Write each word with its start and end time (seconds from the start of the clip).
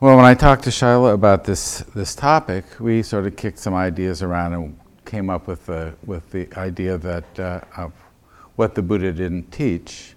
Well, 0.00 0.16
when 0.16 0.24
I 0.24 0.32
talked 0.32 0.64
to 0.64 0.70
Shaila 0.70 1.12
about 1.12 1.44
this, 1.44 1.80
this 1.94 2.14
topic, 2.14 2.64
we 2.80 3.02
sort 3.02 3.26
of 3.26 3.36
kicked 3.36 3.58
some 3.58 3.74
ideas 3.74 4.22
around 4.22 4.54
and 4.54 4.80
came 5.04 5.28
up 5.28 5.46
with 5.46 5.66
the, 5.66 5.92
with 6.06 6.30
the 6.30 6.48
idea 6.56 6.96
that 6.96 7.38
uh, 7.38 7.60
of 7.76 7.92
what 8.56 8.74
the 8.74 8.80
Buddha 8.80 9.12
didn't 9.12 9.52
teach, 9.52 10.14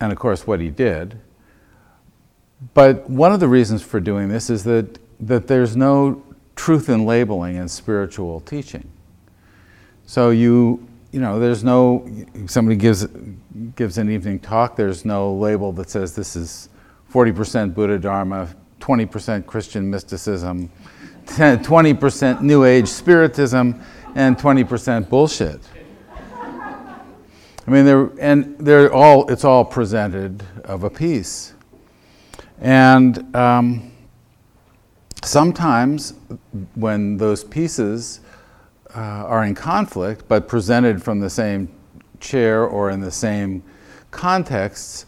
and 0.00 0.10
of 0.10 0.18
course 0.18 0.46
what 0.46 0.58
he 0.58 0.70
did. 0.70 1.20
But 2.72 3.10
one 3.10 3.30
of 3.30 3.40
the 3.40 3.46
reasons 3.46 3.82
for 3.82 4.00
doing 4.00 4.30
this 4.30 4.48
is 4.48 4.64
that, 4.64 4.98
that 5.20 5.48
there's 5.48 5.76
no 5.76 6.22
truth 6.56 6.88
in 6.88 7.04
labeling 7.04 7.56
in 7.56 7.68
spiritual 7.68 8.40
teaching. 8.40 8.90
So 10.06 10.30
you, 10.30 10.88
you 11.10 11.20
know, 11.20 11.38
there's 11.38 11.62
no, 11.62 12.08
somebody 12.46 12.76
gives, 12.76 13.06
gives 13.76 13.98
an 13.98 14.10
evening 14.10 14.38
talk, 14.38 14.76
there's 14.76 15.04
no 15.04 15.34
label 15.34 15.72
that 15.72 15.90
says 15.90 16.16
this 16.16 16.36
is 16.36 16.70
40% 17.12 17.74
Buddha 17.74 17.98
Dharma, 17.98 18.48
20% 18.82 19.46
Christian 19.46 19.88
mysticism, 19.88 20.68
20% 21.26 22.40
New 22.40 22.64
Age 22.64 22.88
spiritism, 22.88 23.80
and 24.16 24.36
20% 24.36 25.08
bullshit. 25.08 25.60
I 27.64 27.70
mean, 27.70 27.84
they're, 27.84 28.10
and 28.18 28.58
they're 28.58 28.92
all, 28.92 29.30
it's 29.30 29.44
all 29.44 29.64
presented 29.64 30.42
of 30.64 30.82
a 30.82 30.90
piece. 30.90 31.54
And 32.60 33.34
um, 33.36 33.92
sometimes 35.22 36.14
when 36.74 37.16
those 37.16 37.44
pieces 37.44 38.20
uh, 38.96 38.98
are 38.98 39.44
in 39.44 39.54
conflict, 39.54 40.26
but 40.26 40.48
presented 40.48 41.00
from 41.00 41.20
the 41.20 41.30
same 41.30 41.72
chair 42.18 42.64
or 42.64 42.90
in 42.90 43.00
the 43.00 43.12
same 43.12 43.62
contexts, 44.10 45.06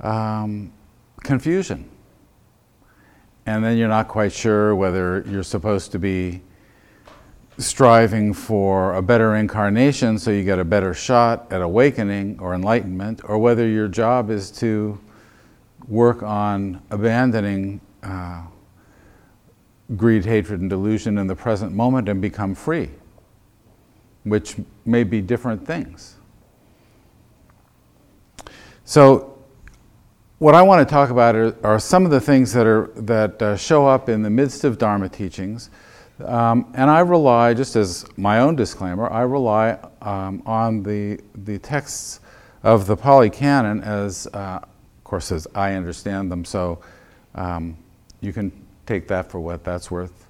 um, 0.00 0.72
confusion 1.22 1.91
and 3.46 3.64
then 3.64 3.76
you're 3.76 3.88
not 3.88 4.08
quite 4.08 4.32
sure 4.32 4.74
whether 4.74 5.24
you're 5.28 5.42
supposed 5.42 5.92
to 5.92 5.98
be 5.98 6.42
striving 7.58 8.32
for 8.32 8.94
a 8.94 9.02
better 9.02 9.36
incarnation 9.36 10.18
so 10.18 10.30
you 10.30 10.42
get 10.42 10.58
a 10.58 10.64
better 10.64 10.94
shot 10.94 11.50
at 11.52 11.60
awakening 11.60 12.38
or 12.40 12.54
enlightenment, 12.54 13.20
or 13.24 13.38
whether 13.38 13.66
your 13.66 13.88
job 13.88 14.30
is 14.30 14.50
to 14.50 14.98
work 15.88 16.22
on 16.22 16.80
abandoning 16.90 17.80
uh, 18.02 18.42
greed, 19.96 20.24
hatred, 20.24 20.60
and 20.60 20.70
delusion 20.70 21.18
in 21.18 21.26
the 21.26 21.36
present 21.36 21.72
moment 21.72 22.08
and 22.08 22.20
become 22.20 22.54
free, 22.54 22.90
which 24.24 24.56
may 24.84 25.04
be 25.04 25.20
different 25.20 25.66
things. 25.66 26.16
So, 28.84 29.31
what 30.42 30.56
I 30.56 30.62
want 30.62 30.86
to 30.86 30.92
talk 30.92 31.10
about 31.10 31.36
are, 31.36 31.54
are, 31.64 31.78
some 31.78 32.04
of 32.04 32.10
the 32.10 32.20
things 32.20 32.52
that, 32.52 32.66
are, 32.66 32.90
that 32.96 33.40
uh, 33.40 33.56
show 33.56 33.86
up 33.86 34.08
in 34.08 34.22
the 34.22 34.28
midst 34.28 34.64
of 34.64 34.76
Dharma 34.76 35.08
teachings. 35.08 35.70
Um, 36.18 36.72
and 36.74 36.90
I 36.90 36.98
rely, 36.98 37.54
just 37.54 37.76
as 37.76 38.04
my 38.16 38.40
own 38.40 38.56
disclaimer, 38.56 39.08
I 39.08 39.20
rely 39.20 39.78
um, 40.00 40.42
on 40.44 40.82
the, 40.82 41.20
the 41.44 41.60
texts 41.60 42.18
of 42.64 42.88
the 42.88 42.96
Pali 42.96 43.30
Canon 43.30 43.82
as, 43.82 44.26
uh, 44.34 44.58
of 44.64 45.04
course, 45.04 45.30
as 45.30 45.46
I 45.54 45.74
understand 45.74 46.32
them. 46.32 46.44
So 46.44 46.80
um, 47.36 47.76
you 48.20 48.32
can 48.32 48.50
take 48.84 49.06
that 49.06 49.30
for 49.30 49.38
what 49.38 49.62
that's 49.62 49.92
worth 49.92 50.26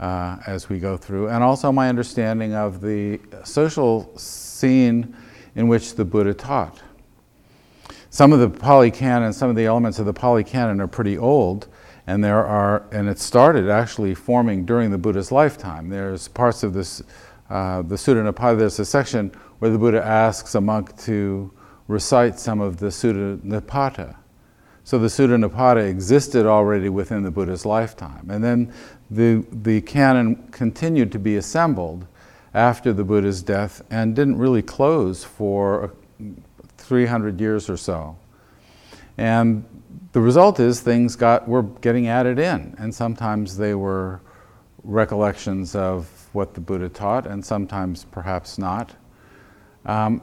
uh, 0.00 0.38
as 0.46 0.70
we 0.70 0.78
go 0.78 0.96
through. 0.96 1.28
And 1.28 1.44
also 1.44 1.70
my 1.70 1.90
understanding 1.90 2.54
of 2.54 2.80
the 2.80 3.20
social 3.44 4.10
scene 4.16 5.14
in 5.54 5.68
which 5.68 5.96
the 5.96 6.04
Buddha 6.06 6.32
taught. 6.32 6.80
Some 8.10 8.32
of 8.32 8.38
the 8.38 8.48
Pali 8.48 8.90
Canon, 8.90 9.32
some 9.32 9.50
of 9.50 9.56
the 9.56 9.66
elements 9.66 9.98
of 9.98 10.06
the 10.06 10.14
Pali 10.14 10.42
Canon 10.42 10.80
are 10.80 10.86
pretty 10.86 11.18
old, 11.18 11.68
and 12.06 12.24
there 12.24 12.44
are, 12.44 12.86
and 12.90 13.06
it 13.08 13.18
started 13.18 13.68
actually 13.68 14.14
forming 14.14 14.64
during 14.64 14.90
the 14.90 14.96
Buddha's 14.96 15.30
lifetime. 15.30 15.90
There's 15.90 16.26
parts 16.26 16.62
of 16.62 16.72
this, 16.72 17.02
uh, 17.50 17.82
the 17.82 17.96
Sutta 17.96 18.32
Nipata, 18.32 18.58
there's 18.58 18.78
a 18.78 18.84
section 18.84 19.30
where 19.58 19.70
the 19.70 19.78
Buddha 19.78 20.02
asks 20.02 20.54
a 20.54 20.60
monk 20.60 20.96
to 21.02 21.52
recite 21.86 22.38
some 22.38 22.60
of 22.60 22.78
the 22.78 22.86
Sutta 22.86 23.36
Nipata. 23.38 24.16
So 24.84 24.98
the 24.98 25.08
Sutta 25.08 25.36
Nipata 25.36 25.86
existed 25.86 26.46
already 26.46 26.88
within 26.88 27.22
the 27.22 27.30
Buddha's 27.30 27.66
lifetime. 27.66 28.30
And 28.30 28.42
then 28.42 28.72
the, 29.10 29.44
the 29.52 29.82
canon 29.82 30.48
continued 30.50 31.12
to 31.12 31.18
be 31.18 31.36
assembled 31.36 32.06
after 32.54 32.94
the 32.94 33.04
Buddha's 33.04 33.42
death 33.42 33.82
and 33.90 34.16
didn't 34.16 34.38
really 34.38 34.62
close 34.62 35.24
for 35.24 35.92
300 36.88 37.40
years 37.40 37.68
or 37.68 37.76
so. 37.76 38.16
And 39.18 39.64
the 40.12 40.20
result 40.20 40.58
is 40.58 40.80
things 40.80 41.16
got, 41.16 41.46
were 41.46 41.62
getting 41.62 42.08
added 42.08 42.38
in, 42.38 42.74
and 42.78 42.94
sometimes 42.94 43.56
they 43.56 43.74
were 43.74 44.20
recollections 44.84 45.74
of 45.74 46.08
what 46.32 46.54
the 46.54 46.60
Buddha 46.60 46.88
taught, 46.88 47.26
and 47.26 47.44
sometimes 47.44 48.04
perhaps 48.04 48.58
not. 48.58 48.94
Um, 49.84 50.22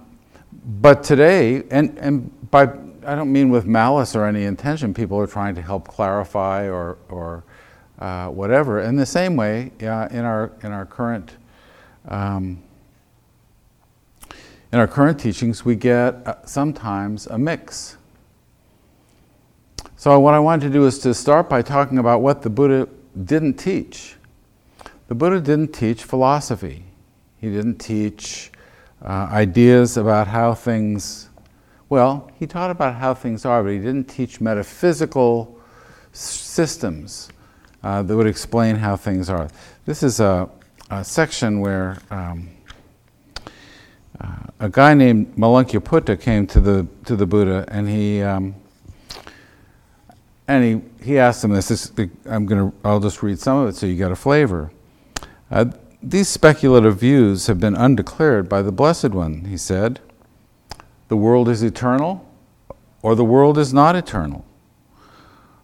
but 0.81 1.03
today, 1.03 1.63
and, 1.69 1.97
and 1.99 2.51
by, 2.51 2.63
I 3.05 3.15
don't 3.15 3.31
mean 3.31 3.49
with 3.49 3.65
malice 3.65 4.15
or 4.15 4.25
any 4.25 4.45
intention, 4.45 4.93
people 4.93 5.19
are 5.19 5.27
trying 5.27 5.55
to 5.55 5.61
help 5.61 5.87
clarify 5.87 6.67
or, 6.69 6.97
or 7.09 7.43
uh, 7.99 8.29
whatever. 8.29 8.81
In 8.81 8.95
the 8.95 9.05
same 9.05 9.35
way, 9.35 9.71
uh, 9.81 10.07
in, 10.09 10.25
our, 10.25 10.51
in 10.63 10.71
our 10.71 10.85
current 10.85 11.31
um, 12.07 12.63
in 14.71 14.79
our 14.79 14.87
current 14.87 15.19
teachings, 15.19 15.63
we 15.63 15.75
get 15.75 16.15
uh, 16.27 16.35
sometimes 16.45 17.27
a 17.27 17.37
mix. 17.37 17.97
So, 19.95 20.19
what 20.19 20.33
I 20.33 20.39
wanted 20.39 20.67
to 20.67 20.73
do 20.73 20.85
is 20.85 20.99
to 20.99 21.13
start 21.13 21.49
by 21.49 21.61
talking 21.61 21.97
about 21.97 22.21
what 22.21 22.41
the 22.41 22.49
Buddha 22.49 22.89
didn't 23.23 23.55
teach. 23.55 24.15
The 25.07 25.15
Buddha 25.15 25.39
didn't 25.39 25.73
teach 25.73 26.03
philosophy, 26.03 26.83
he 27.39 27.49
didn't 27.49 27.77
teach 27.77 28.51
uh, 29.01 29.27
ideas 29.31 29.97
about 29.97 30.27
how 30.27 30.53
things, 30.53 31.29
well, 31.89 32.31
he 32.39 32.47
taught 32.47 32.71
about 32.71 32.95
how 32.95 33.13
things 33.13 33.45
are, 33.45 33.63
but 33.63 33.71
he 33.71 33.77
didn't 33.77 34.05
teach 34.05 34.41
metaphysical 34.41 35.59
systems 36.11 37.29
uh, 37.83 38.01
that 38.01 38.15
would 38.15 38.27
explain 38.27 38.75
how 38.75 38.95
things 38.95 39.29
are. 39.29 39.47
This 39.85 40.01
is 40.01 40.19
a, 40.19 40.49
a 40.89 41.03
section 41.03 41.59
where. 41.59 41.97
Um, 42.09 42.54
a 44.59 44.69
guy 44.69 44.93
named 44.93 45.35
Malunkyaputta 45.35 46.19
came 46.19 46.47
to 46.47 46.59
the 46.59 46.87
to 47.05 47.15
the 47.15 47.25
Buddha, 47.25 47.65
and 47.67 47.89
he 47.89 48.21
um, 48.21 48.55
and 50.47 50.63
he, 50.63 51.05
he 51.05 51.19
asked 51.19 51.43
him 51.43 51.51
this. 51.51 51.67
this 51.67 51.91
I'm 52.25 52.45
gonna 52.45 52.71
I'll 52.83 52.99
just 52.99 53.21
read 53.23 53.39
some 53.39 53.59
of 53.59 53.69
it 53.69 53.75
so 53.75 53.85
you 53.85 53.95
get 53.95 54.11
a 54.11 54.15
flavor. 54.15 54.71
Uh, 55.51 55.65
these 56.01 56.27
speculative 56.27 56.99
views 56.99 57.47
have 57.47 57.59
been 57.59 57.75
undeclared 57.75 58.47
by 58.47 58.61
the 58.61 58.71
Blessed 58.71 59.09
One. 59.09 59.45
He 59.45 59.57
said, 59.57 59.99
"The 61.07 61.17
world 61.17 61.49
is 61.49 61.63
eternal, 61.63 62.27
or 63.01 63.15
the 63.15 63.25
world 63.25 63.57
is 63.57 63.73
not 63.73 63.95
eternal, 63.95 64.45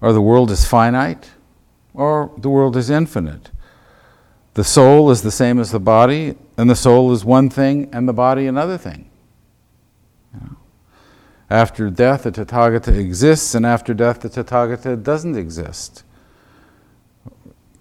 or 0.02 0.14
the 0.14 0.22
world 0.22 0.52
is 0.52 0.66
finite, 0.66 1.32
or 1.94 2.32
the 2.38 2.50
world 2.50 2.76
is 2.76 2.90
infinite." 2.90 3.52
The 4.54 4.64
soul 4.64 5.12
is 5.12 5.22
the 5.22 5.32
same 5.32 5.60
as 5.60 5.72
the 5.72 5.80
body, 5.80 6.36
and 6.58 6.70
the 6.70 6.76
soul 6.76 7.12
is 7.14 7.24
one 7.24 7.50
thing 7.50 7.90
and 7.94 8.08
the 8.08 8.14
body 8.14 8.48
another 8.48 8.78
thing. 8.78 9.10
After 11.50 11.90
death, 11.90 12.24
the 12.24 12.32
Tathagata 12.32 12.98
exists, 12.98 13.56
and 13.56 13.66
after 13.66 13.94
death, 13.94 14.22
the 14.22 14.30
Tathagata 14.30 15.04
doesn't 15.04 15.36
exist. 15.36 16.06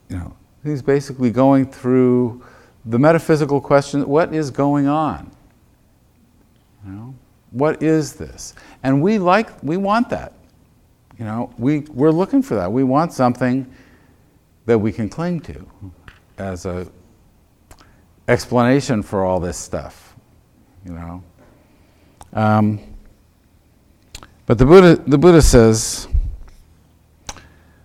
You 0.09 0.17
know, 0.17 0.37
he's 0.65 0.83
basically 0.83 1.31
going 1.31 1.71
through 1.71 2.45
the 2.85 2.99
metaphysical 2.99 3.61
question 3.61 4.09
what 4.09 4.35
is 4.35 4.51
going 4.51 4.89
on? 4.89 5.31
You 6.85 6.93
know, 6.93 7.15
what 7.53 7.81
is 7.81 8.15
this? 8.15 8.55
And 8.83 9.01
we 9.01 9.19
like, 9.19 9.51
we 9.63 9.77
want 9.77 10.11
that. 10.11 10.33
You 11.17 11.25
know, 11.25 11.55
we, 11.57 11.81
we're 11.91 12.11
looking 12.11 12.43
for 12.43 12.57
that. 12.57 12.73
We 12.73 12.83
want 12.83 13.13
something 13.13 13.73
that 14.67 14.79
we 14.79 14.91
can 14.91 15.09
cling 15.09 15.41
to 15.43 15.65
as 16.41 16.67
a 16.67 16.89
explanation 18.27 19.03
for 19.03 19.25
all 19.25 19.39
this 19.39 19.57
stuff, 19.57 20.17
you 20.85 20.93
know. 20.93 21.23
Um, 22.33 22.81
but 24.47 24.59
the 24.59 24.65
Buddha, 24.65 25.03
the 25.07 25.19
Buddha 25.19 25.43
says, 25.43 26.09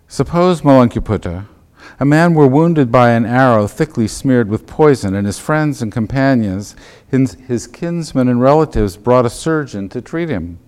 suppose 0.08 0.62
Malunkyaputta, 0.62 1.48
a 2.00 2.06
man 2.06 2.34
were 2.34 2.48
wounded 2.48 2.92
by 2.92 3.12
an 3.12 3.26
arrow 3.26 3.68
thickly 3.68 4.08
smeared 4.08 4.50
with 4.50 4.68
poison, 4.68 5.16
and 5.16 5.26
his 5.26 5.40
friends 5.40 5.82
and 5.82 5.92
companions, 5.92 6.76
his, 7.08 7.34
his 7.48 7.68
kinsmen 7.68 8.28
and 8.28 8.42
relatives, 8.42 8.98
brought 8.98 9.26
a 9.26 9.30
surgeon 9.30 9.90
to 9.90 10.02
treat 10.02 10.30
him. 10.30 10.60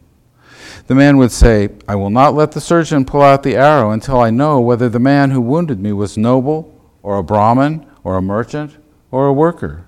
The 0.88 0.95
man 0.95 1.18
would 1.18 1.31
say, 1.31 1.69
I 1.88 1.95
will 1.95 2.10
not 2.10 2.33
let 2.33 2.51
the 2.51 2.62
surgeon 2.62 3.06
pull 3.06 3.22
out 3.22 3.44
the 3.44 3.56
arrow 3.56 3.92
until 3.92 4.19
I 4.19 4.30
know 4.30 4.60
whether 4.60 4.90
the 4.90 5.00
man 5.00 5.31
who 5.31 5.42
wounded 5.42 5.80
me 5.80 5.92
was 5.92 6.18
noble 6.18 6.76
or 7.03 7.17
a 7.17 7.23
Brahmin, 7.23 7.85
or 8.03 8.17
a 8.17 8.21
merchant, 8.21 8.77
or 9.11 9.27
a 9.27 9.33
worker. 9.33 9.85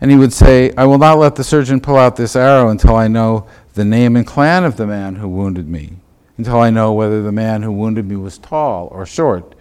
And 0.00 0.10
he 0.10 0.16
would 0.16 0.32
say, 0.32 0.72
I 0.76 0.84
will 0.86 0.98
not 0.98 1.18
let 1.18 1.36
the 1.36 1.44
surgeon 1.44 1.80
pull 1.80 1.96
out 1.96 2.16
this 2.16 2.36
arrow 2.36 2.68
until 2.68 2.96
I 2.96 3.08
know 3.08 3.46
the 3.74 3.84
name 3.84 4.16
and 4.16 4.26
clan 4.26 4.64
of 4.64 4.76
the 4.76 4.86
man 4.86 5.16
who 5.16 5.28
wounded 5.28 5.68
me, 5.68 5.94
until 6.38 6.60
I 6.60 6.70
know 6.70 6.92
whether 6.92 7.22
the 7.22 7.32
man 7.32 7.62
who 7.62 7.72
wounded 7.72 8.06
me 8.06 8.16
was 8.16 8.38
tall 8.38 8.88
or 8.90 9.06
short. 9.06 9.54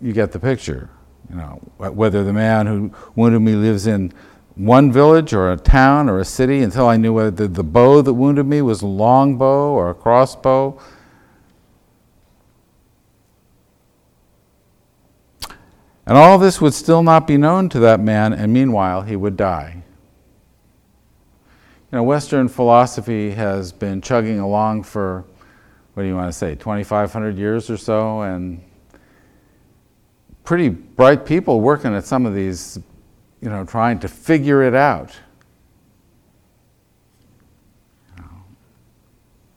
You 0.00 0.12
get 0.12 0.32
the 0.32 0.40
picture. 0.40 0.90
You 1.30 1.36
know, 1.36 1.60
whether 1.76 2.24
the 2.24 2.32
man 2.32 2.66
who 2.66 2.92
wounded 3.14 3.40
me 3.40 3.54
lives 3.54 3.86
in 3.86 4.12
one 4.54 4.90
village 4.90 5.32
or 5.32 5.52
a 5.52 5.56
town 5.56 6.08
or 6.08 6.18
a 6.18 6.24
city 6.24 6.62
until 6.62 6.88
I 6.88 6.96
knew 6.96 7.12
whether 7.12 7.46
the 7.46 7.62
bow 7.62 8.02
that 8.02 8.14
wounded 8.14 8.46
me 8.46 8.62
was 8.62 8.82
a 8.82 8.86
long 8.86 9.36
bow 9.36 9.70
or 9.70 9.90
a 9.90 9.94
crossbow. 9.94 10.80
And 16.08 16.16
all 16.16 16.38
this 16.38 16.58
would 16.58 16.72
still 16.72 17.02
not 17.02 17.26
be 17.26 17.36
known 17.36 17.68
to 17.68 17.80
that 17.80 18.00
man, 18.00 18.32
and 18.32 18.50
meanwhile 18.50 19.02
he 19.02 19.14
would 19.14 19.36
die. 19.36 19.82
You 21.92 21.98
know, 21.98 22.02
Western 22.02 22.48
philosophy 22.48 23.30
has 23.32 23.72
been 23.72 24.00
chugging 24.00 24.40
along 24.40 24.84
for, 24.84 25.26
what 25.92 26.04
do 26.04 26.08
you 26.08 26.16
want 26.16 26.32
to 26.32 26.32
say, 26.32 26.54
2,500 26.54 27.36
years 27.36 27.68
or 27.68 27.76
so, 27.76 28.22
and 28.22 28.58
pretty 30.44 30.70
bright 30.70 31.26
people 31.26 31.60
working 31.60 31.94
at 31.94 32.06
some 32.06 32.24
of 32.24 32.34
these, 32.34 32.78
you 33.42 33.50
know, 33.50 33.66
trying 33.66 33.98
to 33.98 34.08
figure 34.08 34.62
it 34.62 34.74
out. 34.74 35.14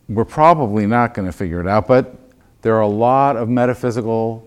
We're 0.09 0.25
probably 0.25 0.85
not 0.85 1.13
going 1.13 1.27
to 1.27 1.31
figure 1.31 1.61
it 1.61 1.67
out, 1.67 1.87
but 1.87 2.13
there 2.61 2.75
are 2.75 2.81
a 2.81 2.87
lot 2.87 3.37
of 3.37 3.47
metaphysical 3.47 4.45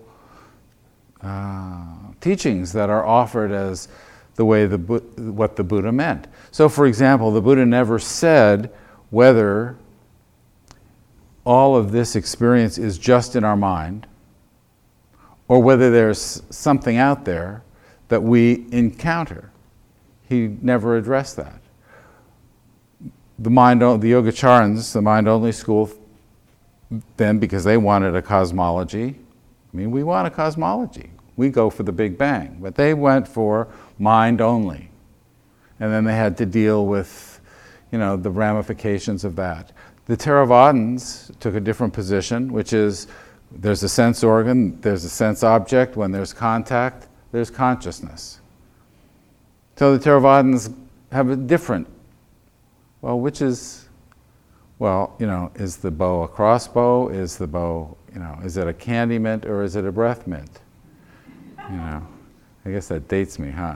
uh, 1.21 1.94
teachings 2.25 2.73
that 2.73 2.89
are 2.89 3.05
offered 3.05 3.51
as 3.51 3.87
the 4.33 4.43
way 4.43 4.65
the, 4.65 4.77
what 4.77 5.55
the 5.55 5.63
Buddha 5.63 5.91
meant. 5.91 6.25
So, 6.49 6.67
for 6.67 6.87
example, 6.87 7.29
the 7.29 7.39
Buddha 7.39 7.67
never 7.67 7.99
said 7.99 8.73
whether 9.11 9.77
all 11.45 11.75
of 11.75 11.91
this 11.91 12.15
experience 12.15 12.79
is 12.79 12.97
just 12.97 13.35
in 13.35 13.43
our 13.43 13.55
mind 13.55 14.07
or 15.47 15.61
whether 15.61 15.91
there's 15.91 16.41
something 16.49 16.97
out 16.97 17.25
there 17.25 17.61
that 18.07 18.23
we 18.23 18.65
encounter. 18.71 19.51
He 20.27 20.47
never 20.63 20.97
addressed 20.97 21.35
that. 21.35 21.61
The 23.37 23.51
mind, 23.51 23.81
the 23.81 23.85
Yogacharans, 23.85 24.93
the 24.93 25.01
mind 25.03 25.27
only 25.27 25.51
school, 25.51 25.91
then 27.17 27.37
because 27.37 27.63
they 27.63 27.77
wanted 27.77 28.15
a 28.15 28.21
cosmology. 28.23 29.15
I 29.71 29.77
mean, 29.77 29.91
we 29.91 30.01
want 30.01 30.27
a 30.27 30.31
cosmology. 30.31 31.11
We 31.37 31.49
go 31.49 31.69
for 31.69 31.83
the 31.83 31.91
Big 31.91 32.17
Bang, 32.17 32.57
but 32.61 32.75
they 32.75 32.93
went 32.93 33.27
for 33.27 33.67
mind 33.99 34.41
only. 34.41 34.89
And 35.79 35.91
then 35.91 36.05
they 36.05 36.15
had 36.15 36.37
to 36.37 36.45
deal 36.45 36.85
with, 36.85 37.41
you 37.91 37.97
know, 37.97 38.15
the 38.15 38.29
ramifications 38.29 39.25
of 39.25 39.35
that. 39.35 39.71
The 40.05 40.15
Theravadins 40.15 41.37
took 41.39 41.55
a 41.55 41.59
different 41.59 41.93
position, 41.93 42.53
which 42.53 42.71
is 42.73 43.07
there's 43.51 43.83
a 43.83 43.89
sense 43.89 44.23
organ, 44.23 44.79
there's 44.81 45.03
a 45.03 45.09
sense 45.09 45.43
object. 45.43 45.97
When 45.97 46.11
there's 46.11 46.33
contact, 46.33 47.07
there's 47.31 47.49
consciousness. 47.49 48.39
So 49.75 49.97
the 49.97 50.09
Theravadins 50.09 50.73
have 51.11 51.29
a 51.29 51.35
different, 51.35 51.87
well, 53.01 53.19
which 53.19 53.41
is, 53.41 53.89
well, 54.79 55.15
you 55.19 55.27
know, 55.27 55.51
is 55.55 55.77
the 55.77 55.91
bow 55.91 56.23
a 56.23 56.27
crossbow? 56.27 57.09
Is 57.09 57.37
the 57.37 57.47
bow, 57.47 57.97
you 58.13 58.19
know, 58.19 58.39
is 58.43 58.57
it 58.57 58.67
a 58.67 58.73
candy 58.73 59.19
mint 59.19 59.45
or 59.45 59.63
is 59.63 59.75
it 59.75 59.85
a 59.85 59.91
breath 59.91 60.27
mint? 60.27 60.61
You 61.69 61.77
know, 61.77 62.07
I 62.65 62.71
guess 62.71 62.87
that 62.89 63.07
dates 63.07 63.39
me, 63.39 63.49
huh? 63.49 63.75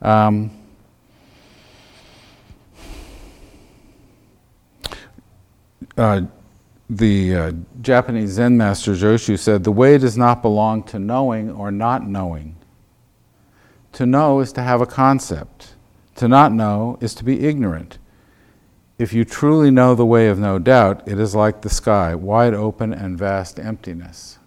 Um, 0.00 0.50
uh, 5.96 6.22
the 6.88 7.34
uh, 7.34 7.52
Japanese 7.82 8.30
Zen 8.30 8.56
master 8.56 8.92
Joshu 8.92 9.38
said, 9.38 9.62
The 9.62 9.72
way 9.72 9.98
does 9.98 10.16
not 10.16 10.40
belong 10.40 10.82
to 10.84 10.98
knowing 10.98 11.50
or 11.50 11.70
not 11.70 12.06
knowing. 12.06 12.56
To 13.92 14.06
know 14.06 14.40
is 14.40 14.52
to 14.54 14.62
have 14.62 14.80
a 14.80 14.86
concept, 14.86 15.74
to 16.16 16.28
not 16.28 16.52
know 16.52 16.96
is 17.02 17.14
to 17.16 17.24
be 17.24 17.46
ignorant. 17.46 17.98
If 18.98 19.12
you 19.12 19.24
truly 19.26 19.70
know 19.70 19.94
the 19.94 20.06
way 20.06 20.28
of 20.28 20.38
no 20.38 20.58
doubt, 20.58 21.06
it 21.06 21.18
is 21.18 21.34
like 21.34 21.60
the 21.60 21.68
sky, 21.68 22.14
wide 22.14 22.54
open 22.54 22.94
and 22.94 23.18
vast 23.18 23.58
emptiness 23.58 24.38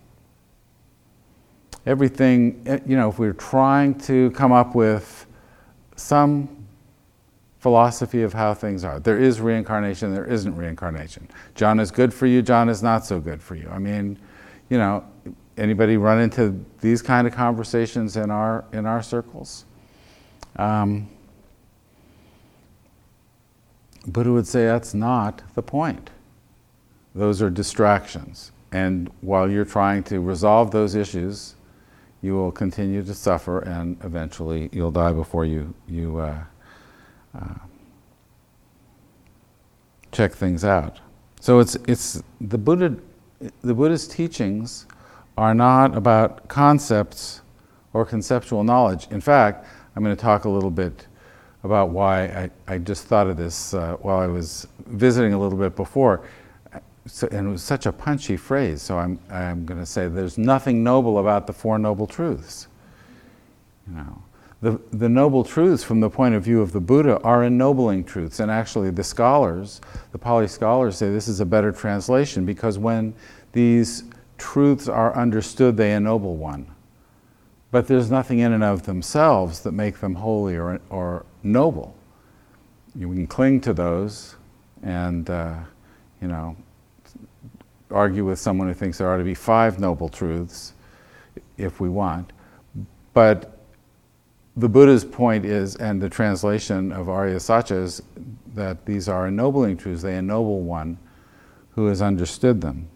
everything, 1.86 2.62
eh, 2.66 2.80
you 2.86 2.96
know, 2.96 3.10
if 3.10 3.20
we're 3.20 3.34
trying 3.34 3.96
to 4.00 4.32
come 4.32 4.52
up 4.52 4.76
with 4.76 5.26
some 5.96 6.50
philosophy 7.60 8.22
of 8.22 8.34
how 8.34 8.54
things 8.54 8.84
are, 8.84 9.00
there 9.00 9.18
is 9.18 9.42
reincarnation, 9.42 10.14
there 10.14 10.26
isn't 10.26 10.56
reincarnation. 10.56 11.28
John 11.56 11.80
is 11.80 11.92
good 11.92 12.14
for 12.14 12.26
you, 12.26 12.42
John 12.42 12.70
is 12.70 12.84
not 12.84 13.06
so 13.06 13.20
good 13.20 13.42
for 13.42 13.56
you. 13.56 13.70
I 13.70 13.80
mean, 13.80 14.18
you 14.70 14.78
know, 14.78 15.04
anybody 15.58 15.98
run 15.98 16.20
into 16.20 16.64
these 16.82 17.02
kind 17.02 17.28
of 17.28 17.34
conversations 17.34 18.18
in 18.18 18.30
our 18.32 18.66
in 18.74 18.86
our 18.86 19.02
circles? 19.02 19.66
Um, 20.58 21.10
Buddha 24.08 24.32
would 24.32 24.48
say 24.48 24.66
that's 24.66 24.94
not 24.94 25.42
the 25.56 25.64
point. 25.64 26.12
Those 27.16 27.42
are 27.42 27.50
distractions. 27.50 28.52
And 28.72 29.10
while 29.22 29.50
you're 29.50 29.66
trying 29.66 30.04
to 30.04 30.20
resolve 30.20 30.72
those 30.72 30.96
issues, 30.96 31.56
you 32.26 32.34
will 32.34 32.52
continue 32.52 33.04
to 33.04 33.14
suffer 33.14 33.60
and 33.60 33.98
eventually 34.04 34.68
you'll 34.72 34.92
die 34.92 35.14
before 35.14 35.46
you, 35.46 35.74
you 35.88 36.18
uh, 36.18 36.44
uh, 37.40 37.54
check 40.12 40.34
things 40.34 40.66
out. 40.66 41.00
So 41.40 41.60
it's, 41.60 41.76
it's 41.88 42.24
the, 42.42 42.58
Buddha, 42.58 42.98
the 43.62 43.76
Buddha's 43.76 44.08
teachings 44.08 44.88
are 45.38 45.54
not 45.54 45.96
about 45.96 46.48
concepts 46.48 47.42
or 47.94 48.06
conceptual 48.06 48.64
knowledge. 48.64 49.08
In 49.12 49.22
fact, 49.22 49.68
I'm 49.96 50.04
going 50.04 50.16
to 50.16 50.22
talk 50.22 50.46
a 50.46 50.50
little 50.50 50.72
bit 50.72 51.06
about 51.64 51.90
why 51.90 52.24
I, 52.26 52.50
I 52.68 52.78
just 52.80 53.06
thought 53.06 53.28
of 53.28 53.38
this 53.38 53.76
uh, 53.76 53.98
while 54.02 54.20
I 54.20 54.28
was 54.28 54.68
visiting 54.88 55.34
a 55.34 55.40
little 55.40 55.58
bit 55.58 55.76
before 55.76 56.26
so, 57.08 57.28
and 57.32 57.48
it 57.48 57.52
was 57.52 57.62
such 57.62 57.86
a 57.86 57.92
punchy 57.92 58.36
phrase, 58.36 58.82
so 58.82 58.98
I'm, 58.98 59.20
I'm 59.30 59.66
going 59.66 59.80
to 59.80 59.86
say 59.86 60.08
there's 60.08 60.38
nothing 60.38 60.84
noble 60.84 61.20
about 61.20 61.46
the 61.46 61.54
Four 61.54 61.78
Noble 61.78 62.08
Truths. 62.08 62.68
You 63.88 63.96
know, 63.98 64.24
the, 64.62 64.80
the 64.92 65.08
noble 65.08 65.44
truths 65.44 65.84
from 65.84 66.00
the 66.00 66.10
point 66.10 66.34
of 66.34 66.44
view 66.44 66.62
of 66.62 66.72
the 66.72 66.80
Buddha 66.80 67.22
are 67.22 67.44
ennobling 67.44 68.04
truths, 68.04 68.40
and 68.40 68.50
actually 68.50 68.90
the 68.90 69.04
scholars, 69.04 69.82
the 70.12 70.18
Pali 70.18 70.48
scholars 70.48 70.98
say 70.98 71.12
this 71.12 71.28
is 71.28 71.40
a 71.40 71.46
better 71.46 71.72
translation 71.72 72.46
because 72.46 72.80
when 72.80 73.14
these 73.52 74.06
truths 74.40 74.90
are 74.90 75.16
understood, 75.16 75.78
they 75.78 75.94
ennoble 75.94 76.36
one. 76.36 76.66
But 77.70 77.88
there's 77.88 78.10
nothing 78.10 78.40
in 78.40 78.54
and 78.54 78.64
of 78.64 78.84
themselves 78.84 79.60
that 79.62 79.74
make 79.74 80.00
them 80.00 80.16
holy 80.16 80.58
or, 80.58 80.80
or 80.90 81.26
noble. 81.44 81.96
You 82.96 83.08
can 83.10 83.28
cling 83.28 83.62
to 83.62 83.74
those 83.74 84.36
and, 84.82 85.30
uh, 85.30 85.58
you 86.22 86.28
know, 86.28 86.56
argue 87.96 88.26
with 88.26 88.38
someone 88.38 88.68
who 88.68 88.74
thinks 88.74 88.98
there 88.98 89.12
ought 89.12 89.18
to 89.18 89.24
be 89.24 89.34
five 89.34 89.80
noble 89.80 90.10
truths 90.10 90.74
if 91.58 91.80
we 91.80 91.88
want. 91.88 92.34
But 93.14 93.58
the 94.58 94.68
Buddha's 94.68 95.06
point 95.06 95.46
is, 95.46 95.78
and 95.78 96.02
the 96.02 96.10
translation 96.10 96.92
of 96.92 97.10
Arya 97.10 97.40
Sacha 97.40 97.76
is 97.76 98.04
that 98.54 98.86
these 98.86 99.08
are 99.08 99.28
ennobling 99.28 99.78
truths. 99.78 100.02
They 100.02 100.18
ennoble 100.18 100.62
one 100.62 100.98
who 101.72 101.88
has 101.88 102.02
understood 102.02 102.62
them. 102.62 102.88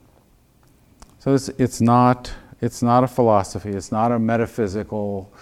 So 1.20 1.34
it's, 1.34 1.50
it's, 1.58 1.82
not, 1.82 2.32
it's 2.62 2.82
not 2.82 3.03
a 3.03 3.08
philosophy, 3.08 3.70
it's 3.70 3.91
not 3.91 4.12
a 4.12 4.20
metaphysical 4.20 5.34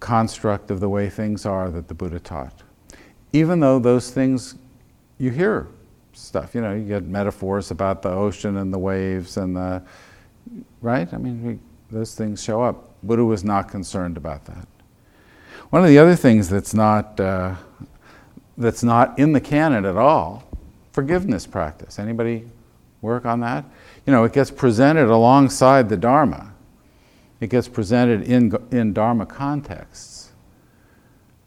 construct 0.00 0.70
of 0.70 0.80
the 0.80 0.88
way 0.88 1.08
things 1.08 1.46
are 1.46 1.70
that 1.70 1.88
the 1.88 1.94
Buddha 1.94 2.20
taught. 2.20 2.62
Even 3.32 3.60
though 3.60 3.78
those 3.78 4.10
things 4.10 4.56
you 5.18 5.30
hear 5.30 5.68
stuff. 6.14 6.54
You 6.54 6.60
know, 6.60 6.74
you 6.74 6.84
get 6.84 7.04
metaphors 7.04 7.70
about 7.70 8.02
the 8.02 8.10
ocean 8.10 8.56
and 8.56 8.72
the 8.72 8.78
waves 8.78 9.36
and 9.36 9.56
the, 9.56 9.82
right? 10.80 11.12
I 11.12 11.16
mean, 11.16 11.44
we, 11.44 11.58
those 11.90 12.14
things 12.14 12.42
show 12.42 12.62
up. 12.62 12.90
Buddha 13.02 13.24
was 13.24 13.44
not 13.44 13.68
concerned 13.68 14.16
about 14.16 14.44
that. 14.46 14.66
One 15.70 15.82
of 15.82 15.88
the 15.88 15.98
other 15.98 16.16
things 16.16 16.48
that's 16.48 16.74
not, 16.74 17.18
uh, 17.20 17.54
that's 18.56 18.82
not 18.82 19.18
in 19.18 19.32
the 19.32 19.40
canon 19.40 19.84
at 19.84 19.96
all, 19.96 20.44
forgiveness 20.92 21.46
practice. 21.46 21.98
Anybody 21.98 22.48
work 23.02 23.26
on 23.26 23.40
that? 23.40 23.64
You 24.06 24.12
know, 24.12 24.24
it 24.24 24.32
gets 24.32 24.50
presented 24.50 25.08
alongside 25.08 25.88
the 25.88 25.96
Dharma. 25.96 26.52
It 27.40 27.50
gets 27.50 27.68
presented 27.68 28.22
in, 28.22 28.56
in 28.70 28.92
Dharma 28.92 29.26
contexts. 29.26 30.30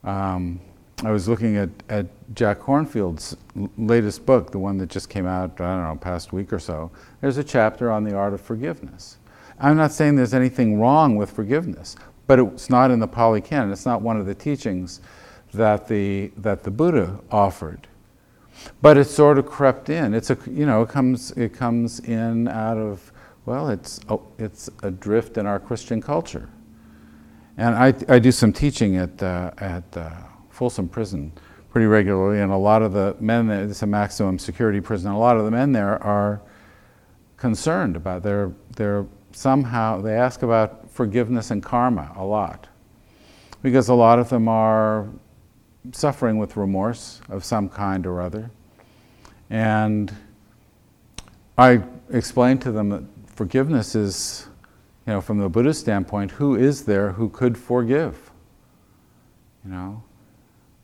Um, 0.04 0.60
I 1.04 1.12
was 1.12 1.28
looking 1.28 1.58
at, 1.58 1.70
at 1.90 2.08
Jack 2.34 2.60
Kornfield's 2.60 3.38
latest 3.78 4.26
book, 4.26 4.52
the 4.52 4.60
one 4.60 4.78
that 4.80 4.90
just 4.90 5.10
came 5.10 5.28
out, 5.28 5.62
I 5.62 5.76
don't 5.76 5.84
know, 5.84 5.96
past 6.02 6.34
week 6.34 6.52
or 6.52 6.60
so. 6.60 6.92
There's 7.22 7.38
a 7.38 7.44
chapter 7.44 7.92
on 7.92 8.04
the 8.04 8.16
art 8.16 8.34
of 8.34 8.42
forgiveness. 8.42 9.18
I'm 9.60 9.78
not 9.78 9.92
saying 9.92 10.16
there's 10.16 10.34
anything 10.34 10.80
wrong 10.80 11.16
with 11.16 11.32
forgiveness, 11.32 11.96
but 12.28 12.40
it's 12.40 12.70
not 12.70 12.92
in 12.92 13.00
the 13.00 13.08
Pali 13.08 13.42
Canon. 13.42 13.72
It's 13.72 13.86
not 13.86 14.02
one 14.02 14.18
of 14.20 14.26
the 14.26 14.36
teachings 14.36 15.02
that 15.54 15.88
the, 15.88 16.32
that 16.38 16.64
the 16.64 16.72
Buddha 16.72 17.20
offered. 17.32 17.88
but 18.82 18.98
it's 18.98 19.12
sort 19.12 19.38
of 19.38 19.46
crept 19.46 19.90
in. 19.90 20.14
It's 20.14 20.30
a 20.30 20.38
you 20.50 20.66
know 20.66 20.82
it 20.82 20.90
comes 20.90 21.32
it 21.32 21.54
comes 21.54 22.00
in 22.02 22.48
out 22.48 22.78
of 22.78 23.12
well 23.46 23.70
it's 23.70 24.00
oh, 24.10 24.24
it's 24.38 24.70
a 24.84 24.92
drift 24.92 25.38
in 25.38 25.46
our 25.46 25.60
Christian 25.60 26.02
culture, 26.02 26.50
and 27.58 27.76
I 27.76 27.94
I 28.10 28.20
do 28.20 28.32
some 28.32 28.54
teaching 28.54 28.98
at 28.98 29.22
uh, 29.22 29.52
at 29.58 29.98
uh, 29.98 30.12
Folsom 30.58 30.90
Prison 30.90 31.32
pretty 31.70 31.86
regularly, 31.86 32.42
and 32.42 32.52
a 32.52 32.58
lot 32.58 32.82
of 32.82 32.92
the 32.92 33.16
men 33.20 33.46
there 33.46 33.64
it's 33.64 33.84
a 33.84 33.86
maximum 33.86 34.40
security 34.40 34.82
prison. 34.82 35.12
A 35.12 35.20
lot 35.20 35.38
of 35.38 35.46
the 35.46 35.52
men 35.52 35.72
there 35.72 36.02
are 36.04 36.42
concerned 37.38 37.96
about 37.96 38.24
their 38.24 38.52
their 38.76 39.06
somehow 39.32 40.02
they 40.02 40.16
ask 40.16 40.42
about 40.42 40.90
forgiveness 40.90 41.52
and 41.52 41.62
karma 41.62 42.12
a 42.16 42.26
lot 42.26 42.68
because 43.62 43.90
a 43.90 43.94
lot 43.94 44.18
of 44.18 44.30
them 44.30 44.48
are 44.48 45.08
suffering 45.92 46.40
with 46.40 46.58
remorse 46.58 47.22
of 47.30 47.46
some 47.46 47.70
kind 47.70 48.08
or 48.08 48.20
other. 48.20 48.50
And 49.52 50.12
I 51.56 51.84
explained 52.10 52.64
to 52.64 52.72
them 52.72 52.90
that 52.90 53.04
forgiveness 53.28 53.94
is, 53.94 54.48
you 55.06 55.14
know, 55.14 55.22
from 55.22 55.38
the 55.38 55.50
Buddhist 55.50 55.82
standpoint, 55.82 56.32
who 56.32 56.56
is 56.56 56.86
there 56.86 57.12
who 57.12 57.30
could 57.30 57.60
forgive? 57.60 58.32
You 59.64 59.72
know, 59.72 60.04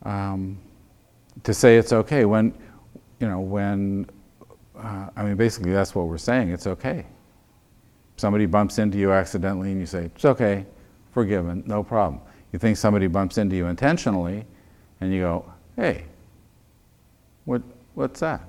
um, 0.03 0.57
to 1.43 1.53
say 1.53 1.77
it's 1.77 1.93
okay 1.93 2.25
when, 2.25 2.53
you 3.19 3.27
know, 3.27 3.39
when, 3.39 4.07
uh, 4.77 5.07
I 5.15 5.23
mean, 5.23 5.35
basically 5.35 5.71
that's 5.71 5.95
what 5.95 6.07
we're 6.07 6.17
saying. 6.17 6.49
It's 6.49 6.67
okay. 6.67 7.05
Somebody 8.17 8.45
bumps 8.45 8.77
into 8.77 8.97
you 8.97 9.11
accidentally 9.11 9.71
and 9.71 9.79
you 9.79 9.85
say, 9.85 10.05
it's 10.05 10.25
okay, 10.25 10.65
forgiven, 11.11 11.63
no 11.65 11.83
problem. 11.83 12.21
You 12.51 12.59
think 12.59 12.77
somebody 12.77 13.07
bumps 13.07 13.37
into 13.37 13.55
you 13.55 13.67
intentionally 13.67 14.45
and 15.01 15.11
you 15.11 15.21
go, 15.21 15.51
hey, 15.75 16.05
what, 17.45 17.61
what's 17.95 18.19
that? 18.19 18.41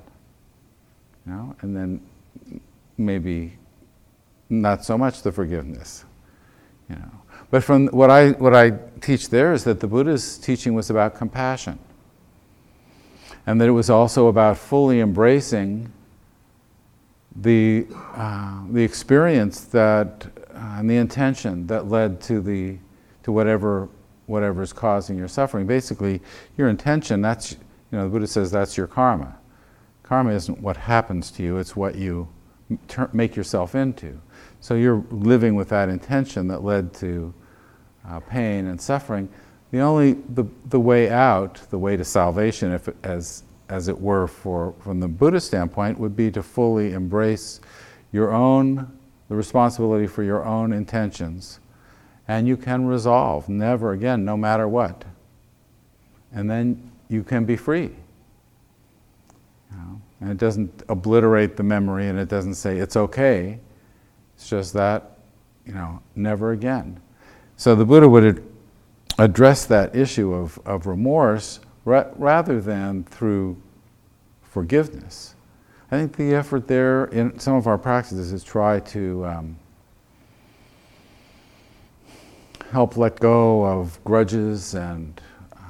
You 1.26 1.32
know, 1.32 1.56
and 1.62 1.75
then 1.75 2.00
maybe 2.99 3.56
not 4.50 4.84
so 4.84 4.99
much 4.99 5.23
the 5.23 5.32
forgiveness. 5.32 6.04
You 6.88 6.96
know. 6.96 7.11
But 7.51 7.63
from 7.63 7.89
what 7.89 8.11
I, 8.11 8.31
what 8.33 8.55
I 8.55 8.73
teach 9.01 9.29
there 9.29 9.53
is 9.53 9.65
that 9.65 9.81
the 9.81 9.87
Buddha's 9.87 10.39
teaching 10.39 10.75
was 10.75 10.91
about 10.91 11.15
compassion. 11.15 11.79
And 13.47 13.61
that 13.61 13.69
it 13.69 13.73
was 13.73 13.91
also 13.91 14.29
about 14.29 14.59
fully 14.59 15.01
embracing 15.01 15.93
the, 17.37 17.87
uh, 18.15 18.63
the 18.71 18.83
experience 18.83 19.65
that, 19.67 20.27
uh, 20.55 20.77
and 20.79 20.89
the 20.89 20.97
intention 20.97 21.67
that 21.67 21.89
led 21.89 22.21
to, 22.23 22.41
the, 22.41 22.79
to 23.25 23.33
whatever 23.33 23.89
whatever 24.27 24.63
is 24.63 24.73
causing 24.73 25.17
your 25.17 25.29
suffering. 25.29 25.67
Basically, 25.67 26.21
your 26.57 26.69
intention, 26.69 27.21
that's, 27.21 27.53
you 27.53 27.59
know, 27.99 28.05
the 28.05 28.11
Buddha 28.11 28.27
says 28.27 28.51
that's 28.51 28.77
your 28.77 28.87
karma. 28.87 29.37
Karma 30.03 30.33
isn't 30.33 30.61
what 30.61 30.77
happens 30.77 31.31
to 31.33 31.43
you, 31.43 31.59
it's 31.59 31.77
what 31.77 31.95
you 31.95 32.29
make 33.12 33.37
yourself 33.37 33.75
into. 33.75 34.21
So 34.61 34.75
you're 34.75 35.04
living 35.11 35.54
with 35.54 35.68
that 35.68 35.88
intention 35.88 36.49
that 36.49 36.64
led 36.64 36.94
to 36.94 37.35
uh, 38.09 38.21
pain 38.21 38.66
and 38.66 38.80
suffering. 38.80 39.28
The 39.71 39.80
only, 39.80 40.12
the, 40.12 40.44
the 40.66 40.80
way 40.80 41.11
out, 41.11 41.61
the 41.71 41.78
way 41.78 41.97
to 41.97 42.04
salvation, 42.04 42.73
if 42.73 42.88
it, 42.88 42.97
as, 43.02 43.42
as 43.68 43.88
it 43.88 44.00
were 44.00 44.26
for, 44.26 44.75
from 44.80 45.00
the 45.00 45.09
Buddhist 45.09 45.49
standpoint, 45.49 45.99
would 45.99 46.16
be 46.16 46.30
to 46.30 46.42
fully 46.42 46.92
embrace 46.92 47.61
your 48.12 48.33
own, 48.33 48.99
the 49.28 49.35
responsibility 49.35 50.06
for 50.06 50.23
your 50.23 50.44
own 50.44 50.73
intentions 50.73 51.61
and 52.26 52.49
you 52.49 52.56
can 52.56 52.87
resolve 52.87 53.49
never 53.49 53.92
again, 53.92 54.25
no 54.25 54.37
matter 54.37 54.66
what. 54.66 55.04
And 56.33 56.50
then 56.50 56.90
you 57.09 57.23
can 57.23 57.44
be 57.44 57.56
free. 57.56 57.90
You 59.71 59.76
know? 59.76 60.00
And 60.25 60.33
it 60.33 60.38
doesn't 60.38 60.85
obliterate 60.88 61.59
the 61.59 61.62
memory 61.62 62.09
and 62.09 62.19
it 62.19 62.31
doesn't 62.31 62.54
say 62.54 62.78
it's 62.78 62.97
okay. 62.97 63.61
It's 64.35 64.49
just 64.49 64.73
that, 64.73 65.19
you 65.66 65.75
know, 65.75 66.00
never 66.16 66.52
again. 66.52 66.99
So 67.59 67.75
the 67.75 67.85
Buddha 67.85 68.09
would 68.09 68.43
address 69.19 69.66
that 69.66 69.95
issue 69.95 70.33
of, 70.33 70.59
of 70.64 70.87
remorse 70.87 71.61
ra- 71.85 72.07
rather 72.16 72.59
than 72.59 73.04
through 73.04 73.61
forgiveness. 74.40 75.35
I 75.90 75.99
think 75.99 76.16
the 76.16 76.35
effort 76.35 76.69
there 76.69 77.04
in 77.04 77.38
some 77.38 77.57
of 77.57 77.66
our 77.66 77.76
practices 77.76 78.33
is 78.33 78.43
try 78.43 78.81
to 78.81 79.26
um, 79.26 79.57
help 82.73 82.97
let 82.97 83.21
go 83.21 83.62
of 83.62 84.02
grudges 84.04 84.75
and 84.75 85.21
uh, 85.54 85.61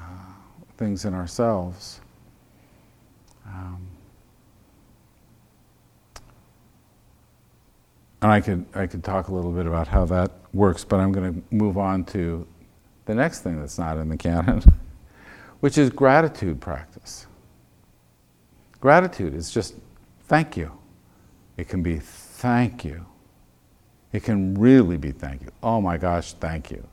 things 0.77 1.07
in 1.07 1.13
ourselves. 1.13 2.01
Um, 3.49 3.84
and 8.25 8.33
I 8.33 8.41
could, 8.41 8.65
I 8.75 8.87
could 8.87 9.05
talk 9.05 9.29
a 9.29 9.35
little 9.35 9.53
bit 9.53 9.67
about 9.67 9.87
how 9.87 10.05
that 10.07 10.33
works, 10.53 10.83
but 10.83 10.99
I'm 10.99 11.13
going 11.13 11.35
to 11.35 11.55
move 11.55 11.79
on 11.79 12.05
to 12.07 12.47
the 13.05 13.15
next 13.15 13.43
thing 13.43 13.61
that's 13.61 13.79
not 13.79 13.99
in 13.99 14.09
the 14.09 14.17
canon, 14.17 14.63
which 15.61 15.79
is 15.79 15.91
gratitude 15.91 16.61
practice. 16.61 17.27
Gratitude 18.81 19.35
is 19.35 19.51
just 19.51 19.75
thank 20.25 20.57
you. 20.57 20.73
It 21.57 21.69
can 21.69 21.83
be 21.83 21.99
thank 21.99 22.85
you. 22.85 23.07
It 24.13 24.25
can 24.25 24.55
really 24.55 24.97
be 24.97 25.13
thank 25.13 25.43
you. 25.43 25.51
Oh 25.63 25.81
my 25.81 25.99
gosh, 25.99 26.33
thank 26.33 26.71
you 26.71 26.89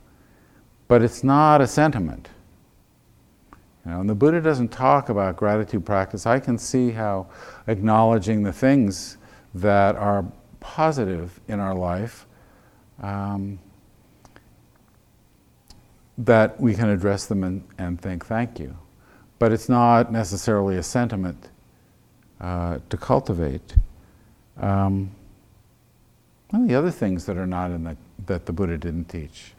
but 0.92 1.00
it's 1.00 1.24
not 1.24 1.62
a 1.62 1.66
sentiment. 1.66 2.28
You 3.86 3.92
know, 3.92 4.00
and 4.00 4.10
the 4.10 4.14
Buddha 4.14 4.42
doesn't 4.42 4.68
talk 4.68 5.08
about 5.08 5.36
gratitude 5.36 5.86
practice. 5.86 6.26
I 6.26 6.38
can 6.38 6.58
see 6.58 6.90
how 6.90 7.28
acknowledging 7.66 8.42
the 8.42 8.52
things 8.52 9.16
that 9.54 9.96
are 9.96 10.22
positive 10.62 11.38
in 11.48 11.60
our 11.60 11.74
life, 11.74 12.26
um, 13.02 13.58
that 16.16 16.58
we 16.60 16.74
can 16.74 16.88
address 16.88 17.26
them 17.26 17.44
and, 17.44 17.64
and 17.78 18.00
think 18.00 18.24
thank 18.24 18.58
you. 18.58 18.76
But 19.38 19.52
it's 19.52 19.68
not 19.68 20.12
necessarily 20.12 20.76
a 20.76 20.82
sentiment 20.82 21.48
uh, 22.40 22.78
to 22.88 22.96
cultivate. 22.96 23.74
Um, 24.56 25.10
and 26.52 26.68
the 26.68 26.74
other 26.74 26.90
things 26.90 27.26
that 27.26 27.36
are 27.36 27.46
not 27.46 27.70
in 27.70 27.84
the, 27.84 27.96
that 28.26 28.46
the 28.46 28.52
Buddha 28.52 28.78
didn't 28.78 29.06
teach. 29.06 29.52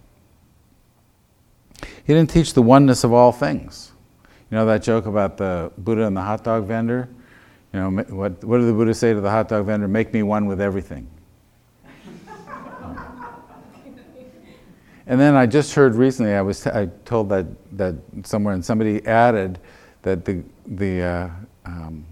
He 2.05 2.13
didn't 2.13 2.29
teach 2.29 2.53
the 2.53 2.61
oneness 2.61 3.03
of 3.03 3.11
all 3.11 3.31
things. 3.31 3.91
You 4.49 4.57
know 4.57 4.65
that 4.67 4.83
joke 4.83 5.05
about 5.05 5.37
the 5.37 5.71
Buddha 5.77 6.05
and 6.05 6.15
the 6.15 6.21
hot 6.21 6.43
dog 6.43 6.65
vendor? 6.65 7.09
You 7.73 7.79
know, 7.79 7.89
what, 7.89 8.43
what 8.43 8.59
did 8.59 8.67
the 8.67 8.73
Buddha 8.73 8.93
say 8.93 9.13
to 9.13 9.21
the 9.21 9.31
hot 9.31 9.47
dog 9.47 9.65
vendor? 9.65 9.87
Make 9.87 10.13
me 10.13 10.21
one 10.21 10.45
with 10.45 10.61
everything. 10.61 11.07
and 15.07 15.19
then 15.19 15.33
I 15.33 15.47
just 15.47 15.73
heard 15.73 15.95
recently, 15.95 16.33
I 16.33 16.41
was 16.41 16.63
t- 16.63 16.69
I 16.69 16.89
told 17.03 17.29
that, 17.29 17.47
that 17.77 17.95
somewhere, 18.23 18.53
and 18.53 18.63
somebody 18.63 19.03
added 19.07 19.57
that 20.03 20.23
the, 20.23 20.43
the, 20.67 21.01
uh, 21.01 21.29
um, 21.65 22.05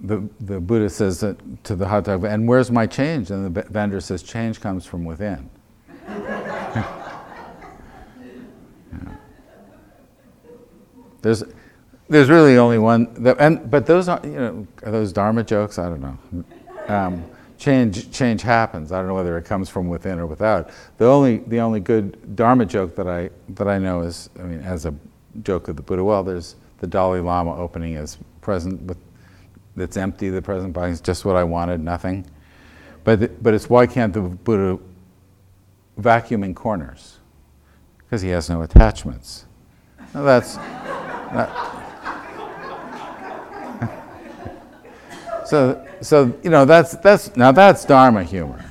the, 0.00 0.26
the 0.40 0.58
Buddha 0.60 0.88
says 0.88 1.18
to 1.18 1.76
the 1.76 1.86
hot 1.86 2.04
dog, 2.04 2.24
and 2.24 2.48
where's 2.48 2.70
my 2.70 2.86
change? 2.86 3.30
And 3.30 3.54
the 3.54 3.62
vendor 3.64 4.00
says, 4.00 4.22
change 4.22 4.62
comes 4.62 4.86
from 4.86 5.04
within. 5.04 5.50
There's, 11.22 11.44
there's 12.10 12.28
really 12.28 12.58
only 12.58 12.78
one, 12.78 13.14
that, 13.22 13.36
and, 13.38 13.70
but 13.70 13.86
those 13.86 14.08
are, 14.08 14.20
you 14.24 14.32
know, 14.32 14.66
are 14.82 14.90
those 14.90 15.12
Dharma 15.12 15.44
jokes? 15.44 15.78
I 15.78 15.88
don't 15.88 16.00
know. 16.00 16.44
Um, 16.88 17.24
change, 17.56 18.10
change 18.10 18.42
happens. 18.42 18.90
I 18.90 18.98
don't 18.98 19.06
know 19.06 19.14
whether 19.14 19.38
it 19.38 19.44
comes 19.44 19.68
from 19.68 19.88
within 19.88 20.18
or 20.18 20.26
without. 20.26 20.70
The 20.98 21.06
only, 21.06 21.38
the 21.38 21.60
only 21.60 21.78
good 21.78 22.34
Dharma 22.34 22.66
joke 22.66 22.96
that 22.96 23.06
I, 23.06 23.30
that 23.50 23.68
I 23.68 23.78
know 23.78 24.00
is, 24.00 24.28
I 24.40 24.42
mean, 24.42 24.60
as 24.62 24.86
a 24.86 24.94
joke 25.44 25.68
of 25.68 25.76
the 25.76 25.82
Buddha, 25.82 26.02
well, 26.02 26.24
there's 26.24 26.56
the 26.80 26.88
Dalai 26.88 27.20
Lama 27.20 27.56
opening 27.56 27.94
as 27.94 28.18
present 28.40 28.82
with, 28.82 28.98
that's 29.76 29.96
empty, 29.96 30.30
the 30.30 30.42
present 30.42 30.72
box 30.72 30.94
is 30.94 31.00
just 31.00 31.24
what 31.24 31.36
I 31.36 31.44
wanted, 31.44 31.80
nothing. 31.80 32.26
But, 33.04 33.20
the, 33.20 33.28
but 33.28 33.54
it's 33.54 33.70
why 33.70 33.86
can't 33.86 34.12
the 34.12 34.22
Buddha 34.22 34.82
vacuum 35.96 36.42
in 36.42 36.56
corners? 36.56 37.18
Because 37.98 38.20
he 38.20 38.30
has 38.30 38.50
no 38.50 38.62
attachments. 38.62 39.44
Now 40.12 40.22
that's 40.22 40.56
so, 45.50 45.86
so 46.00 46.38
you 46.42 46.50
know 46.50 46.64
that's 46.64 46.96
that's 46.96 47.36
now 47.36 47.50
that's 47.52 47.84
Dharma 47.84 48.22
humor. 48.22 48.64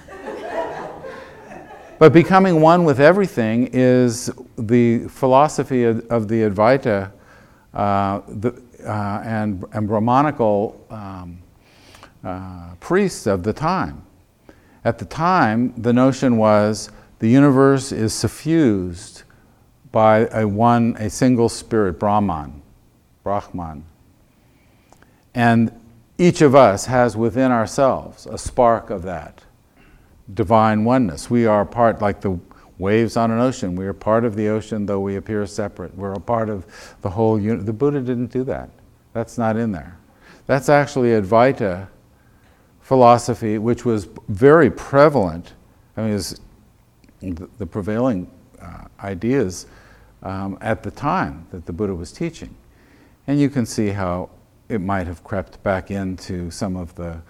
But 1.99 2.13
becoming 2.13 2.61
one 2.61 2.85
with 2.85 3.01
everything 3.01 3.69
is 3.73 4.31
the 4.57 4.99
philosophy 5.09 5.83
of, 5.83 6.07
of 6.09 6.29
the 6.29 6.43
Advaita 6.43 7.11
uh, 7.73 8.21
the, 8.29 8.61
uh, 8.85 9.21
and, 9.25 9.65
and 9.73 9.87
Brahmanical 9.87 10.79
um, 10.89 11.41
uh, 12.23 12.75
priests 12.79 13.27
of 13.27 13.43
the 13.43 13.51
time. 13.51 14.01
At 14.85 14.97
the 14.97 15.05
time, 15.05 15.73
the 15.75 15.91
notion 15.91 16.37
was 16.37 16.89
the 17.19 17.27
universe 17.27 17.91
is 17.91 18.13
suffused 18.13 19.23
by 19.91 20.27
a 20.31 20.47
one, 20.47 20.95
a 20.97 21.09
single 21.09 21.49
spirit, 21.49 21.99
Brahman, 21.99 22.61
Brahman. 23.23 23.83
And 25.35 25.78
each 26.19 26.41
of 26.41 26.53
us 26.53 26.85
has 26.85 27.15
within 27.15 27.51
ourselves 27.51 28.27
a 28.27 28.37
spark 28.37 28.89
of 28.89 29.03
that 29.03 29.41
divine 30.33 30.83
oneness. 30.83 31.29
We 31.29 31.45
are 31.45 31.65
part, 31.65 32.01
like 32.01 32.21
the 32.21 32.37
waves 32.77 33.17
on 33.17 33.31
an 33.31 33.39
ocean, 33.39 33.75
we 33.75 33.85
are 33.85 33.93
part 33.93 34.25
of 34.25 34.35
the 34.35 34.49
ocean, 34.49 34.85
though 34.85 34.99
we 34.99 35.15
appear 35.15 35.45
separate. 35.47 35.95
We're 35.95 36.13
a 36.13 36.19
part 36.19 36.49
of 36.49 36.65
the 37.01 37.09
whole 37.09 37.39
unit. 37.39 37.65
The 37.65 37.73
Buddha 37.73 38.01
didn't 38.01 38.31
do 38.31 38.43
that. 38.43 38.69
That's 39.13 39.37
not 39.37 39.55
in 39.55 39.71
there. 39.71 39.97
That's 40.45 40.67
actually 40.67 41.09
Advaita 41.09 41.87
philosophy, 42.81 43.57
which 43.57 43.85
was 43.85 44.09
very 44.27 44.69
prevalent. 44.69 45.53
I 45.95 46.01
mean, 46.01 46.13
was 46.13 46.41
the 47.21 47.65
prevailing 47.65 48.29
uh, 48.61 48.85
ideas 49.01 49.67
um, 50.23 50.57
at 50.59 50.83
the 50.83 50.91
time 50.91 51.47
that 51.51 51.65
the 51.65 51.73
Buddha 51.73 51.95
was 51.95 52.11
teaching. 52.11 52.55
And 53.27 53.39
you 53.39 53.49
can 53.49 53.65
see 53.65 53.89
how 53.89 54.29
it 54.69 54.79
might 54.79 55.07
have 55.07 55.23
crept 55.23 55.61
back 55.63 55.91
into 55.91 56.49
some 56.51 56.77
of 56.77 56.95
the 56.95 57.21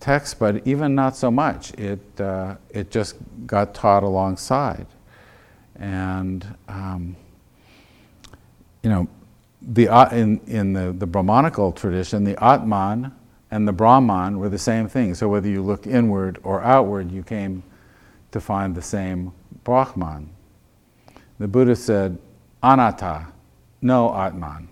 texts, 0.00 0.34
but 0.34 0.66
even 0.66 0.94
not 0.94 1.16
so 1.16 1.30
much. 1.30 1.72
It, 1.74 2.20
uh, 2.20 2.56
it 2.70 2.90
just 2.90 3.16
got 3.46 3.74
taught 3.74 4.02
alongside. 4.02 4.86
And, 5.76 6.46
um, 6.68 7.16
you 8.82 8.90
know, 8.90 9.08
the, 9.62 9.88
in, 10.12 10.40
in 10.46 10.74
the, 10.74 10.92
the 10.92 11.06
Brahmanical 11.06 11.72
tradition, 11.72 12.22
the 12.24 12.42
Atman 12.44 13.12
and 13.50 13.66
the 13.66 13.72
Brahman 13.72 14.38
were 14.38 14.50
the 14.50 14.58
same 14.58 14.88
thing. 14.88 15.14
So 15.14 15.28
whether 15.28 15.48
you 15.48 15.62
look 15.62 15.86
inward 15.86 16.38
or 16.42 16.62
outward, 16.62 17.10
you 17.10 17.22
came 17.22 17.62
to 18.32 18.40
find 18.40 18.74
the 18.74 18.82
same 18.82 19.32
Brahman. 19.64 20.28
The 21.38 21.48
Buddha 21.48 21.76
said, 21.76 22.18
anatta, 22.62 23.28
no 23.80 24.14
Atman. 24.14 24.68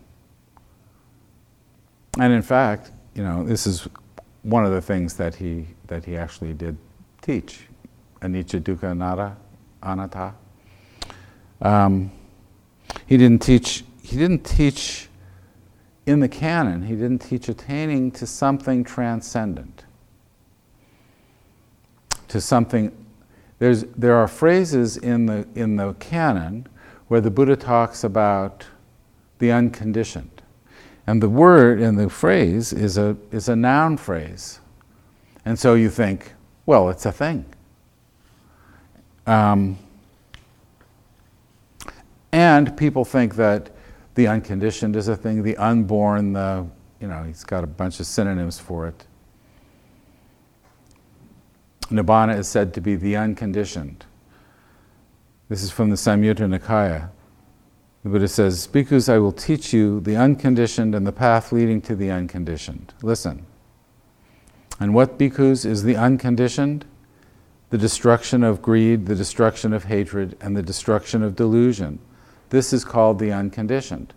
And 2.19 2.33
in 2.33 2.43
fact, 2.43 2.91
you 3.15 3.23
know, 3.23 3.45
this 3.45 3.67
is 3.67 3.89
one 4.43 4.65
of 4.67 4.73
the 4.73 4.83
things 4.83 5.15
that 5.15 5.35
he, 5.35 5.67
that 5.87 6.05
he 6.05 6.17
actually 6.17 6.53
did 6.53 6.77
teach, 7.23 7.61
anicca 8.21 8.61
dukkha 8.61 8.91
anatta, 8.91 9.37
anatta. 9.83 10.35
Um, 11.61 12.11
he 13.07 13.17
didn't 13.17 13.41
teach, 13.41 13.85
he 14.03 14.17
didn't 14.17 14.45
teach 14.45 15.09
in 16.05 16.21
the 16.21 16.29
canon, 16.29 16.83
he 16.83 16.95
didn't 16.95 17.21
teach 17.21 17.49
attaining 17.49 18.11
to 18.13 18.27
something 18.27 18.83
transcendent, 18.83 19.85
to 22.29 22.41
something. 22.41 22.91
There's, 23.59 23.85
there 23.97 24.17
are 24.17 24.27
phrases 24.27 24.97
in 24.97 25.27
the, 25.27 25.47
in 25.55 25.77
the 25.77 25.95
canon 25.95 26.67
where 27.07 27.21
the 27.21 27.31
Buddha 27.31 27.55
talks 27.55 28.03
about 28.03 28.67
the 29.39 29.53
unconditioned. 29.53 30.32
And 31.07 31.23
the 31.23 31.29
word 31.29 31.81
and 31.81 31.99
the 31.99 32.09
phrase 32.09 32.73
is 32.73 32.97
a, 32.97 33.17
is 33.31 33.49
a 33.49 33.57
noun 33.57 33.97
phrase. 33.97 34.61
And 35.45 35.59
so 35.59 35.75
you 35.75 35.91
think, 35.91 36.33
well, 36.67 36.89
it's 36.89 37.07
a 37.07 37.13
thing. 37.13 37.45
Um, 39.27 39.79
and 42.31 42.77
people 42.77 43.05
think 43.05 43.37
that 43.37 43.71
the 44.15 44.27
unconditioned 44.27 44.97
is 44.97 45.09
a 45.09 45.17
thing, 45.17 45.43
the 45.43 45.57
unborn, 45.57 46.33
the, 46.33 46.67
you 47.01 47.09
know, 47.09 47.23
he's 47.25 47.45
got 47.45 47.65
a 47.65 47.67
bunch 47.67 47.99
of 48.01 48.07
synonyms 48.07 48.59
for 48.59 48.87
it. 48.87 49.07
Nibbana 51.91 52.39
is 52.39 52.49
said 52.49 52.73
to 52.75 52.81
be 52.81 52.97
the 52.97 53.17
unconditioned. 53.17 54.05
This 55.49 55.63
is 55.63 55.71
from 55.71 55.91
the 55.91 55.97
Samyutta 55.97 56.59
Nikaya. 56.59 57.11
The 58.03 58.09
Buddha 58.09 58.27
says, 58.27 58.67
Bhikkhus, 58.67 59.09
I 59.09 59.19
will 59.19 59.33
teach 59.33 59.73
you 59.73 60.01
the 60.01 60.17
unconditioned 60.17 60.95
and 60.95 61.07
the 61.07 61.13
path 61.13 61.53
leading 61.53 61.81
to 61.83 61.95
the 61.95 62.11
unconditioned. 62.11 62.93
Listen. 63.03 63.47
And 64.81 64.93
what, 64.93 65.19
bhikkhus, 65.19 65.65
is 65.65 65.85
the 65.85 65.97
unconditioned? 65.97 66.85
The 67.71 67.79
destruction 67.79 68.43
of 68.43 68.61
greed, 68.61 69.07
the 69.07 69.15
destruction 69.15 69.73
of 69.73 69.85
hatred, 69.85 70.37
and 70.41 70.57
the 70.57 70.63
destruction 70.63 71.23
of 71.23 71.37
delusion. 71.37 72.01
This 72.51 72.73
is 72.73 72.85
called 72.85 73.19
the 73.19 73.33
unconditioned. 73.33 74.13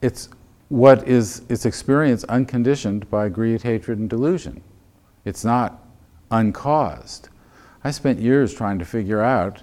It's 0.00 0.30
what 0.70 1.06
is 1.06 1.42
its 1.48 1.66
experience 1.66 2.24
unconditioned 2.24 3.10
by 3.10 3.28
greed, 3.28 3.62
hatred, 3.62 3.98
and 3.98 4.08
delusion. 4.08 4.62
It's 5.24 5.44
not 5.44 5.84
uncaused. 6.30 7.28
I 7.84 7.90
spent 7.90 8.18
years 8.18 8.54
trying 8.54 8.78
to 8.78 8.84
figure 8.84 9.20
out 9.20 9.62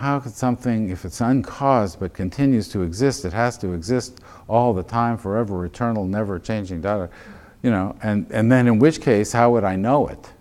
how 0.00 0.18
could 0.18 0.32
something, 0.32 0.88
if 0.88 1.04
it's 1.04 1.20
uncaused 1.20 2.00
but 2.00 2.14
continues 2.14 2.68
to 2.70 2.80
exist, 2.80 3.26
it 3.26 3.34
has 3.34 3.58
to 3.58 3.74
exist 3.74 4.22
all 4.48 4.72
the 4.72 4.82
time, 4.82 5.18
forever, 5.18 5.62
eternal, 5.66 6.06
never 6.06 6.38
changing, 6.38 6.80
data, 6.80 7.10
you 7.62 7.70
know, 7.70 7.94
and, 8.02 8.26
and 8.30 8.50
then 8.50 8.66
in 8.66 8.78
which 8.78 9.02
case, 9.02 9.30
how 9.30 9.50
would 9.50 9.62
I 9.62 9.76
know 9.76 10.08
it? 10.08 10.32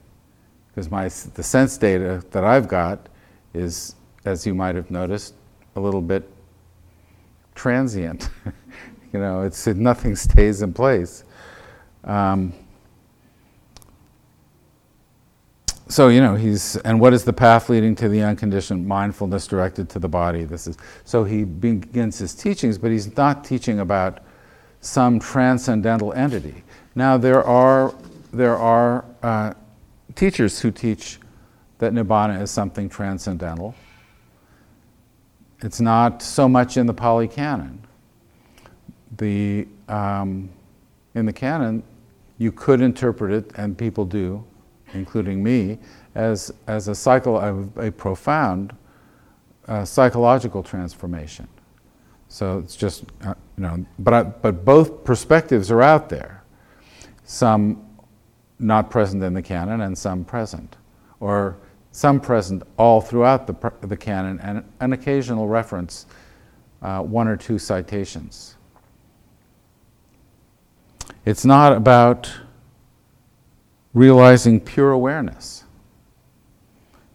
Because 0.70 0.90
my, 0.90 1.10
the 1.10 1.44
sense 1.44 1.78
data 1.78 2.24
that 2.32 2.46
I've 2.46 2.70
got 2.70 3.10
is, 3.54 3.96
as 4.24 4.48
you 4.48 4.56
might 4.56 4.76
have 4.76 4.90
noticed, 4.92 5.34
a 5.76 5.80
little 5.82 6.02
bit 6.02 6.24
transient. 7.54 8.30
you 9.12 9.20
know, 9.20 9.42
it's, 9.42 9.68
nothing 9.68 10.16
stays 10.28 10.62
in 10.62 10.72
place. 10.72 11.26
Um, 12.06 12.54
so 15.90 16.08
you 16.10 16.22
know 16.22 16.36
he's 16.36 16.76
and 16.78 17.00
what 17.00 17.14
is 17.14 17.24
the 17.24 17.34
path 17.34 17.68
leading 17.68 17.96
to 17.96 18.08
the 18.08 18.22
unconditioned 18.22 18.88
mindfulness 18.88 19.48
directed 19.48 19.90
to 19.90 20.00
the 20.00 20.08
body? 20.08 20.44
This 20.44 20.68
is 20.68 20.78
so 21.04 21.24
he 21.24 21.44
begins 21.44 22.20
his 22.20 22.36
teachings 22.36 22.78
but 22.78 22.92
he's 22.92 23.16
not 23.18 23.44
teaching 23.44 23.80
about 23.80 24.20
some 24.82 25.20
transcendental 25.20 26.14
entity. 26.14 26.64
Now 26.94 27.18
there 27.18 27.44
are 27.44 27.94
there 28.32 28.56
are 28.56 29.04
uh, 29.24 29.54
teachers 30.14 30.60
who 30.60 30.70
teach 30.70 31.20
that 31.80 31.92
nibbana 31.92 32.40
is 32.40 32.52
something 32.52 32.88
transcendental. 32.88 33.74
It's 35.62 35.82
not 35.82 36.22
so 36.22 36.48
much 36.48 36.78
in 36.78 36.86
the 36.86 36.94
pali 36.94 37.28
canon. 37.28 37.82
The 39.18 39.68
um, 39.88 40.50
in 41.16 41.26
the 41.26 41.34
canon 41.34 41.82
you 42.38 42.52
could 42.52 42.80
interpret 42.80 43.34
it 43.34 43.52
and 43.56 43.76
people 43.76 44.06
do 44.06 44.46
including 44.94 45.44
me, 45.44 45.78
as, 46.16 46.52
as 46.68 46.88
a, 46.88 46.96
cycle, 46.96 47.38
of 47.38 47.78
a 47.78 47.92
profound 47.92 48.76
uh, 49.68 49.86
psychological 49.86 50.64
transformation. 50.64 51.48
So 52.28 52.60
it's 52.60 52.76
just, 52.76 53.06
uh, 53.24 53.34
you 53.58 53.64
know, 53.64 53.86
but, 53.98 54.14
I, 54.14 54.24
but 54.24 54.64
both 54.64 55.04
perspectives 55.04 55.72
are 55.72 55.82
out 55.82 56.10
there. 56.10 56.44
Some 57.24 57.86
not 58.60 58.90
present 58.90 59.24
in 59.24 59.34
the 59.34 59.42
canon 59.42 59.82
and 59.82 59.98
some 59.98 60.26
present. 60.26 60.76
Or 61.20 61.58
some 61.92 62.20
present 62.20 62.64
all 62.78 63.02
throughout 63.02 63.48
the, 63.48 63.74
the 63.82 63.98
canon 63.98 64.40
and 64.42 64.64
an 64.80 64.94
occasional 64.94 65.48
reference, 65.48 66.06
uh, 66.82 67.02
one 67.02 67.28
or 67.28 67.36
two 67.36 67.58
citations. 67.58 68.56
It's 71.26 71.46
not 71.46 71.74
about 71.74 72.32
realizing 73.94 74.60
pure 74.60 74.92
awareness. 74.92 75.64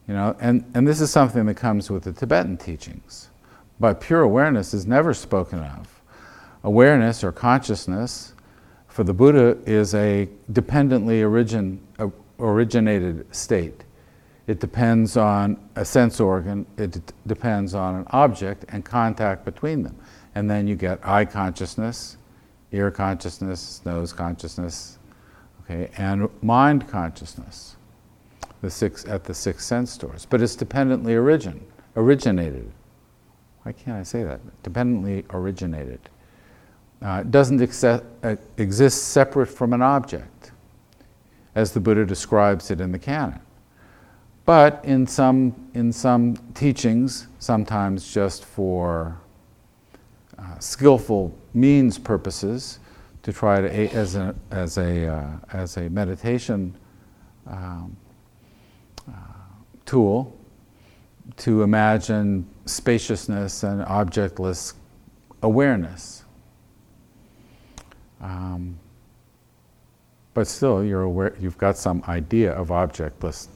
You 0.09 0.15
know, 0.15 0.37
and, 0.41 0.65
and 0.75 0.87
this 0.87 1.01
is 1.01 1.11
something 1.11 1.47
that 1.47 1.55
comes 1.55 1.91
with 1.91 2.05
the 2.05 2.13
Tibetan 2.13 2.57
teachings. 2.57 3.31
But 3.81 4.01
pure 4.01 4.21
awareness 4.21 4.75
is 4.75 4.87
never 4.87 5.15
spoken 5.15 5.61
of. 5.61 6.03
Awareness 6.63 7.25
or 7.25 7.33
consciousness 7.33 8.35
for 8.89 9.03
the 9.03 9.15
Buddha 9.15 9.59
is 9.67 9.95
a 9.95 10.29
dependently 10.53 11.23
origin, 11.23 11.81
uh, 11.99 12.09
originated 12.39 13.35
state. 13.35 13.85
It 14.47 14.61
depends 14.61 15.17
on 15.17 15.57
a 15.75 15.85
sense 15.85 16.21
organ, 16.21 16.67
it 16.77 16.91
d- 16.91 17.01
depends 17.27 17.75
on 17.75 17.97
an 17.97 18.07
object 18.11 18.67
and 18.69 18.85
contact 18.85 19.45
between 19.45 19.83
them. 19.83 19.97
And 20.35 20.51
then 20.51 20.69
you 20.69 20.77
get 20.77 21.01
eye 21.07 21.25
consciousness, 21.25 22.19
ear 22.73 22.91
consciousness, 22.91 23.81
nose 23.85 24.13
consciousness, 24.13 24.99
okay, 25.65 25.91
and 25.97 26.29
mind 26.43 26.89
consciousness, 26.89 27.77
the 28.63 28.71
six, 28.71 29.05
at 29.07 29.25
the 29.25 29.35
six 29.35 29.65
sense 29.65 29.97
doors. 29.97 30.27
But 30.29 30.43
it's 30.43 30.57
dependently 30.57 31.15
origin, 31.15 31.65
originated. 31.97 32.71
Why 33.63 33.73
can't 33.73 33.97
I 33.97 34.03
say 34.03 34.23
that? 34.25 34.41
Dependently 34.63 35.25
originated. 35.31 36.01
Uh, 37.03 37.23
doesn't 37.25 37.61
exist, 37.61 38.05
uh, 38.23 38.37
exist 38.57 39.09
separate 39.09 39.47
from 39.47 39.73
an 39.73 39.83
object, 39.83 40.53
as 41.55 41.73
the 41.73 41.81
Buddha 41.81 42.05
describes 42.05 42.71
it 42.71 42.81
in 42.81 42.93
the 42.93 42.99
canon. 42.99 43.41
But 44.45 44.85
in 44.85 45.07
some, 45.07 45.55
in 45.75 45.93
some 45.93 46.37
teachings, 46.55 47.29
sometimes 47.39 48.13
just 48.13 48.45
for 48.45 49.19
uh, 50.39 50.59
skillful 50.59 51.37
means 51.55 51.99
purposes, 51.99 52.79
to 53.25 53.33
try 53.33 53.61
to 53.61 53.69
as 53.93 54.15
a 54.15 54.35
as 54.51 54.79
a 54.79 55.07
uh, 55.09 55.31
as 55.53 55.77
a 55.77 55.91
meditation 55.91 56.75
um, 57.47 57.97
uh, 59.09 59.13
tool 59.85 60.37
to 61.37 61.63
imagine 61.63 62.47
spaciousness 62.67 63.63
and 63.63 63.83
objectless 63.83 64.75
awareness. 65.43 66.25
Um, 68.21 68.79
but 70.33 70.47
still, 70.47 70.83
you're 70.83 71.03
aware, 71.03 71.37
you've 71.41 71.59
got 71.59 71.77
some 71.77 72.03
idea 72.09 72.53
of 72.53 72.69
objectless 72.71 73.49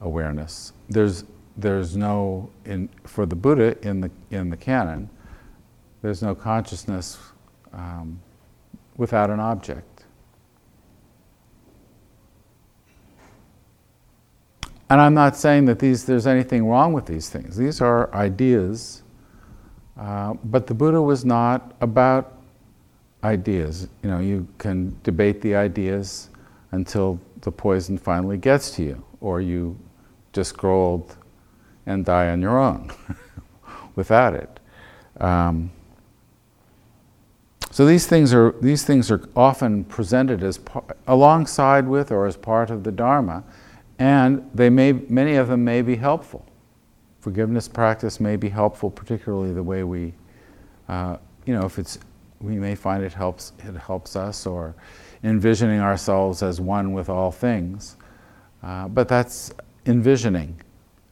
awareness. 0.00 0.72
There's, 0.88 1.24
there's 1.56 1.96
no, 1.96 2.50
in, 2.64 2.88
for 3.04 3.26
the 3.26 3.34
Buddha 3.34 3.76
in 3.86 4.00
the, 4.00 4.10
in 4.30 4.50
the 4.50 4.56
canon, 4.56 5.10
there's 6.02 6.22
no 6.22 6.34
consciousness 6.34 7.18
um, 7.72 8.20
without 8.96 9.30
an 9.30 9.40
object. 9.40 9.96
And 14.88 15.00
I'm 15.00 15.14
not 15.14 15.36
saying 15.36 15.64
that 15.66 15.78
these, 15.78 16.04
there's 16.04 16.26
anything 16.26 16.66
wrong 16.66 16.92
with 16.92 17.06
these 17.06 17.28
things. 17.28 17.56
These 17.56 17.80
are 17.80 18.12
ideas, 18.14 19.02
uh, 19.98 20.34
but 20.44 20.66
the 20.66 20.74
Buddha 20.74 21.02
was 21.02 21.24
not 21.24 21.74
about 21.80 22.38
ideas. 23.24 23.88
You 24.02 24.10
know, 24.10 24.20
you 24.20 24.46
can 24.58 24.96
debate 25.02 25.40
the 25.40 25.56
ideas 25.56 26.30
until 26.70 27.20
the 27.40 27.50
poison 27.50 27.98
finally 27.98 28.36
gets 28.36 28.70
to 28.72 28.82
you, 28.84 29.04
or 29.20 29.40
you 29.40 29.76
just 30.32 30.56
grow 30.56 30.84
old 30.84 31.16
and 31.86 32.04
die 32.04 32.28
on 32.28 32.40
your 32.40 32.58
own 32.58 32.92
without 33.96 34.34
it. 34.34 34.60
Um, 35.20 35.72
so 37.76 37.84
these 37.84 38.06
things 38.06 38.32
are 38.32 38.54
these 38.62 38.84
things 38.84 39.10
are 39.10 39.28
often 39.36 39.84
presented 39.84 40.42
as 40.42 40.56
par- 40.56 40.96
alongside 41.06 41.86
with 41.86 42.10
or 42.10 42.26
as 42.26 42.34
part 42.34 42.70
of 42.70 42.84
the 42.84 42.90
Dharma, 42.90 43.44
and 43.98 44.50
they 44.54 44.70
may 44.70 44.92
many 44.92 45.34
of 45.34 45.48
them 45.48 45.62
may 45.62 45.82
be 45.82 45.94
helpful. 45.96 46.46
Forgiveness 47.20 47.68
practice 47.68 48.18
may 48.18 48.36
be 48.36 48.48
helpful, 48.48 48.90
particularly 48.90 49.52
the 49.52 49.62
way 49.62 49.84
we, 49.84 50.14
uh, 50.88 51.18
you 51.44 51.52
know, 51.52 51.66
if 51.66 51.78
it's 51.78 51.98
we 52.40 52.54
may 52.54 52.74
find 52.74 53.04
it 53.04 53.12
helps 53.12 53.52
it 53.58 53.76
helps 53.76 54.16
us 54.16 54.46
or 54.46 54.74
envisioning 55.22 55.80
ourselves 55.80 56.42
as 56.42 56.62
one 56.62 56.94
with 56.94 57.10
all 57.10 57.30
things, 57.30 57.96
uh, 58.62 58.88
but 58.88 59.06
that's 59.06 59.52
envisioning 59.84 60.58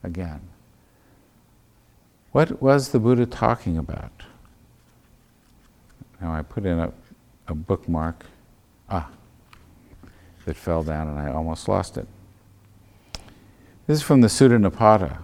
again. 0.03 0.41
What 2.33 2.63
was 2.63 2.89
the 2.89 2.99
Buddha 2.99 3.27
talking 3.27 3.77
about? 3.77 4.23
Now 6.21 6.33
I 6.33 6.43
put 6.43 6.65
in 6.65 6.79
a, 6.79 6.93
a 7.49 7.55
bookmark. 7.55 8.25
Ah, 8.89 9.09
that 10.45 10.57
fell 10.57 10.83
down 10.83 11.09
and 11.09 11.19
I 11.19 11.33
almost 11.33 11.69
lost 11.69 11.97
it. 11.97 12.07
This 13.87 13.99
is 13.99 14.03
from 14.03 14.21
the 14.21 14.29
Sutta 14.29 14.59
Nipata. 14.63 15.19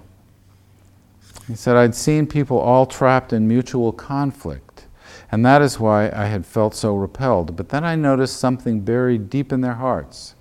He 1.47 1.55
said, 1.55 1.77
I'd 1.77 1.95
seen 1.95 2.27
people 2.27 2.59
all 2.59 2.87
trapped 2.87 3.33
in 3.33 3.49
mutual 3.49 3.93
conflict, 3.93 4.87
and 5.33 5.45
that 5.45 5.63
is 5.63 5.81
why 5.81 6.11
I 6.11 6.27
had 6.27 6.47
felt 6.47 6.75
so 6.75 6.95
repelled. 6.95 7.57
But 7.57 7.71
then 7.71 7.85
I 7.85 7.97
noticed 7.97 8.39
something 8.39 8.83
buried 8.83 9.31
deep 9.31 9.53
in 9.53 9.61
their 9.61 9.75
hearts. 9.75 10.35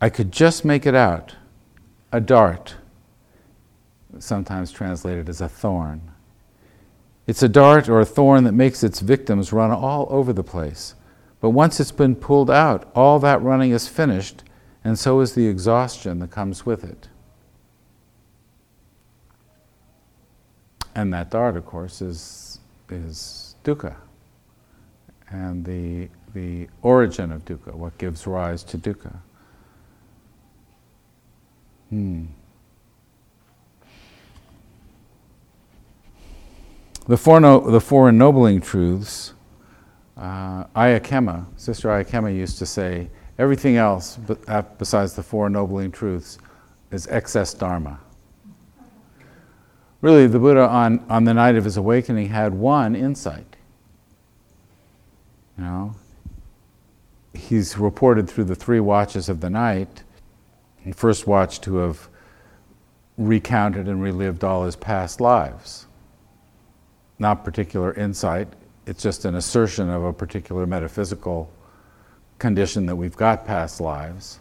I 0.00 0.08
could 0.08 0.30
just 0.30 0.64
make 0.64 0.86
it 0.86 0.94
out 0.94 1.36
a 2.12 2.20
dart, 2.20 2.76
sometimes 4.18 4.70
translated 4.70 5.28
as 5.28 5.40
a 5.40 5.48
thorn. 5.48 6.11
It's 7.26 7.42
a 7.42 7.48
dart 7.48 7.88
or 7.88 8.00
a 8.00 8.04
thorn 8.04 8.44
that 8.44 8.52
makes 8.52 8.82
its 8.82 9.00
victims 9.00 9.52
run 9.52 9.70
all 9.70 10.06
over 10.10 10.32
the 10.32 10.42
place. 10.42 10.94
But 11.40 11.50
once 11.50 11.80
it's 11.80 11.92
been 11.92 12.16
pulled 12.16 12.50
out, 12.50 12.90
all 12.94 13.18
that 13.20 13.42
running 13.42 13.72
is 13.72 13.88
finished, 13.88 14.42
and 14.84 14.98
so 14.98 15.20
is 15.20 15.34
the 15.34 15.46
exhaustion 15.46 16.18
that 16.20 16.30
comes 16.30 16.66
with 16.66 16.84
it. 16.84 17.08
And 20.94 21.12
that 21.14 21.30
dart, 21.30 21.56
of 21.56 21.64
course, 21.64 22.02
is, 22.02 22.60
is 22.90 23.56
dukkha. 23.64 23.96
And 25.30 25.64
the, 25.64 26.08
the 26.34 26.68
origin 26.82 27.32
of 27.32 27.44
dukkha, 27.44 27.72
what 27.72 27.96
gives 27.98 28.26
rise 28.26 28.62
to 28.64 28.78
dukkha. 28.78 29.16
Hmm. 31.88 32.26
The 37.06 37.16
four, 37.16 37.40
no, 37.40 37.58
the 37.58 37.80
four 37.80 38.10
ennobling 38.10 38.60
truths, 38.60 39.34
uh, 40.16 40.64
Ayya 40.76 41.00
Khema, 41.00 41.46
Sister 41.56 41.88
Ayya 41.88 42.08
Khema 42.08 42.34
used 42.34 42.58
to 42.58 42.66
say, 42.66 43.10
everything 43.38 43.76
else 43.76 44.18
besides 44.78 45.14
the 45.14 45.22
four 45.22 45.48
ennobling 45.48 45.90
truths 45.90 46.38
is 46.92 47.08
excess 47.08 47.54
dharma. 47.54 47.98
Really, 50.00 50.28
the 50.28 50.38
Buddha 50.38 50.68
on, 50.68 51.04
on 51.08 51.24
the 51.24 51.34
night 51.34 51.56
of 51.56 51.64
his 51.64 51.76
awakening 51.76 52.28
had 52.28 52.54
one 52.54 52.94
insight. 52.94 53.56
You 55.58 55.64
know, 55.64 55.94
he's 57.34 57.76
reported 57.78 58.30
through 58.30 58.44
the 58.44 58.54
three 58.54 58.80
watches 58.80 59.28
of 59.28 59.40
the 59.40 59.50
night. 59.50 60.04
The 60.84 60.92
first 60.92 61.26
watch 61.26 61.60
to 61.62 61.76
have 61.76 62.08
recounted 63.18 63.88
and 63.88 64.00
relived 64.00 64.44
all 64.44 64.64
his 64.64 64.76
past 64.76 65.20
lives 65.20 65.86
not 67.18 67.44
particular 67.44 67.94
insight, 67.94 68.48
it's 68.86 69.02
just 69.02 69.24
an 69.24 69.36
assertion 69.36 69.88
of 69.88 70.04
a 70.04 70.12
particular 70.12 70.66
metaphysical 70.66 71.50
condition 72.38 72.86
that 72.86 72.96
we've 72.96 73.16
got 73.16 73.46
past 73.46 73.80
lives. 73.80 74.40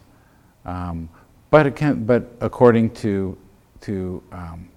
Um, 0.66 1.10
but, 1.50 1.68
it 1.68 1.76
can, 1.76 2.06
but 2.06 2.32
according 2.40 2.92
to, 2.96 3.38
to 3.82 4.24
um, 4.32 4.70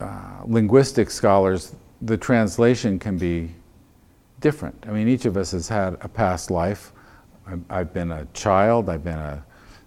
uh, 0.00 0.42
linguistic 0.44 1.10
scholars, 1.10 1.74
the 2.02 2.16
translation 2.16 2.98
can 2.98 3.16
be 3.18 3.54
different. 4.40 4.76
I 4.86 4.90
mean, 4.90 5.08
each 5.08 5.24
of 5.24 5.36
us 5.36 5.52
has 5.52 5.68
had 5.68 5.96
a 6.00 6.08
past 6.08 6.50
life. 6.50 6.92
I've 7.70 7.92
been 7.92 8.10
a 8.10 8.26
child, 8.32 8.88
I've 8.88 9.04
been 9.04 9.18
a, 9.18 9.44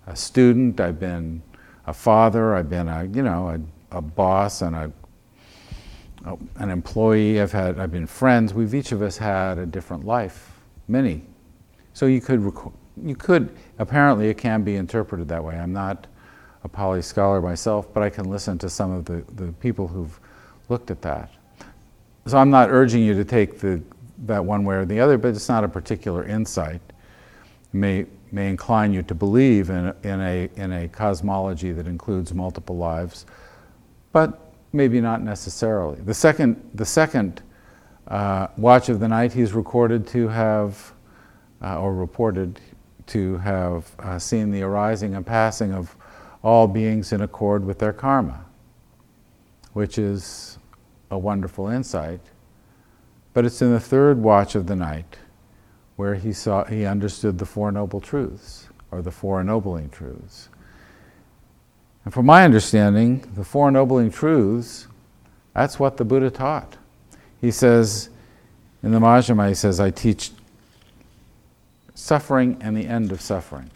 a 0.07 0.15
student, 0.15 0.79
I've 0.79 0.99
been 0.99 1.41
a 1.87 1.93
father, 1.93 2.55
I've 2.55 2.69
been 2.69 2.87
a, 2.87 3.03
you 3.03 3.21
know, 3.21 3.49
a, 3.49 3.97
a 3.97 4.01
boss 4.01 4.61
and 4.61 4.75
a 4.75 4.91
Oh, 6.25 6.37
an 6.57 6.69
employee, 6.69 7.39
I've 7.39 7.51
had, 7.51 7.79
I've 7.79 7.91
been 7.91 8.07
friends. 8.07 8.53
We've 8.53 8.75
each 8.75 8.91
of 8.91 9.01
us 9.01 9.17
had 9.17 9.57
a 9.57 9.65
different 9.65 10.03
life, 10.03 10.51
many. 10.87 11.23
So 11.93 12.07
you 12.07 12.19
could, 12.19 12.41
you 13.01 13.15
could, 13.15 13.55
apparently 13.77 14.27
it 14.27 14.37
can 14.37 14.63
be 14.63 14.75
interpreted 14.75 15.29
that 15.29 15.41
way. 15.43 15.55
I'm 15.55 15.71
not 15.71 16.07
a 16.65 16.67
Pali 16.67 17.01
scholar 17.01 17.41
myself, 17.41 17.93
but 17.93 18.03
I 18.03 18.09
can 18.09 18.29
listen 18.29 18.57
to 18.59 18.69
some 18.69 18.91
of 18.91 19.05
the, 19.05 19.23
the 19.35 19.53
people 19.53 19.87
who've 19.87 20.19
looked 20.67 20.91
at 20.91 21.01
that. 21.03 21.31
So 22.25 22.37
I'm 22.37 22.49
not 22.49 22.69
urging 22.69 23.01
you 23.01 23.13
to 23.13 23.23
take 23.23 23.59
the, 23.59 23.81
that 24.25 24.43
one 24.43 24.65
way 24.65 24.75
or 24.75 24.85
the 24.85 24.99
other, 24.99 25.17
but 25.17 25.29
it's 25.29 25.47
not 25.47 25.63
a 25.63 25.69
particular 25.69 26.25
insight. 26.25 26.81
It 26.89 27.73
may, 27.73 28.05
may 28.33 28.49
incline 28.49 28.91
you 28.91 29.03
to 29.03 29.15
believe 29.15 29.69
in, 29.69 29.93
in, 30.03 30.19
a, 30.19 30.49
in 30.57 30.73
a 30.73 30.89
cosmology 30.89 31.71
that 31.71 31.87
includes 31.87 32.33
multiple 32.33 32.75
lives, 32.75 33.25
but 34.11 34.48
Maybe 34.71 35.01
not 35.01 35.21
necessarily. 35.21 35.99
The 36.01 36.13
second, 36.13 36.69
the 36.73 36.85
second 36.85 37.41
uh, 38.07 38.47
watch 38.57 38.89
of 38.89 38.99
the 38.99 39.07
night, 39.07 39.33
he's 39.33 39.53
recorded 39.53 40.07
to 40.07 40.27
have, 40.27 40.93
uh, 41.61 41.79
or 41.79 41.93
reported 41.93 42.59
to 43.07 43.37
have 43.37 43.95
uh, 43.99 44.19
seen 44.19 44.51
the 44.51 44.61
arising 44.61 45.15
and 45.15 45.25
passing 45.25 45.73
of 45.73 45.95
all 46.43 46.67
beings 46.67 47.11
in 47.11 47.21
accord 47.21 47.65
with 47.65 47.79
their 47.79 47.93
karma, 47.93 48.45
which 49.73 49.97
is 49.97 50.59
a 51.11 51.17
wonderful 51.17 51.67
insight. 51.67 52.21
But 53.33 53.45
it's 53.45 53.61
in 53.61 53.71
the 53.71 53.79
third 53.79 54.19
watch 54.21 54.55
of 54.55 54.67
the 54.67 54.75
night 54.75 55.17
where 55.95 56.15
he 56.15 56.31
saw 56.31 56.63
he 56.63 56.85
understood 56.85 57.37
the 57.37 57.45
four 57.45 57.71
noble 57.71 57.99
truths, 57.99 58.69
or 58.91 59.01
the 59.01 59.11
four 59.11 59.41
ennobling 59.41 59.89
truths. 59.89 60.49
And 62.05 62.13
from 62.13 62.25
my 62.25 62.43
understanding, 62.43 63.29
the 63.35 63.43
Four 63.43 63.67
Ennobling 63.69 64.11
Truths, 64.11 64.87
that's 65.53 65.79
what 65.79 65.97
the 65.97 66.05
Buddha 66.05 66.29
taught. 66.29 66.77
He 67.41 67.51
says, 67.51 68.09
in 68.81 68.91
the 68.91 68.99
Majjhima, 68.99 69.49
he 69.49 69.53
says, 69.53 69.79
I 69.79 69.91
teach 69.91 70.31
suffering 71.93 72.57
and 72.61 72.75
the 72.75 72.87
end 72.87 73.11
of 73.11 73.21
suffering. 73.21 73.69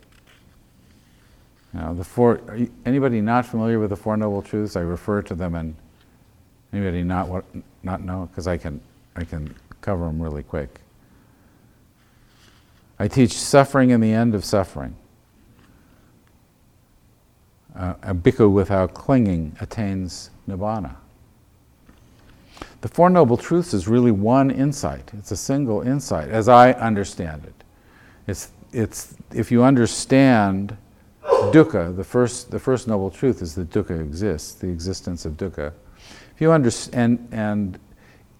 Now, 1.74 1.92
the 1.92 2.04
four, 2.04 2.40
anybody 2.86 3.20
not 3.20 3.46
familiar 3.46 3.80
with 3.80 3.90
the 3.90 3.96
Four 3.96 4.16
Noble 4.16 4.42
Truths, 4.42 4.76
I 4.76 4.82
refer 4.82 5.22
to 5.24 5.36
them, 5.36 5.56
and 5.56 5.76
anybody 6.72 7.04
not, 7.04 7.28
what, 7.28 7.46
not 7.82 8.02
know, 8.02 8.30
because 8.32 8.48
I 8.48 8.58
can, 8.58 8.80
I 9.16 9.24
can 9.24 9.54
cover 9.82 10.06
them 10.06 10.22
really 10.22 10.44
quick. 10.44 10.80
I 13.00 13.08
teach 13.08 13.34
suffering 13.34 13.92
and 13.92 14.04
the 14.04 14.14
end 14.14 14.36
of 14.36 14.46
suffering 14.46 14.96
uh, 17.76 17.96
a 18.04 18.14
bhikkhu 18.14 18.52
without 18.52 18.94
clinging 18.94 19.56
attains 19.60 20.30
nibbana. 20.48 20.96
The 22.82 22.88
Four 22.88 23.10
Noble 23.10 23.38
Truths 23.38 23.74
is 23.74 23.88
really 23.88 24.12
one 24.12 24.52
insight. 24.52 25.12
It's 25.18 25.32
a 25.32 25.38
single 25.38 25.82
insight, 25.82 26.30
as 26.30 26.50
I 26.50 26.74
understand 26.74 27.46
it. 27.46 27.64
It's, 28.28 28.52
it's, 28.72 29.16
if 29.34 29.52
you 29.52 29.64
understand 29.64 30.76
dukkha, 31.24 31.96
the 31.96 32.04
first, 32.04 32.52
the 32.52 32.60
first 32.60 32.88
noble 32.88 33.10
truth 33.10 33.42
is 33.42 33.56
that 33.56 33.70
dukkha 33.70 34.00
exists, 34.00 34.54
the 34.54 34.68
existence 34.68 35.26
of 35.26 35.34
dukkha. 35.34 35.72
If 36.36 36.42
you 36.42 36.52
understand, 36.52 37.28
and, 37.32 37.80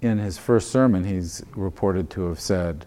in 0.02 0.18
his 0.18 0.38
first 0.38 0.72
sermon, 0.72 1.04
he's 1.06 1.44
reported 1.56 2.10
to 2.10 2.28
have 2.28 2.40
said, 2.40 2.86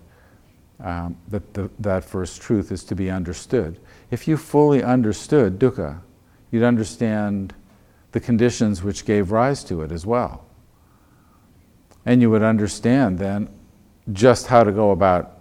um, 0.81 1.17
that 1.29 1.55
the, 1.55 1.71
that 1.79 2.05
first 2.05 2.43
truth 2.43 2.71
is 2.71 2.85
to 2.85 2.95
be 2.95 3.11
understood. 3.11 3.79
If 4.11 4.29
you 4.29 4.37
fully 4.37 4.83
understood 4.83 5.59
dukkha, 5.59 6.01
you'd 6.51 6.63
understand 6.63 7.55
the 8.13 8.21
conditions 8.21 8.83
which 8.83 9.05
gave 9.05 9.31
rise 9.31 9.65
to 9.65 9.83
it 9.83 9.93
as 9.93 10.07
well. 10.07 10.45
And 12.05 12.23
you 12.23 12.31
would 12.31 12.43
understand 12.43 13.19
then 13.19 13.49
just 14.13 14.47
how 14.47 14.65
to 14.65 14.73
go 14.73 14.93
about 14.93 15.41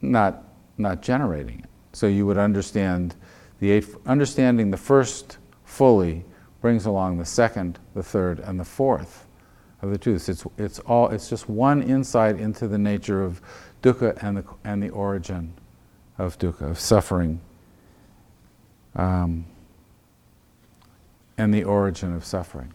not, 0.00 0.42
not 0.76 1.00
generating 1.00 1.60
it. 1.60 1.70
So 1.92 2.06
you 2.06 2.26
would 2.26 2.38
understand 2.38 3.14
the 3.60 3.70
eight, 3.70 3.86
understanding 4.04 4.70
the 4.70 4.76
first 4.76 5.38
fully 5.64 6.24
brings 6.60 6.86
along 6.86 7.18
the 7.18 7.24
second, 7.24 7.78
the 7.94 8.02
third, 8.02 8.40
and 8.40 8.58
the 8.58 8.64
fourth 8.64 9.26
of 9.82 9.90
the 9.90 9.98
truths. 9.98 10.28
It's, 10.28 10.44
it's, 10.58 10.78
all, 10.80 11.08
it's 11.08 11.28
just 11.28 11.48
one 11.48 11.82
insight 11.82 12.38
into 12.38 12.68
the 12.68 12.78
nature 12.78 13.22
of 13.22 13.40
dukkha 13.82 14.22
and 14.22 14.38
the, 14.38 14.44
and 14.64 14.82
the 14.82 14.90
origin 14.90 15.54
of 16.18 16.38
dukkha, 16.38 16.70
of 16.70 16.80
suffering, 16.80 17.40
um, 18.94 19.46
and 21.38 21.52
the 21.52 21.64
origin 21.64 22.14
of 22.14 22.24
suffering. 22.24 22.72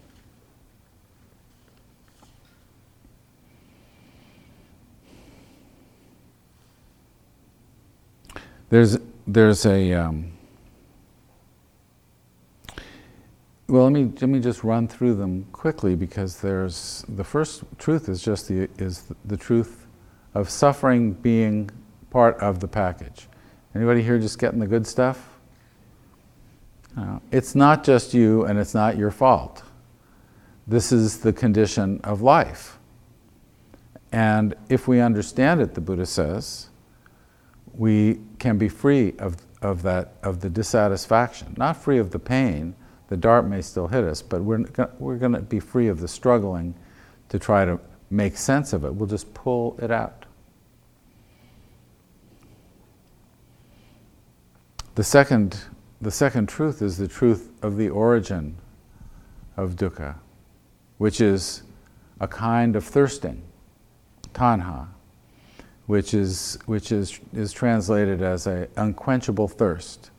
There's, 8.69 8.97
there's 9.27 9.65
a, 9.65 9.91
um, 9.93 10.31
well, 13.67 13.83
let 13.83 13.91
me, 13.91 14.13
let 14.21 14.29
me 14.29 14.39
just 14.39 14.63
run 14.63 14.87
through 14.87 15.15
them 15.15 15.45
quickly 15.51 15.95
because 15.95 16.39
there's, 16.39 17.03
the 17.09 17.23
first 17.23 17.63
truth 17.77 18.07
is 18.07 18.21
just 18.21 18.47
the, 18.47 18.69
is 18.77 19.11
the 19.25 19.35
truth 19.35 19.87
of 20.33 20.49
suffering 20.49 21.11
being 21.11 21.69
part 22.11 22.37
of 22.37 22.61
the 22.61 22.67
package. 22.67 23.27
Anybody 23.75 24.03
here 24.03 24.19
just 24.19 24.39
getting 24.39 24.59
the 24.59 24.67
good 24.67 24.87
stuff? 24.87 25.30
It's 27.31 27.55
not 27.55 27.83
just 27.83 28.13
you 28.13 28.45
and 28.45 28.59
it's 28.59 28.73
not 28.73 28.97
your 28.97 29.11
fault. 29.11 29.63
This 30.67 30.91
is 30.91 31.19
the 31.19 31.33
condition 31.33 31.99
of 32.03 32.21
life. 32.21 32.77
And 34.11 34.55
if 34.69 34.87
we 34.87 34.99
understand 34.99 35.61
it, 35.61 35.73
the 35.73 35.81
Buddha 35.81 36.05
says, 36.05 36.69
we 37.73 38.19
can 38.39 38.57
be 38.57 38.67
free 38.67 39.13
of, 39.19 39.37
of, 39.61 39.81
that, 39.83 40.13
of 40.23 40.41
the 40.41 40.49
dissatisfaction, 40.49 41.55
not 41.57 41.77
free 41.77 41.97
of 41.97 42.11
the 42.11 42.19
pain. 42.19 42.75
The 43.07 43.17
dart 43.17 43.47
may 43.47 43.61
still 43.61 43.87
hit 43.87 44.03
us, 44.03 44.21
but 44.21 44.41
we're, 44.41 44.65
we're 44.99 45.17
going 45.17 45.31
to 45.33 45.41
be 45.41 45.59
free 45.59 45.87
of 45.87 45.99
the 45.99 46.07
struggling 46.07 46.73
to 47.29 47.39
try 47.39 47.63
to 47.65 47.79
make 48.09 48.35
sense 48.35 48.73
of 48.73 48.83
it. 48.83 48.93
We'll 48.93 49.07
just 49.07 49.33
pull 49.33 49.77
it 49.81 49.91
out. 49.91 50.25
The 54.95 55.03
second, 55.05 55.57
the 56.01 56.11
second 56.11 56.49
truth 56.49 56.81
is 56.81 56.97
the 56.97 57.07
truth 57.07 57.51
of 57.61 57.77
the 57.77 57.89
origin 57.89 58.57
of 59.57 59.75
dukkha, 59.75 60.15
which 60.97 61.21
is 61.21 61.63
a 62.19 62.27
kind 62.27 62.75
of 62.75 62.83
thirsting, 62.83 63.41
tanha 64.33 64.87
which 65.91 66.13
is, 66.13 66.57
which 66.67 66.93
is, 66.93 67.19
is 67.33 67.51
translated 67.51 68.21
as 68.21 68.47
an 68.47 68.65
unquenchable 68.77 69.49
thirst. 69.49 70.09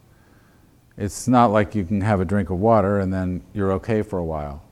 It's 0.98 1.26
not 1.26 1.46
like 1.46 1.74
you 1.74 1.82
can 1.84 2.02
have 2.02 2.20
a 2.20 2.26
drink 2.26 2.50
of 2.50 2.58
water 2.58 3.00
and 3.00 3.10
then 3.10 3.42
you're 3.54 3.72
okay 3.72 4.02
for 4.02 4.18
a 4.18 4.24
while. 4.24 4.62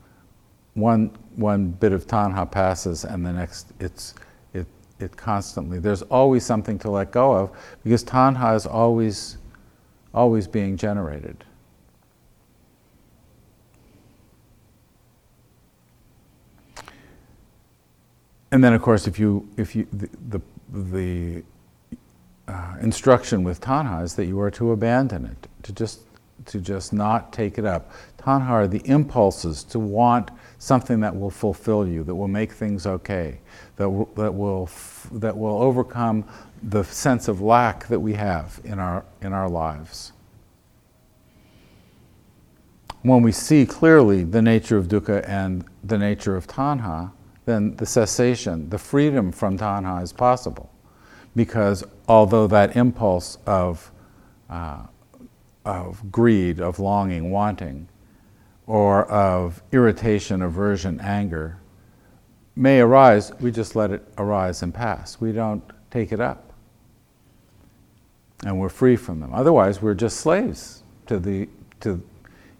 One, 0.74 1.10
one 1.36 1.70
bit 1.70 1.92
of 1.92 2.06
tanha 2.06 2.50
passes 2.50 3.04
and 3.04 3.24
the 3.24 3.32
next 3.32 3.72
it's, 3.80 4.14
it, 4.52 4.66
it 4.98 5.16
constantly, 5.16 5.78
there's 5.78 6.02
always 6.02 6.44
something 6.44 6.78
to 6.80 6.90
let 6.90 7.12
go 7.12 7.32
of 7.32 7.50
because 7.82 8.04
tanha 8.04 8.54
is 8.54 8.66
always, 8.66 9.38
always 10.14 10.46
being 10.46 10.76
generated. 10.76 11.44
And 18.52 18.64
then, 18.64 18.72
of 18.72 18.82
course, 18.82 19.06
if 19.06 19.18
you, 19.18 19.48
if 19.56 19.76
you, 19.76 19.86
the, 19.92 20.08
the 20.28 20.40
the 20.72 21.42
uh, 22.46 22.76
instruction 22.80 23.42
with 23.42 23.60
tanha 23.60 24.02
is 24.02 24.14
that 24.14 24.26
you 24.26 24.40
are 24.40 24.50
to 24.52 24.72
abandon 24.72 25.24
it, 25.26 25.48
to 25.64 25.72
just 25.72 26.00
to 26.46 26.58
just 26.58 26.92
not 26.92 27.32
take 27.32 27.58
it 27.58 27.64
up. 27.64 27.92
Tanha 28.18 28.48
are 28.48 28.66
the 28.66 28.82
impulses 28.86 29.62
to 29.64 29.78
want 29.78 30.30
something 30.58 31.00
that 31.00 31.14
will 31.14 31.30
fulfill 31.30 31.86
you, 31.86 32.02
that 32.04 32.14
will 32.14 32.28
make 32.28 32.52
things 32.52 32.86
okay, 32.86 33.40
that 33.76 33.88
will, 33.88 34.06
that 34.16 34.32
will, 34.32 34.64
f- 34.64 35.08
that 35.12 35.36
will 35.36 35.62
overcome 35.62 36.24
the 36.62 36.84
sense 36.84 37.28
of 37.28 37.40
lack 37.40 37.86
that 37.88 38.00
we 38.00 38.14
have 38.14 38.60
in 38.64 38.78
our, 38.78 39.04
in 39.22 39.32
our 39.32 39.48
lives. 39.48 40.12
When 43.02 43.22
we 43.22 43.32
see 43.32 43.64
clearly 43.64 44.24
the 44.24 44.42
nature 44.42 44.76
of 44.76 44.88
dukkha 44.88 45.26
and 45.26 45.64
the 45.82 45.96
nature 45.96 46.36
of 46.36 46.46
tanha, 46.46 47.12
then 47.46 47.76
the 47.76 47.86
cessation, 47.86 48.68
the 48.68 48.78
freedom 48.78 49.32
from 49.32 49.56
tanha 49.58 50.02
is 50.02 50.12
possible. 50.12 50.70
Because 51.34 51.82
although 52.08 52.46
that 52.48 52.76
impulse 52.76 53.38
of, 53.46 53.90
uh, 54.50 54.82
of 55.64 56.12
greed, 56.12 56.60
of 56.60 56.78
longing, 56.78 57.30
wanting, 57.30 57.88
or 58.66 59.06
of 59.06 59.62
irritation, 59.72 60.42
aversion, 60.42 61.00
anger 61.00 61.58
may 62.54 62.80
arise, 62.80 63.32
we 63.40 63.50
just 63.50 63.74
let 63.74 63.90
it 63.90 64.06
arise 64.18 64.62
and 64.62 64.74
pass. 64.74 65.20
We 65.20 65.32
don't 65.32 65.62
take 65.90 66.12
it 66.12 66.20
up. 66.20 66.49
And 68.44 68.58
we're 68.58 68.68
free 68.70 68.96
from 68.96 69.20
them. 69.20 69.34
Otherwise, 69.34 69.82
we're 69.82 69.94
just 69.94 70.18
slaves 70.18 70.82
to 71.06 71.18
the, 71.18 71.48
to, 71.80 72.02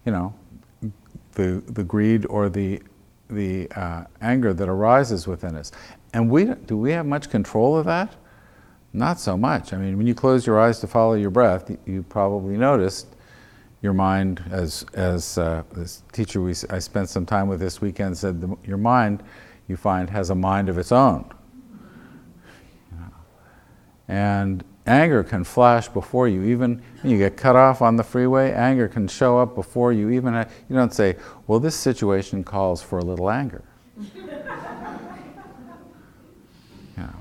you 0.05 0.11
know, 0.11 0.33
the, 1.33 1.63
the 1.67 1.83
greed 1.83 2.25
or 2.27 2.49
the 2.49 2.81
the 3.31 3.71
uh, 3.71 4.03
anger 4.21 4.53
that 4.53 4.67
arises 4.67 5.25
within 5.25 5.55
us. 5.55 5.71
And 6.13 6.29
we, 6.29 6.45
do 6.65 6.77
we 6.77 6.91
have 6.91 7.05
much 7.05 7.29
control 7.29 7.77
of 7.77 7.85
that? 7.85 8.13
Not 8.93 9.19
so 9.19 9.37
much. 9.37 9.71
I 9.71 9.77
mean, 9.77 9.97
when 9.97 10.05
you 10.05 10.13
close 10.13 10.45
your 10.45 10.59
eyes 10.59 10.79
to 10.81 10.87
follow 10.87 11.13
your 11.13 11.29
breath, 11.29 11.71
you 11.85 12.03
probably 12.03 12.57
noticed 12.57 13.07
your 13.81 13.93
mind, 13.93 14.43
as, 14.51 14.85
as 14.93 15.37
uh, 15.37 15.63
this 15.71 16.03
teacher 16.11 16.41
we, 16.41 16.51
I 16.69 16.79
spent 16.79 17.09
some 17.09 17.25
time 17.25 17.47
with 17.47 17.61
this 17.61 17.79
weekend 17.79 18.17
said, 18.17 18.41
the, 18.41 18.55
your 18.65 18.77
mind, 18.77 19.23
you 19.69 19.77
find, 19.77 20.09
has 20.09 20.29
a 20.29 20.35
mind 20.35 20.67
of 20.67 20.77
its 20.77 20.91
own. 20.91 21.31
And 24.09 24.61
anger 24.85 25.23
can 25.23 25.43
flash 25.43 25.87
before 25.87 26.27
you. 26.27 26.43
Even 26.43 26.81
when 27.01 27.11
you 27.11 27.17
get 27.17 27.37
cut 27.37 27.55
off 27.55 27.81
on 27.81 27.95
the 27.95 28.03
freeway, 28.03 28.51
anger 28.51 28.87
can 28.87 29.07
show 29.07 29.37
up 29.37 29.55
before 29.55 29.93
you. 29.93 30.09
Even 30.09 30.33
uh, 30.33 30.49
you 30.69 30.75
don't 30.75 30.93
say, 30.93 31.15
"Well, 31.47 31.59
this 31.59 31.75
situation 31.75 32.43
calls 32.43 32.81
for 32.81 32.99
a 32.99 33.03
little 33.03 33.29
anger." 33.29 33.63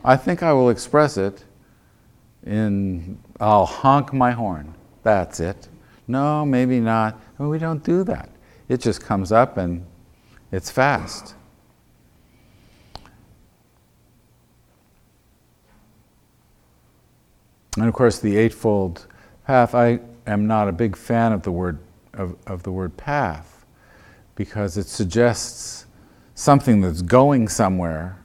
I 0.04 0.16
think 0.16 0.42
I 0.42 0.52
will 0.52 0.70
express 0.70 1.16
it 1.16 1.44
in 2.44 3.18
I'll 3.38 3.66
honk 3.66 4.12
my 4.12 4.32
horn. 4.32 4.74
That's 5.02 5.40
it. 5.40 5.68
No, 6.06 6.44
maybe 6.44 6.80
not. 6.80 7.20
Well, 7.38 7.48
we 7.48 7.58
don't 7.58 7.82
do 7.84 8.04
that. 8.04 8.30
It 8.68 8.80
just 8.80 9.02
comes 9.02 9.32
up 9.32 9.56
and 9.56 9.86
it's 10.52 10.70
fast. 10.70 11.34
And 17.76 17.86
of 17.86 17.94
course, 17.94 18.18
the 18.18 18.36
Eightfold 18.36 19.06
Path, 19.46 19.74
I 19.74 20.00
am 20.26 20.46
not 20.46 20.68
a 20.68 20.72
big 20.72 20.96
fan 20.96 21.32
of 21.32 21.42
the 21.42 21.52
word, 21.52 21.78
of, 22.14 22.36
of 22.46 22.62
the 22.62 22.72
word 22.72 22.96
path 22.96 23.64
because 24.34 24.76
it 24.76 24.86
suggests 24.86 25.86
something 26.34 26.80
that's 26.80 27.02
going 27.02 27.48
somewhere 27.48 28.20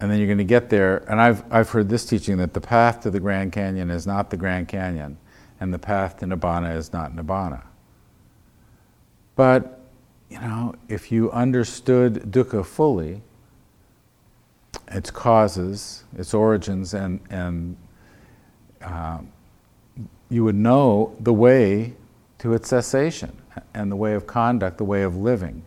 and 0.00 0.10
then 0.10 0.18
you're 0.18 0.26
going 0.26 0.38
to 0.38 0.44
get 0.44 0.70
there. 0.70 0.98
And 1.10 1.20
I've, 1.20 1.44
I've 1.52 1.68
heard 1.68 1.88
this 1.88 2.06
teaching 2.06 2.38
that 2.38 2.54
the 2.54 2.60
path 2.60 3.00
to 3.02 3.10
the 3.10 3.20
Grand 3.20 3.52
Canyon 3.52 3.90
is 3.90 4.06
not 4.06 4.30
the 4.30 4.36
Grand 4.36 4.66
Canyon, 4.66 5.18
and 5.60 5.72
the 5.74 5.78
path 5.78 6.18
to 6.18 6.26
Nibbana 6.26 6.74
is 6.74 6.92
not 6.92 7.14
Nibbana. 7.14 7.62
But, 9.36 9.80
you 10.30 10.40
know, 10.40 10.74
if 10.88 11.12
you 11.12 11.30
understood 11.32 12.14
dukkha 12.30 12.64
fully, 12.64 13.22
its 14.88 15.10
causes, 15.10 16.04
its 16.16 16.32
origins, 16.32 16.94
and, 16.94 17.20
and 17.28 17.76
um, 18.82 19.30
you 20.28 20.44
would 20.44 20.54
know 20.54 21.14
the 21.20 21.32
way 21.32 21.94
to 22.38 22.54
its 22.54 22.68
cessation 22.68 23.36
and 23.74 23.90
the 23.90 23.96
way 23.96 24.14
of 24.14 24.26
conduct, 24.26 24.78
the 24.78 24.84
way 24.84 25.02
of 25.02 25.16
living. 25.16 25.62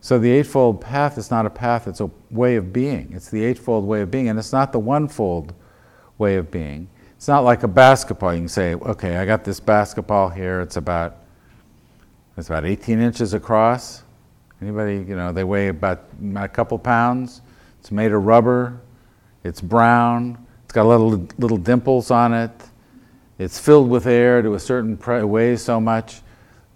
So 0.00 0.18
the 0.18 0.30
Eightfold 0.30 0.80
Path 0.80 1.16
is 1.16 1.30
not 1.30 1.46
a 1.46 1.50
path, 1.50 1.86
it's 1.86 2.00
a 2.00 2.10
way 2.30 2.56
of 2.56 2.72
being. 2.72 3.12
It's 3.14 3.30
the 3.30 3.42
Eightfold 3.44 3.86
way 3.86 4.02
of 4.02 4.10
being, 4.10 4.28
and 4.28 4.38
it's 4.38 4.52
not 4.52 4.72
the 4.72 4.80
Onefold 4.80 5.52
way 6.18 6.36
of 6.36 6.50
being. 6.50 6.88
It's 7.16 7.28
not 7.28 7.40
like 7.40 7.62
a 7.62 7.68
basketball. 7.68 8.34
You 8.34 8.40
can 8.40 8.48
say, 8.48 8.74
okay, 8.74 9.16
I 9.16 9.24
got 9.24 9.44
this 9.44 9.60
basketball 9.60 10.28
here, 10.28 10.60
it's 10.60 10.76
about, 10.76 11.16
it's 12.36 12.48
about 12.48 12.66
18 12.66 13.00
inches 13.00 13.32
across. 13.32 14.02
Anybody, 14.60 14.96
you 14.96 15.16
know, 15.16 15.32
they 15.32 15.44
weigh 15.44 15.68
about 15.68 16.04
a 16.36 16.48
couple 16.48 16.78
pounds. 16.78 17.40
It's 17.80 17.90
made 17.90 18.12
of 18.12 18.24
rubber, 18.24 18.80
it's 19.42 19.60
brown, 19.60 20.43
got 20.74 20.86
little, 20.86 21.26
little 21.38 21.56
dimples 21.56 22.10
on 22.10 22.34
it. 22.34 22.50
It's 23.38 23.58
filled 23.58 23.88
with 23.88 24.06
air 24.06 24.42
to 24.42 24.54
a 24.54 24.60
certain 24.60 24.96
pre- 24.96 25.22
weighs 25.22 25.62
so 25.62 25.80
much. 25.80 26.20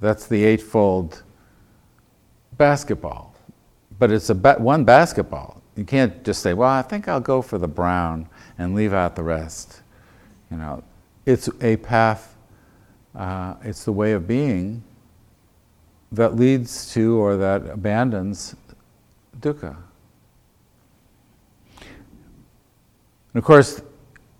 That's 0.00 0.26
the 0.26 0.44
eightfold 0.44 1.24
basketball. 2.56 3.34
But 3.98 4.12
it's 4.12 4.30
a 4.30 4.34
ba- 4.36 4.56
one 4.58 4.84
basketball. 4.84 5.60
You 5.74 5.84
can't 5.84 6.24
just 6.24 6.42
say, 6.42 6.54
well, 6.54 6.70
I 6.70 6.82
think 6.82 7.08
I'll 7.08 7.20
go 7.20 7.42
for 7.42 7.58
the 7.58 7.66
brown 7.66 8.28
and 8.56 8.74
leave 8.74 8.92
out 8.92 9.16
the 9.16 9.24
rest. 9.24 9.82
You 10.50 10.58
know, 10.58 10.84
it's 11.26 11.48
a 11.60 11.76
path, 11.76 12.36
uh, 13.16 13.54
it's 13.62 13.84
the 13.84 13.92
way 13.92 14.12
of 14.12 14.28
being 14.28 14.82
that 16.12 16.36
leads 16.36 16.92
to 16.94 17.18
or 17.18 17.36
that 17.36 17.68
abandons 17.68 18.54
dukkha. 19.40 19.76
And 23.34 23.34
of 23.34 23.44
course, 23.44 23.82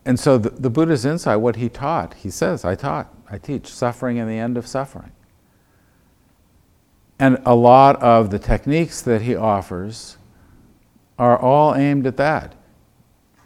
and 0.08 0.18
so 0.18 0.38
the, 0.38 0.48
the 0.48 0.70
Buddha's 0.70 1.04
insight, 1.04 1.38
what 1.38 1.56
he 1.56 1.68
taught, 1.68 2.14
he 2.14 2.30
says, 2.30 2.64
I 2.64 2.74
taught, 2.76 3.14
I 3.30 3.36
teach 3.36 3.66
suffering 3.66 4.18
and 4.18 4.26
the 4.26 4.38
end 4.38 4.56
of 4.56 4.66
suffering. 4.66 5.12
And 7.18 7.36
a 7.44 7.54
lot 7.54 7.96
of 7.96 8.30
the 8.30 8.38
techniques 8.38 9.02
that 9.02 9.20
he 9.20 9.36
offers 9.36 10.16
are 11.18 11.38
all 11.38 11.74
aimed 11.74 12.06
at 12.06 12.16
that 12.16 12.54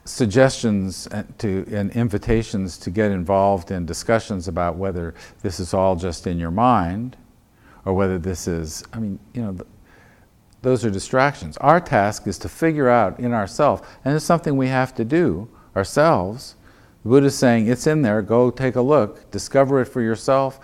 suggestions 0.05 1.09
uh, 1.09 1.25
to, 1.38 1.66
and 1.68 1.90
invitations 1.96 2.79
to 2.79 2.90
get 2.90 3.11
involved 3.11 3.72
in 3.72 3.85
discussions 3.85 4.46
about 4.46 4.77
whether 4.77 5.16
this 5.42 5.59
is 5.59 5.75
all 5.75 5.96
just 5.96 6.29
in 6.29 6.38
your 6.38 6.53
mind 6.53 7.16
or 7.85 7.92
whether 7.92 8.20
this 8.20 8.46
is, 8.46 8.85
I 8.92 9.01
mean, 9.01 9.18
you 9.35 9.42
know, 9.42 9.57
those 10.62 10.85
are 10.85 10.90
distractions. 10.90 11.57
Our 11.57 11.81
task 11.81 12.29
is 12.29 12.38
to 12.38 12.48
figure 12.48 12.88
out 12.88 13.18
in 13.18 13.33
ourselves, 13.33 13.83
and 14.05 14.14
it's 14.14 14.25
something 14.25 14.57
we 14.57 14.68
have 14.68 14.94
to 14.94 15.05
do 15.05 15.48
ourselves. 15.77 16.57
The 17.03 17.09
Buddha 17.09 17.27
is 17.27 17.37
saying 17.37 17.67
it's 17.67 17.87
in 17.87 18.03
there, 18.03 18.23
go 18.23 18.51
take 18.51 18.77
a 18.77 18.81
look, 18.83 19.31
discover 19.31 19.81
it 19.81 19.87
for 19.87 20.01
yourself. 20.01 20.61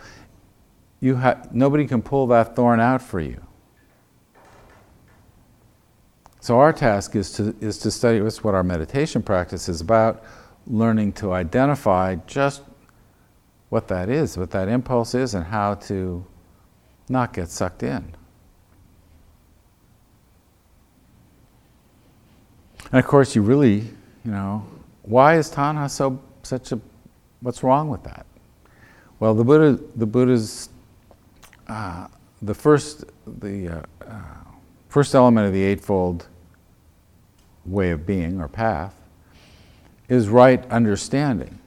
You 1.00 1.16
ha- 1.16 1.42
nobody 1.52 1.86
can 1.86 2.02
pull 2.02 2.26
that 2.28 2.54
thorn 2.54 2.80
out 2.80 3.02
for 3.02 3.20
you. 3.20 3.44
So 6.40 6.58
our 6.60 6.72
task 6.72 7.16
is 7.16 7.32
to, 7.32 7.54
is 7.60 7.78
to 7.78 7.90
study, 7.90 8.20
that's 8.20 8.42
what 8.42 8.54
our 8.54 8.62
meditation 8.62 9.22
practice 9.22 9.68
is 9.68 9.80
about, 9.80 10.22
learning 10.66 11.12
to 11.14 11.32
identify 11.32 12.14
just 12.26 12.62
what 13.68 13.88
that 13.88 14.08
is, 14.08 14.38
what 14.38 14.50
that 14.52 14.68
impulse 14.68 15.14
is, 15.14 15.34
and 15.34 15.44
how 15.44 15.74
to 15.74 16.24
not 17.08 17.32
get 17.32 17.50
sucked 17.50 17.82
in. 17.82 18.14
And 22.90 22.98
of 22.98 23.06
course, 23.06 23.34
you 23.34 23.42
really, 23.42 23.80
you 24.24 24.30
know, 24.30 24.64
why 25.08 25.38
is 25.38 25.50
tanha 25.50 25.90
so 25.90 26.20
such 26.42 26.72
a? 26.72 26.80
What's 27.40 27.62
wrong 27.62 27.88
with 27.88 28.04
that? 28.04 28.26
Well, 29.20 29.34
the 29.34 29.42
Buddha, 29.42 29.82
the 29.96 30.06
Buddha's, 30.06 30.68
uh, 31.66 32.08
the 32.42 32.54
first, 32.54 33.04
the 33.26 33.68
uh, 33.68 33.82
uh, 34.06 34.22
first 34.88 35.14
element 35.14 35.46
of 35.46 35.52
the 35.52 35.62
eightfold 35.62 36.28
way 37.64 37.90
of 37.90 38.06
being 38.06 38.40
or 38.40 38.48
path 38.48 38.94
is 40.08 40.28
right 40.28 40.64
understanding, 40.70 41.58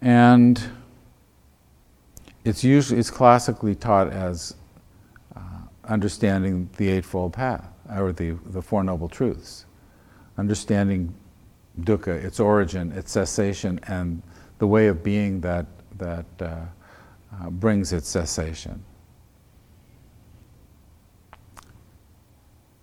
and 0.00 0.62
it's 2.44 2.62
usually 2.62 3.00
it's 3.00 3.10
classically 3.10 3.74
taught 3.74 4.12
as 4.12 4.54
uh, 5.34 5.40
understanding 5.84 6.70
the 6.76 6.88
eightfold 6.88 7.32
path 7.32 7.68
or 7.96 8.12
the, 8.12 8.36
the 8.46 8.62
Four 8.62 8.84
Noble 8.84 9.08
Truths. 9.08 9.65
Understanding 10.38 11.14
dukkha, 11.80 12.08
its 12.08 12.40
origin, 12.40 12.92
its 12.92 13.12
cessation, 13.12 13.80
and 13.86 14.22
the 14.58 14.66
way 14.66 14.86
of 14.86 15.02
being 15.02 15.40
that, 15.40 15.66
that 15.98 16.26
uh, 16.40 16.44
uh, 16.46 17.50
brings 17.50 17.92
its 17.92 18.08
cessation. 18.08 18.82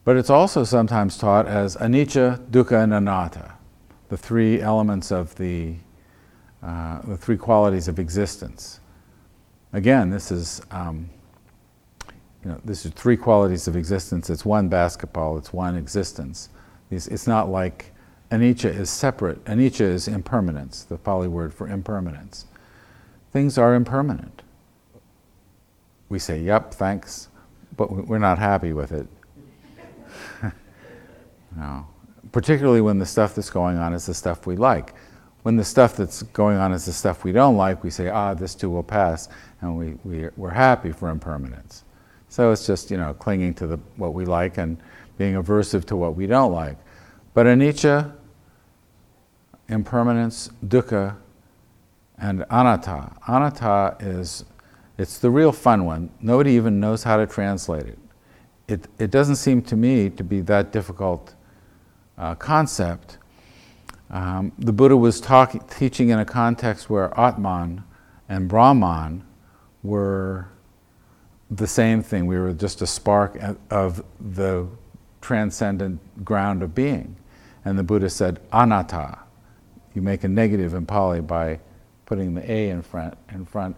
But 0.05 0.17
it's 0.17 0.29
also 0.29 0.63
sometimes 0.63 1.17
taught 1.17 1.47
as 1.47 1.77
anicca, 1.77 2.39
dukkha, 2.49 2.83
and 2.83 2.93
anatta, 2.93 3.53
the 4.09 4.17
three 4.17 4.61
elements 4.61 5.11
of 5.11 5.33
the, 5.35 5.75
uh, 6.61 7.01
the 7.03 7.17
three 7.17 7.37
qualities 7.37 7.87
of 7.87 7.99
existence. 7.99 8.79
Again, 9.71 10.09
this 10.09 10.29
is 10.29 10.61
um, 10.71 11.09
you 12.43 12.51
know, 12.51 12.59
this 12.65 12.85
is 12.85 12.91
three 12.91 13.15
qualities 13.15 13.67
of 13.67 13.75
existence. 13.75 14.29
It's 14.29 14.45
one 14.45 14.67
basketball, 14.67 15.37
it's 15.37 15.53
one 15.53 15.77
existence. 15.77 16.49
It's, 16.95 17.27
not 17.27 17.49
like 17.49 17.91
anicca 18.31 18.65
is 18.65 18.89
separate. 18.89 19.43
Anicca 19.45 19.81
is 19.81 20.07
impermanence, 20.07 20.83
the 20.83 20.97
Pali 20.97 21.27
word 21.27 21.53
for 21.53 21.67
impermanence. 21.67 22.45
Things 23.31 23.57
are 23.57 23.75
impermanent. 23.75 24.43
We 26.09 26.19
say, 26.19 26.39
yep, 26.39 26.73
thanks, 26.73 27.29
but 27.75 27.91
we're 27.91 28.19
not 28.19 28.37
happy 28.37 28.73
with 28.73 28.91
it. 28.91 29.07
no. 31.57 31.87
Particularly 32.31 32.81
when 32.81 32.99
the 32.99 33.05
stuff 33.05 33.35
that's 33.35 33.49
going 33.49 33.77
on 33.77 33.93
is 33.93 34.05
the 34.05 34.13
stuff 34.13 34.45
we 34.45 34.55
like. 34.55 34.93
When 35.43 35.55
the 35.55 35.63
stuff 35.63 35.97
that's 35.97 36.23
going 36.23 36.57
on 36.57 36.71
is 36.71 36.85
the 36.85 36.93
stuff 36.93 37.23
we 37.23 37.31
don't 37.31 37.57
like, 37.57 37.83
we 37.83 37.89
say, 37.89 38.09
ah, 38.09 38.33
this 38.33 38.55
too 38.55 38.69
will 38.69 38.83
pass, 38.83 39.27
and 39.61 39.77
we, 39.77 39.95
we, 40.03 40.29
we're 40.37 40.49
happy 40.49 40.91
for 40.91 41.09
impermanence. 41.09 41.83
So 42.29 42.51
it's 42.51 42.65
just, 42.65 42.89
you 42.89 42.97
know, 42.97 43.13
clinging 43.13 43.53
to 43.55 43.67
the, 43.67 43.77
what 43.97 44.13
we 44.13 44.25
like 44.25 44.57
and 44.57 44.77
being 45.17 45.35
aversive 45.35 45.85
to 45.85 45.95
what 45.95 46.15
we 46.15 46.27
don't 46.27 46.51
like. 46.51 46.77
But 47.33 47.47
anicca, 47.47 48.13
impermanence, 49.67 50.49
dukkha, 50.65 51.15
and 52.17 52.45
anatta. 52.49 53.11
Anatta 53.27 53.97
is, 53.99 54.45
it's 54.97 55.17
the 55.17 55.31
real 55.31 55.51
fun 55.51 55.85
one. 55.85 56.09
Nobody 56.21 56.51
even 56.51 56.79
knows 56.79 57.03
how 57.03 57.17
to 57.17 57.25
translate 57.25 57.87
it. 57.87 57.99
It, 58.67 58.87
it 58.99 59.11
doesn't 59.11 59.37
seem 59.37 59.61
to 59.63 59.75
me 59.75 60.09
to 60.11 60.23
be 60.23 60.41
that 60.41 60.71
difficult 60.71 61.33
uh, 62.17 62.35
concept. 62.35 63.17
Um, 64.09 64.51
the 64.59 64.71
Buddha 64.71 64.95
was 64.95 65.19
talk, 65.19 65.69
teaching 65.69 66.09
in 66.09 66.19
a 66.19 66.25
context 66.25 66.89
where 66.89 67.17
Atman 67.19 67.83
and 68.29 68.47
Brahman 68.47 69.23
were 69.81 70.47
the 71.49 71.67
same 71.67 72.03
thing. 72.03 72.25
We 72.27 72.37
were 72.37 72.53
just 72.53 72.81
a 72.81 72.87
spark 72.87 73.39
of 73.69 74.03
the 74.19 74.67
transcendent 75.21 76.23
ground 76.23 76.61
of 76.61 76.75
being. 76.75 77.15
And 77.65 77.77
the 77.77 77.83
Buddha 77.83 78.09
said, 78.09 78.39
anatta. 78.51 79.19
You 79.93 80.01
make 80.01 80.23
a 80.23 80.27
negative 80.27 80.73
in 80.73 80.85
Pali 80.85 81.21
by 81.21 81.59
putting 82.05 82.33
the 82.33 82.51
A 82.51 82.69
in 82.69 82.81
front. 82.81 83.15
In 83.31 83.45
front. 83.45 83.75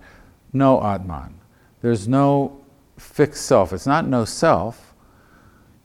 No 0.53 0.81
Atman. 0.83 1.35
There's 1.81 2.07
no 2.07 2.59
fixed 2.97 3.45
self. 3.45 3.73
It's 3.73 3.85
not 3.85 4.07
no 4.07 4.25
self. 4.25 4.93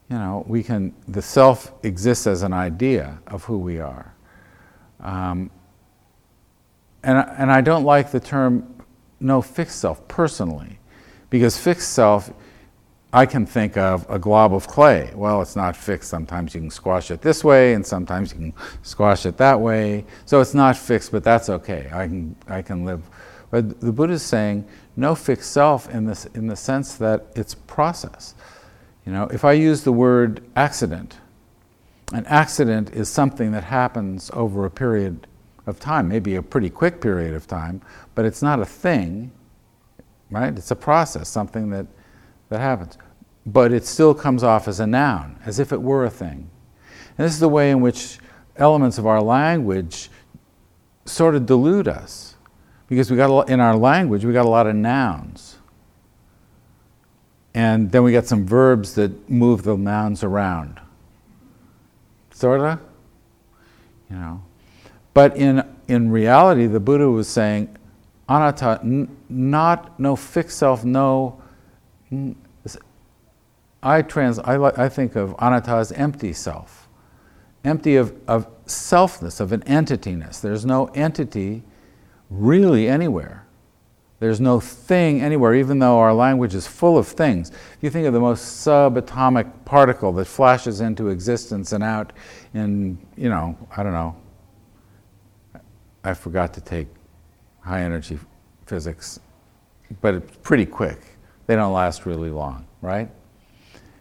You 0.08 0.16
know, 0.16 0.44
we 0.46 0.62
can, 0.62 0.94
the 1.06 1.22
self 1.22 1.72
exists 1.84 2.26
as 2.26 2.42
an 2.42 2.52
idea 2.52 3.18
of 3.26 3.44
who 3.44 3.58
we 3.58 3.80
are. 3.80 4.14
Um, 5.00 5.50
and, 7.02 7.18
and 7.38 7.50
I 7.50 7.60
don't 7.60 7.84
like 7.84 8.10
the 8.10 8.20
term 8.20 8.82
no 9.20 9.42
fixed 9.42 9.78
self 9.78 10.06
personally. 10.08 10.78
Because 11.28 11.56
fixed 11.56 11.92
self, 11.92 12.32
I 13.12 13.26
can 13.26 13.44
think 13.44 13.76
of 13.76 14.06
a 14.08 14.18
glob 14.18 14.54
of 14.54 14.68
clay. 14.68 15.10
Well, 15.14 15.42
it's 15.42 15.56
not 15.56 15.76
fixed. 15.76 16.08
Sometimes 16.08 16.54
you 16.54 16.60
can 16.60 16.70
squash 16.70 17.10
it 17.10 17.20
this 17.20 17.42
way, 17.42 17.74
and 17.74 17.84
sometimes 17.84 18.32
you 18.32 18.38
can 18.38 18.54
squash 18.82 19.26
it 19.26 19.36
that 19.38 19.60
way. 19.60 20.04
So 20.26 20.40
it's 20.40 20.54
not 20.54 20.76
fixed, 20.76 21.10
but 21.10 21.24
that's 21.24 21.48
okay. 21.48 21.90
I 21.92 22.06
can, 22.06 22.36
I 22.48 22.62
can 22.62 22.84
live. 22.84 23.02
But 23.50 23.80
the 23.80 23.90
Buddha 23.90 24.14
is 24.14 24.22
saying 24.22 24.64
no 24.96 25.16
fixed 25.16 25.50
self 25.50 25.92
in, 25.92 26.06
this, 26.06 26.26
in 26.26 26.46
the 26.46 26.54
sense 26.54 26.94
that 26.96 27.26
it's 27.34 27.54
process. 27.54 28.34
You 29.04 29.12
know, 29.12 29.24
if 29.24 29.44
I 29.44 29.52
use 29.52 29.82
the 29.82 29.92
word 29.92 30.42
accident, 30.54 31.16
an 32.12 32.26
accident 32.26 32.92
is 32.92 33.08
something 33.08 33.50
that 33.52 33.64
happens 33.64 34.30
over 34.34 34.66
a 34.66 34.70
period 34.70 35.26
of 35.66 35.80
time, 35.80 36.08
maybe 36.08 36.36
a 36.36 36.42
pretty 36.42 36.70
quick 36.70 37.00
period 37.00 37.34
of 37.34 37.46
time, 37.48 37.82
but 38.14 38.24
it's 38.24 38.42
not 38.42 38.60
a 38.60 38.64
thing 38.64 39.32
right? 40.30 40.56
It's 40.56 40.70
a 40.70 40.76
process, 40.76 41.28
something 41.28 41.70
that, 41.70 41.86
that 42.50 42.60
happens. 42.60 42.98
But 43.46 43.72
it 43.72 43.86
still 43.86 44.14
comes 44.14 44.44
off 44.44 44.68
as 44.68 44.80
a 44.80 44.86
noun, 44.86 45.40
as 45.46 45.58
if 45.58 45.72
it 45.72 45.80
were 45.80 46.04
a 46.04 46.10
thing. 46.10 46.50
And 47.16 47.26
this 47.26 47.32
is 47.32 47.40
the 47.40 47.48
way 47.48 47.70
in 47.70 47.80
which 47.80 48.18
elements 48.56 48.98
of 48.98 49.06
our 49.06 49.22
language 49.22 50.10
sort 51.06 51.34
of 51.34 51.46
delude 51.46 51.88
us. 51.88 52.36
Because 52.88 53.10
we 53.10 53.16
got 53.16 53.30
lot, 53.30 53.48
in 53.48 53.60
our 53.60 53.76
language, 53.76 54.24
we 54.24 54.32
got 54.32 54.46
a 54.46 54.50
lot 54.50 54.66
of 54.66 54.74
nouns. 54.74 55.56
And 57.54 57.90
then 57.90 58.02
we 58.02 58.12
got 58.12 58.26
some 58.26 58.46
verbs 58.46 58.94
that 58.94 59.30
move 59.30 59.62
the 59.62 59.76
nouns 59.76 60.22
around. 60.22 60.80
Sorta? 62.32 62.80
You 64.10 64.16
know. 64.16 64.42
But 65.14 65.36
in, 65.36 65.64
in 65.88 66.10
reality, 66.10 66.66
the 66.66 66.80
Buddha 66.80 67.08
was 67.08 67.28
saying 67.28 67.76
anatta, 68.28 68.80
n- 68.82 69.16
not 69.28 69.98
no 69.98 70.16
fixed 70.16 70.58
self, 70.58 70.84
no. 70.84 71.40
I 73.82 74.02
trans. 74.02 74.38
I, 74.38 74.56
I 74.84 74.88
think 74.88 75.16
of 75.16 75.34
anatta 75.38 75.72
as 75.72 75.92
empty 75.92 76.32
self. 76.32 76.88
empty 77.64 77.96
of, 77.96 78.14
of 78.26 78.46
selfness, 78.66 79.40
of 79.40 79.52
an 79.52 79.60
entityness. 79.62 80.40
There's 80.40 80.64
no 80.64 80.86
entity 80.88 81.62
really 82.30 82.88
anywhere. 82.88 83.46
There's 84.18 84.40
no 84.40 84.60
thing 84.60 85.22
anywhere, 85.22 85.54
even 85.54 85.78
though 85.78 85.98
our 85.98 86.12
language 86.12 86.54
is 86.54 86.66
full 86.66 86.98
of 86.98 87.08
things. 87.08 87.50
If 87.50 87.78
you 87.80 87.90
think 87.90 88.06
of 88.06 88.12
the 88.12 88.20
most 88.20 88.66
subatomic 88.66 89.50
particle 89.64 90.12
that 90.12 90.26
flashes 90.26 90.82
into 90.82 91.08
existence 91.08 91.72
and 91.72 91.82
out 91.82 92.12
in, 92.52 92.98
you 93.16 93.30
know, 93.30 93.56
I 93.76 93.82
don't 93.82 93.92
know, 93.92 94.14
I 96.04 96.14
forgot 96.14 96.52
to 96.54 96.60
take 96.60 96.88
high 97.60 97.82
energy 97.82 98.18
physics, 98.66 99.20
but 100.02 100.14
it's 100.14 100.36
pretty 100.42 100.66
quick. 100.66 100.98
They 101.46 101.56
don't 101.56 101.72
last 101.72 102.04
really 102.06 102.30
long, 102.30 102.66
right? 102.82 103.10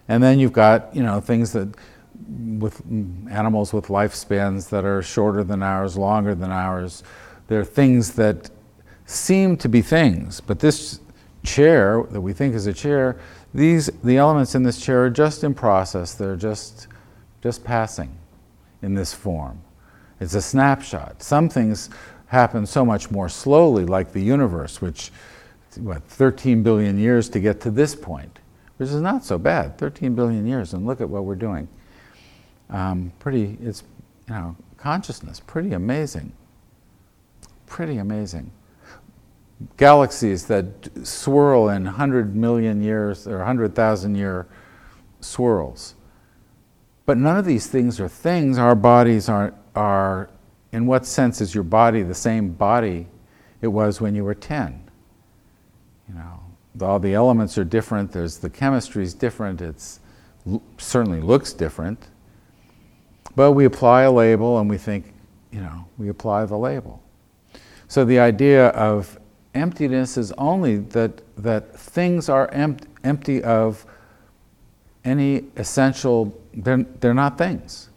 And 0.09 0.21
then 0.21 0.39
you've 0.39 0.51
got, 0.51 0.93
you 0.93 1.03
know, 1.03 1.21
things 1.21 1.53
that 1.53 1.69
with 2.59 2.81
animals 3.29 3.71
with 3.71 3.87
lifespans 3.87 4.69
that 4.69 4.83
are 4.85 5.01
shorter 5.01 5.43
than 5.43 5.63
ours, 5.63 5.97
longer 5.97 6.35
than 6.35 6.51
ours. 6.51 7.03
There 7.47 7.61
are 7.61 7.65
things 7.65 8.13
that 8.13 8.49
seem 9.05 9.57
to 9.57 9.69
be 9.69 9.81
things, 9.81 10.41
but 10.41 10.59
this 10.59 10.99
chair 11.43 12.03
that 12.11 12.21
we 12.21 12.33
think 12.33 12.53
is 12.53 12.67
a 12.67 12.73
chair, 12.73 13.19
these 13.53 13.87
the 14.03 14.17
elements 14.17 14.53
in 14.53 14.63
this 14.63 14.79
chair 14.79 15.05
are 15.05 15.09
just 15.09 15.43
in 15.43 15.53
process. 15.53 16.13
They're 16.13 16.35
just 16.35 16.87
just 17.41 17.63
passing 17.63 18.15
in 18.81 18.93
this 18.93 19.13
form. 19.13 19.61
It's 20.19 20.33
a 20.33 20.41
snapshot. 20.41 21.23
Some 21.23 21.49
things 21.49 21.89
happen 22.27 22.65
so 22.65 22.85
much 22.85 23.09
more 23.09 23.29
slowly, 23.29 23.85
like 23.85 24.11
the 24.11 24.21
universe, 24.21 24.81
which 24.81 25.11
what 25.77 26.03
13 26.03 26.61
billion 26.63 26.97
years 26.97 27.29
to 27.29 27.39
get 27.39 27.61
to 27.61 27.71
this 27.71 27.95
point, 27.95 28.38
which 28.79 28.87
is 28.89 29.01
not 29.01 29.25
so 29.25 29.37
bad. 29.37 29.77
13 29.77 30.15
billion 30.15 30.47
years, 30.47 30.73
and 30.73 30.85
look 30.85 31.01
at 31.01 31.09
what 31.09 31.25
we're 31.25 31.35
doing. 31.35 31.67
Um, 32.69 33.11
pretty, 33.19 33.57
it's 33.61 33.83
you 34.29 34.33
know 34.33 34.55
consciousness, 34.77 35.41
pretty 35.41 35.73
amazing. 35.73 36.31
Pretty 37.65 37.97
amazing. 37.97 38.51
Galaxies 39.75 40.45
that 40.45 40.89
swirl 41.03 41.67
in 41.67 41.83
100 41.83 42.33
million 42.33 42.81
years 42.81 43.27
or 43.27 43.39
100,000 43.39 44.15
year 44.15 44.47
swirls. 45.19 45.95
But 47.05 47.17
none 47.17 47.35
of 47.35 47.43
these 47.43 47.67
things 47.67 47.99
are 47.99 48.07
things. 48.07 48.57
Our 48.57 48.75
bodies 48.75 49.27
are, 49.27 49.53
are, 49.75 50.29
in 50.71 50.85
what 50.85 51.05
sense 51.05 51.41
is 51.41 51.53
your 51.53 51.65
body 51.65 52.01
the 52.01 52.15
same 52.15 52.53
body 52.53 53.07
it 53.61 53.67
was 53.67 53.99
when 53.99 54.15
you 54.15 54.23
were 54.23 54.35
10? 54.35 54.89
You 56.07 56.15
know, 56.15 56.38
all 56.81 56.99
the 56.99 57.13
elements 57.13 57.57
are 57.57 57.63
different, 57.63 58.11
there's 58.11 58.37
the 58.37 58.49
chemistry 58.49 59.03
is 59.03 59.13
different, 59.13 59.61
it 59.61 59.99
certainly 60.77 61.21
looks 61.21 61.53
different. 61.53 62.07
But 63.35 63.53
we 63.53 63.65
apply 63.65 64.03
a 64.03 64.11
label 64.11 64.59
and 64.59 64.69
we 64.69 64.77
think, 64.77 65.13
you 65.51 65.61
know, 65.61 65.85
we 65.97 66.09
apply 66.09 66.45
the 66.45 66.57
label. 66.57 67.01
So 67.87 68.05
the 68.05 68.19
idea 68.19 68.67
of 68.69 69.19
emptiness 69.53 70.17
is 70.17 70.31
only 70.33 70.77
that, 70.77 71.21
that 71.37 71.77
things 71.77 72.29
are 72.29 72.49
empt- 72.51 72.87
empty 73.03 73.43
of 73.43 73.85
any 75.03 75.45
essential, 75.55 76.39
they're, 76.53 76.83
they're 76.99 77.13
not 77.13 77.37
things. 77.37 77.88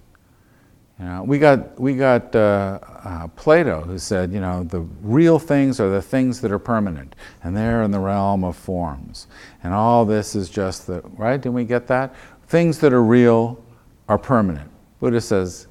You 0.98 1.06
know, 1.06 1.22
we 1.24 1.38
got, 1.38 1.80
we 1.80 1.94
got 1.94 2.34
uh, 2.36 2.78
uh, 2.82 3.26
Plato 3.28 3.80
who 3.80 3.98
said, 3.98 4.32
you 4.32 4.40
know, 4.40 4.62
the 4.62 4.80
real 5.02 5.38
things 5.38 5.80
are 5.80 5.90
the 5.90 6.02
things 6.02 6.40
that 6.42 6.52
are 6.52 6.58
permanent, 6.58 7.16
and 7.42 7.56
they're 7.56 7.82
in 7.82 7.90
the 7.90 7.98
realm 7.98 8.44
of 8.44 8.56
forms. 8.56 9.26
And 9.62 9.74
all 9.74 10.04
this 10.04 10.36
is 10.36 10.48
just 10.48 10.86
the, 10.86 11.00
right? 11.16 11.40
Didn't 11.40 11.54
we 11.54 11.64
get 11.64 11.86
that? 11.88 12.14
Things 12.46 12.78
that 12.80 12.92
are 12.92 13.02
real 13.02 13.64
are 14.08 14.18
permanent. 14.18 14.70
Buddha 15.00 15.20
says, 15.20 15.66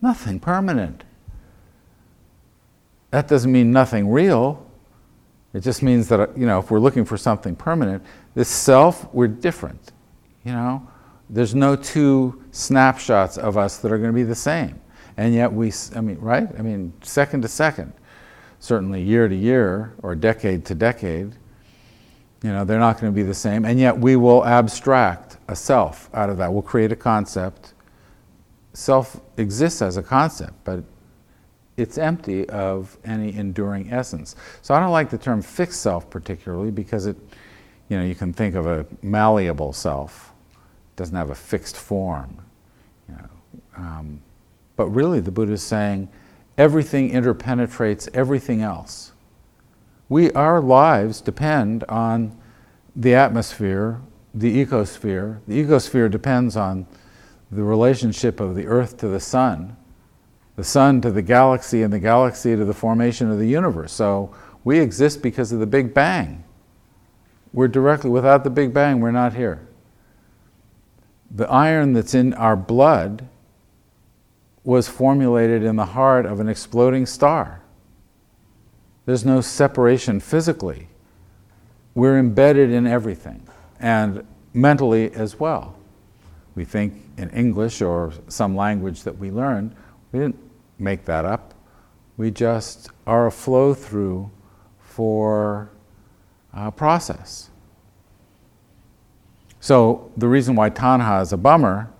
nothing 0.00 0.38
permanent. 0.38 1.02
That 3.10 3.26
doesn't 3.26 3.50
mean 3.50 3.72
nothing 3.72 4.10
real. 4.10 4.64
It 5.54 5.60
just 5.60 5.82
means 5.82 6.08
that, 6.08 6.36
you 6.36 6.46
know, 6.46 6.58
if 6.58 6.70
we're 6.70 6.78
looking 6.78 7.04
for 7.04 7.16
something 7.16 7.56
permanent, 7.56 8.04
this 8.34 8.48
self, 8.48 9.12
we're 9.14 9.28
different. 9.28 9.92
You 10.44 10.52
know, 10.52 10.86
there's 11.30 11.54
no 11.54 11.76
two 11.76 12.42
snapshots 12.50 13.36
of 13.36 13.56
us 13.56 13.78
that 13.78 13.92
are 13.92 13.98
going 13.98 14.10
to 14.10 14.14
be 14.14 14.22
the 14.22 14.34
same. 14.34 14.80
And 15.16 15.34
yet 15.34 15.52
we, 15.52 15.72
I 15.94 16.00
mean, 16.00 16.18
right? 16.18 16.48
I 16.58 16.62
mean, 16.62 16.92
second 17.02 17.42
to 17.42 17.48
second, 17.48 17.92
certainly 18.60 19.02
year 19.02 19.28
to 19.28 19.34
year 19.34 19.94
or 20.02 20.14
decade 20.14 20.64
to 20.66 20.74
decade, 20.74 21.34
you 22.42 22.52
know, 22.52 22.64
they're 22.64 22.78
not 22.78 23.00
going 23.00 23.12
to 23.12 23.16
be 23.16 23.24
the 23.24 23.34
same. 23.34 23.64
And 23.64 23.80
yet 23.80 23.98
we 23.98 24.16
will 24.16 24.44
abstract 24.44 25.38
a 25.48 25.56
self 25.56 26.08
out 26.14 26.30
of 26.30 26.38
that. 26.38 26.52
We'll 26.52 26.62
create 26.62 26.92
a 26.92 26.96
concept. 26.96 27.74
Self 28.74 29.20
exists 29.36 29.82
as 29.82 29.96
a 29.96 30.02
concept, 30.02 30.54
but 30.62 30.84
it's 31.76 31.98
empty 31.98 32.48
of 32.48 32.96
any 33.04 33.36
enduring 33.36 33.92
essence. 33.92 34.36
So 34.62 34.74
I 34.74 34.80
don't 34.80 34.92
like 34.92 35.10
the 35.10 35.18
term 35.18 35.42
fixed 35.42 35.80
self 35.80 36.08
particularly 36.10 36.70
because 36.70 37.06
it, 37.06 37.16
you 37.88 37.96
know, 37.96 38.04
you 38.04 38.14
can 38.14 38.32
think 38.32 38.54
of 38.54 38.66
a 38.66 38.86
malleable 39.02 39.72
self. 39.72 40.27
Doesn't 40.98 41.16
have 41.16 41.30
a 41.30 41.34
fixed 41.34 41.76
form. 41.76 42.38
You 43.08 43.14
know. 43.14 43.28
Um, 43.76 44.20
but 44.76 44.88
really, 44.88 45.20
the 45.20 45.30
Buddha 45.30 45.52
is 45.52 45.62
saying 45.62 46.08
everything 46.58 47.10
interpenetrates 47.10 48.08
everything 48.12 48.60
else. 48.60 49.12
We, 50.10 50.30
our 50.32 50.60
lives 50.60 51.20
depend 51.20 51.84
on 51.84 52.36
the 52.94 53.14
atmosphere, 53.14 54.00
the 54.34 54.64
ecosphere. 54.64 55.40
The 55.46 55.64
ecosphere 55.64 56.10
depends 56.10 56.56
on 56.56 56.86
the 57.50 57.62
relationship 57.62 58.40
of 58.40 58.54
the 58.54 58.66
earth 58.66 58.98
to 58.98 59.08
the 59.08 59.20
sun 59.20 59.76
the 60.58 60.64
sun 60.64 61.00
to 61.00 61.12
the 61.12 61.22
galaxy 61.22 61.82
and 61.82 61.92
the 61.92 62.00
galaxy 62.00 62.56
to 62.56 62.64
the 62.64 62.74
formation 62.74 63.30
of 63.30 63.38
the 63.38 63.46
universe. 63.46 63.92
So 63.92 64.34
we 64.64 64.80
exist 64.80 65.22
because 65.22 65.52
of 65.52 65.60
the 65.60 65.68
Big 65.68 65.94
Bang. 65.94 66.42
We're 67.52 67.68
directly, 67.68 68.10
without 68.10 68.42
the 68.42 68.50
Big 68.50 68.74
Bang, 68.74 68.98
we're 68.98 69.12
not 69.12 69.34
here. 69.34 69.67
The 71.30 71.48
iron 71.50 71.92
that's 71.92 72.14
in 72.14 72.34
our 72.34 72.56
blood 72.56 73.28
was 74.64 74.88
formulated 74.88 75.62
in 75.62 75.76
the 75.76 75.86
heart 75.86 76.26
of 76.26 76.40
an 76.40 76.48
exploding 76.48 77.06
star. 77.06 77.60
There's 79.06 79.24
no 79.24 79.40
separation 79.40 80.20
physically. 80.20 80.88
We're 81.94 82.18
embedded 82.18 82.70
in 82.70 82.86
everything, 82.86 83.46
and 83.80 84.26
mentally 84.52 85.12
as 85.14 85.40
well. 85.40 85.74
We 86.54 86.64
think 86.64 86.94
in 87.16 87.30
English 87.30 87.80
or 87.80 88.12
some 88.28 88.56
language 88.56 89.02
that 89.04 89.16
we 89.16 89.30
learn, 89.30 89.74
we 90.12 90.18
didn't 90.18 90.38
make 90.78 91.04
that 91.06 91.24
up. 91.24 91.54
We 92.16 92.30
just 92.30 92.90
are 93.06 93.26
a 93.26 93.32
flow 93.32 93.74
through 93.74 94.30
for 94.80 95.70
a 96.52 96.72
process. 96.72 97.47
So 99.68 100.10
the 100.16 100.26
reason 100.26 100.56
why 100.56 100.70
tanha 100.70 101.20
is 101.20 101.34
a 101.34 101.36
bummer 101.36 101.90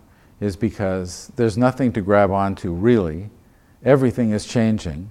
is 0.41 0.57
because 0.57 1.31
there's 1.37 1.59
nothing 1.59 1.93
to 1.93 2.01
grab 2.01 2.31
onto 2.31 2.73
really. 2.73 3.29
Everything 3.85 4.31
is 4.31 4.47
changing. 4.47 5.11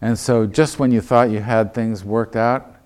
And 0.00 0.18
so 0.18 0.46
just 0.46 0.78
when 0.78 0.90
you 0.90 1.02
thought 1.02 1.28
you 1.28 1.40
had 1.40 1.74
things 1.74 2.02
worked 2.02 2.34
out, 2.34 2.76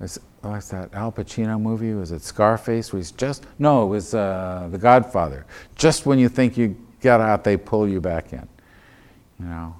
oh, 0.00 0.54
it's 0.54 0.70
that 0.70 0.94
Al 0.94 1.12
Pacino 1.12 1.60
movie? 1.60 1.92
Was 1.92 2.10
it 2.10 2.22
Scarface? 2.22 2.90
Was 2.90 3.10
just 3.10 3.44
no, 3.58 3.84
it 3.84 3.88
was 3.88 4.14
uh, 4.14 4.66
The 4.72 4.78
Godfather. 4.78 5.44
Just 5.74 6.06
when 6.06 6.18
you 6.18 6.30
think 6.30 6.56
you 6.56 6.74
got 7.02 7.20
out, 7.20 7.44
they 7.44 7.58
pull 7.58 7.86
you 7.86 8.00
back 8.00 8.32
in. 8.32 8.48
You 9.38 9.44
know. 9.44 9.76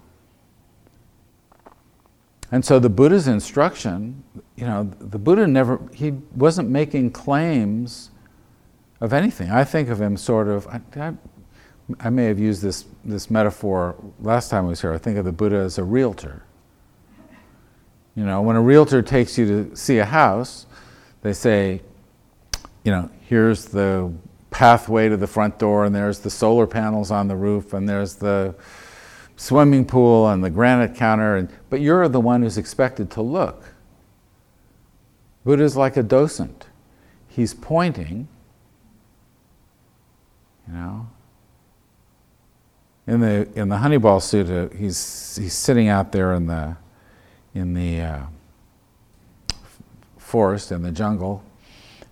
And 2.53 2.62
so 2.62 2.78
the 2.78 2.91
Buddha's 2.91 3.28
instruction, 3.28 4.22
you 4.57 4.66
know, 4.66 4.84
the 4.84 5.18
Buddha 5.18 5.47
never, 5.47 5.80
he 5.95 6.11
wasn't 6.34 6.68
making 6.68 7.12
claims 7.12 8.11
of 9.01 9.12
anything. 9.12 9.51
I 9.51 9.64
think 9.64 9.88
of 9.88 10.01
him 10.01 10.16
sort 10.16 10.49
of, 10.49 10.66
I, 10.68 10.80
I, 10.97 11.12
I, 12.01 12.11
may 12.11 12.24
have 12.24 12.38
used 12.38 12.62
this, 12.62 12.84
this 13.05 13.30
metaphor 13.30 13.94
last 14.20 14.51
time 14.51 14.66
I 14.66 14.68
was 14.68 14.80
here. 14.80 14.92
I 14.92 14.99
think 14.99 15.18
of 15.18 15.24
the 15.24 15.32
Buddha 15.32 15.57
as 15.57 15.78
a 15.78 15.84
realtor. 15.84 16.42
You 18.14 18.24
know, 18.24 18.40
when 18.40 18.57
a 18.57 18.62
realtor 18.62 19.03
takes 19.03 19.36
you 19.36 19.47
to 19.47 19.76
see 19.76 19.99
a 19.99 20.07
house, 20.07 20.66
they 21.20 21.34
say, 21.34 21.82
you 22.82 22.90
know, 22.90 23.11
here's 23.20 23.66
the 23.66 24.11
pathway 24.51 25.09
to 25.09 25.16
the 25.18 25.26
front 25.26 25.59
door, 25.59 25.84
and 25.84 25.94
there's 25.94 26.20
the 26.20 26.30
solar 26.30 26.66
panels 26.66 27.11
on 27.11 27.28
the 27.28 27.36
roof, 27.36 27.74
and 27.74 27.86
there's 27.86 28.14
the 28.14 28.55
swimming 29.36 29.84
pool 29.84 30.28
and 30.28 30.42
the 30.42 30.49
granite 30.49 30.94
counter, 30.94 31.36
and, 31.36 31.51
but 31.68 31.80
you're 31.82 32.09
the 32.09 32.20
one 32.20 32.40
who's 32.40 32.57
expected 32.57 33.11
to 33.11 33.20
look. 33.20 33.64
Buddha's 35.44 35.76
like 35.76 35.97
a 35.99 36.03
docent. 36.03 36.66
He's 37.28 37.53
pointing, 37.53 38.28
you 40.68 40.74
know. 40.74 41.08
In 43.06 43.20
the 43.20 43.48
in 43.54 43.68
the 43.68 43.76
Honeyball 43.76 44.20
Sutta, 44.20 44.76
he's 44.76 45.36
he's 45.40 45.54
sitting 45.54 45.88
out 45.88 46.12
there 46.12 46.34
in 46.34 46.46
the 46.46 46.76
in 47.54 47.74
the 47.74 48.00
uh, 48.00 48.22
forest 50.18 50.72
in 50.72 50.82
the 50.82 50.92
jungle, 50.92 51.42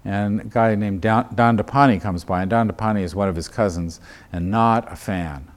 and 0.05 0.41
a 0.41 0.45
guy 0.45 0.75
named 0.75 1.03
Dandapani 1.03 2.01
comes 2.01 2.25
by, 2.25 2.43
and 2.43 2.51
Dandapani 2.51 3.03
is 3.03 3.15
one 3.15 3.29
of 3.29 3.37
his 3.37 3.49
cousins, 3.49 4.01
and 4.33 4.51
not 4.51 4.91
a 4.93 4.97
fan 4.97 5.51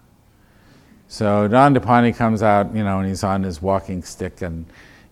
So 1.08 1.48
Dandapani 1.48 2.16
comes 2.16 2.44
out, 2.44 2.74
you 2.76 2.84
know, 2.84 3.00
and 3.00 3.08
he's 3.08 3.24
on 3.24 3.44
his 3.44 3.62
walking 3.62 4.04
stick, 4.04 4.42
and, 4.42 4.66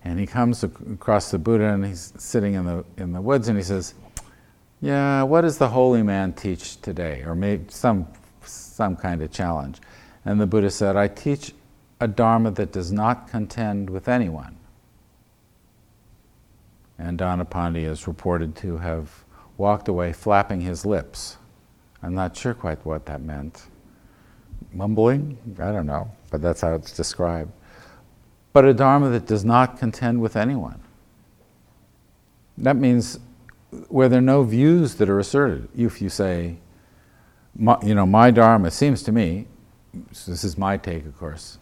and 0.04 0.18
he 0.20 0.26
comes 0.26 0.62
across 0.64 1.30
the 1.30 1.38
Buddha, 1.38 1.66
and 1.72 1.86
he's 1.86 2.12
sitting 2.18 2.54
in 2.54 2.66
the, 2.66 2.84
in 2.98 3.12
the 3.12 3.20
woods, 3.20 3.48
and 3.48 3.56
he 3.56 3.64
says, 3.64 3.94
yeah, 4.80 5.22
what 5.22 5.42
does 5.42 5.58
the 5.58 5.68
holy 5.68 6.02
man 6.02 6.32
teach 6.32 6.80
today? 6.80 7.22
Or 7.26 7.34
maybe 7.34 7.64
some, 7.68 8.06
some 8.44 8.96
kind 8.96 9.22
of 9.22 9.30
challenge. 9.32 9.80
And 10.24 10.40
the 10.40 10.46
Buddha 10.46 10.70
said, 10.70 10.96
I 10.96 11.08
teach 11.08 11.52
a 12.00 12.08
Dharma 12.08 12.50
that 12.52 12.72
does 12.72 12.92
not 12.92 13.28
contend 13.28 13.88
with 13.88 14.08
anyone. 14.08 14.56
And 16.98 17.18
Dandapani 17.18 17.84
is 17.84 18.06
reported 18.06 18.54
to 18.56 18.78
have 18.78 19.24
walked 19.56 19.88
away 19.88 20.12
flapping 20.12 20.60
his 20.60 20.84
lips. 20.84 21.36
I'm 22.02 22.14
not 22.14 22.36
sure 22.36 22.54
quite 22.54 22.84
what 22.84 23.06
that 23.06 23.22
meant. 23.22 23.64
Mumbling? 24.72 25.38
I 25.58 25.72
don't 25.72 25.86
know, 25.86 26.10
but 26.30 26.42
that's 26.42 26.60
how 26.60 26.74
it's 26.74 26.92
described. 26.92 27.52
But 28.52 28.64
a 28.64 28.74
Dharma 28.74 29.10
that 29.10 29.26
does 29.26 29.44
not 29.44 29.78
contend 29.78 30.20
with 30.20 30.36
anyone. 30.36 30.80
That 32.58 32.76
means 32.76 33.18
where 33.88 34.08
there 34.08 34.18
are 34.18 34.22
no 34.22 34.42
views 34.42 34.94
that 34.96 35.08
are 35.08 35.18
asserted. 35.18 35.68
If 35.76 36.00
you 36.02 36.08
say, 36.08 36.56
you 37.58 37.94
know, 37.94 38.06
my 38.06 38.30
Dharma 38.30 38.70
seems 38.70 39.02
to 39.04 39.12
me, 39.12 39.46
this 40.10 40.44
is 40.44 40.58
my 40.58 40.76
take, 40.76 41.06
of 41.06 41.16
course. 41.18 41.58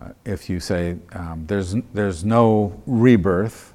Uh, 0.00 0.10
if 0.24 0.48
you 0.48 0.60
say 0.60 0.96
um, 1.12 1.44
there's, 1.46 1.74
there's 1.92 2.24
no 2.24 2.80
rebirth, 2.86 3.74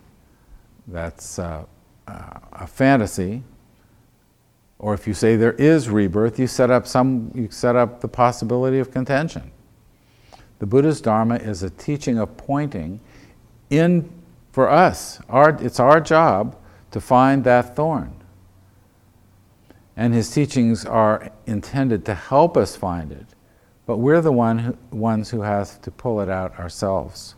that's 0.88 1.38
uh, 1.38 1.66
uh, 2.08 2.40
a 2.54 2.68
fantasy, 2.68 3.44
or 4.80 4.94
if 4.94 5.08
you 5.08 5.14
say 5.14 5.36
there 5.36 5.54
is 5.54 5.90
rebirth, 5.90 6.40
you 6.40 6.48
set 6.48 6.72
up 6.72 6.88
some 6.88 7.32
you 7.36 7.50
set 7.52 7.76
up 7.76 8.00
the 8.00 8.08
possibility 8.08 8.80
of 8.80 8.92
contention. 8.92 9.52
The 10.60 10.66
Buddha's 10.66 11.02
Dharma 11.02 11.36
is 11.36 11.64
a 11.64 11.70
teaching 11.70 12.18
of 12.18 12.36
pointing 12.38 13.00
in 13.70 14.10
for 14.52 14.70
us. 14.70 15.20
Our, 15.30 15.50
it's 15.64 15.80
our 15.80 16.00
job 16.00 16.56
to 16.92 17.02
find 17.02 17.44
that 17.44 17.76
thorn. 17.76 18.14
And 19.96 20.14
his 20.14 20.30
teachings 20.30 20.86
are 20.86 21.32
intended 21.46 22.06
to 22.06 22.14
help 22.14 22.56
us 22.56 22.76
find 22.76 23.12
it, 23.12 23.26
but 23.86 23.98
we're 23.98 24.22
the 24.22 24.32
one 24.32 24.60
who, 24.60 24.78
ones 24.92 25.32
who 25.32 25.42
have 25.42 25.82
to 25.82 25.92
pull 25.92 26.22
it 26.22 26.30
out 26.30 26.60
ourselves. 26.60 27.36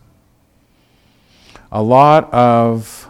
A 1.71 1.81
lot 1.81 2.33
of 2.33 3.07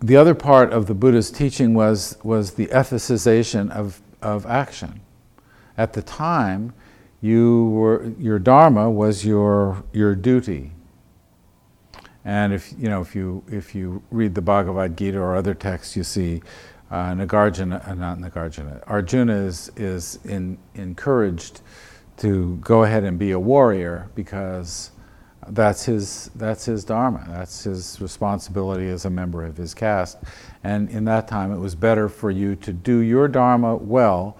the 0.00 0.16
other 0.16 0.34
part 0.34 0.72
of 0.72 0.86
the 0.86 0.94
Buddha's 0.94 1.30
teaching 1.30 1.74
was, 1.74 2.16
was 2.22 2.52
the 2.52 2.66
ethicization 2.68 3.70
of, 3.70 4.00
of 4.22 4.46
action. 4.46 5.00
At 5.76 5.92
the 5.92 6.02
time, 6.02 6.72
you 7.20 7.70
were, 7.70 8.12
your 8.18 8.38
dharma 8.38 8.90
was 8.90 9.24
your, 9.24 9.82
your 9.92 10.14
duty. 10.14 10.72
And 12.24 12.52
if 12.52 12.72
you, 12.78 12.88
know, 12.88 13.00
if, 13.00 13.14
you, 13.14 13.44
if 13.48 13.74
you 13.74 14.02
read 14.10 14.34
the 14.34 14.42
Bhagavad 14.42 14.96
Gita 14.96 15.18
or 15.18 15.36
other 15.36 15.54
texts, 15.54 15.96
you 15.96 16.04
see 16.04 16.42
uh, 16.90 17.12
Nagarjuna, 17.12 17.86
uh, 17.86 17.94
not 17.94 18.18
Nagarjuna, 18.18 18.82
Arjuna 18.86 19.34
is, 19.34 19.70
is 19.76 20.18
in, 20.24 20.58
encouraged 20.74 21.60
to 22.18 22.56
go 22.56 22.84
ahead 22.84 23.04
and 23.04 23.18
be 23.18 23.32
a 23.32 23.38
warrior 23.38 24.10
because 24.14 24.92
that's 25.48 25.84
his, 25.84 26.30
that's 26.36 26.64
his 26.64 26.84
dharma. 26.84 27.24
That's 27.28 27.64
his 27.64 28.00
responsibility 28.00 28.88
as 28.88 29.04
a 29.04 29.10
member 29.10 29.44
of 29.44 29.56
his 29.56 29.74
caste. 29.74 30.18
And 30.62 30.88
in 30.88 31.04
that 31.04 31.28
time, 31.28 31.52
it 31.52 31.58
was 31.58 31.74
better 31.74 32.08
for 32.08 32.30
you 32.30 32.56
to 32.56 32.72
do 32.72 32.98
your 32.98 33.28
dharma 33.28 33.76
well. 33.76 34.38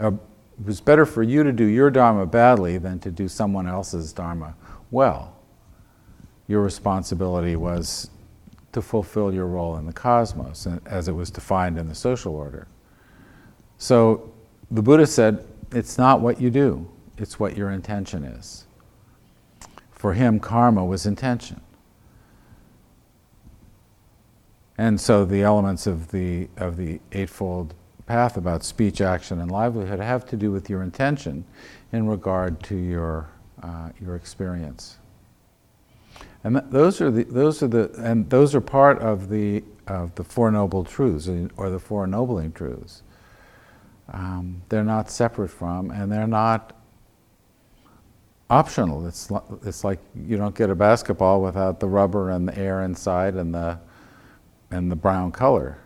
Uh, 0.00 0.12
it 0.58 0.66
was 0.66 0.80
better 0.80 1.04
for 1.04 1.22
you 1.22 1.42
to 1.42 1.52
do 1.52 1.64
your 1.64 1.90
dharma 1.90 2.24
badly 2.24 2.78
than 2.78 2.98
to 3.00 3.10
do 3.10 3.28
someone 3.28 3.66
else's 3.66 4.12
dharma 4.12 4.54
well. 4.90 5.35
Your 6.48 6.62
responsibility 6.62 7.56
was 7.56 8.10
to 8.72 8.82
fulfill 8.82 9.32
your 9.32 9.46
role 9.46 9.76
in 9.76 9.86
the 9.86 9.92
cosmos 9.92 10.66
as 10.86 11.08
it 11.08 11.12
was 11.12 11.30
defined 11.30 11.78
in 11.78 11.88
the 11.88 11.94
social 11.94 12.36
order. 12.36 12.68
So 13.78 14.32
the 14.70 14.82
Buddha 14.82 15.06
said, 15.06 15.44
it's 15.72 15.98
not 15.98 16.20
what 16.20 16.40
you 16.40 16.50
do, 16.50 16.88
it's 17.18 17.40
what 17.40 17.56
your 17.56 17.70
intention 17.70 18.24
is. 18.24 18.66
For 19.90 20.12
him, 20.12 20.38
karma 20.38 20.84
was 20.84 21.06
intention. 21.06 21.60
And 24.78 25.00
so 25.00 25.24
the 25.24 25.42
elements 25.42 25.86
of 25.86 26.10
the, 26.10 26.48
of 26.58 26.76
the 26.76 27.00
Eightfold 27.12 27.74
Path 28.06 28.36
about 28.36 28.62
speech, 28.62 29.00
action, 29.00 29.40
and 29.40 29.50
livelihood 29.50 30.00
have 30.00 30.26
to 30.26 30.36
do 30.36 30.52
with 30.52 30.68
your 30.70 30.82
intention 30.82 31.44
in 31.92 32.06
regard 32.06 32.62
to 32.64 32.76
your, 32.76 33.30
uh, 33.62 33.88
your 34.00 34.14
experience. 34.14 34.98
And 36.46 36.54
th- 36.54 36.66
those 36.70 37.00
are 37.00 37.10
the, 37.10 37.24
those 37.24 37.60
are 37.64 37.66
the, 37.66 37.90
and 37.98 38.30
those 38.30 38.54
are 38.54 38.60
part 38.60 39.00
of 39.00 39.28
the, 39.28 39.64
of 39.88 40.14
the 40.14 40.22
Four 40.22 40.52
Noble 40.52 40.84
Truths, 40.84 41.28
or 41.56 41.70
the 41.70 41.80
Four 41.80 42.04
Ennobling 42.04 42.52
Truths. 42.52 43.02
Um, 44.12 44.62
they're 44.68 44.84
not 44.84 45.10
separate 45.10 45.48
from, 45.48 45.90
and 45.90 46.10
they're 46.10 46.28
not 46.28 46.72
optional. 48.48 49.08
It's, 49.08 49.28
it's 49.64 49.82
like 49.82 49.98
you 50.14 50.36
don't 50.36 50.54
get 50.54 50.70
a 50.70 50.76
basketball 50.76 51.42
without 51.42 51.80
the 51.80 51.88
rubber 51.88 52.30
and 52.30 52.46
the 52.46 52.56
air 52.56 52.84
inside 52.84 53.34
and 53.34 53.52
the, 53.52 53.80
and 54.70 54.88
the 54.88 54.94
brown 54.94 55.32
color. 55.32 55.78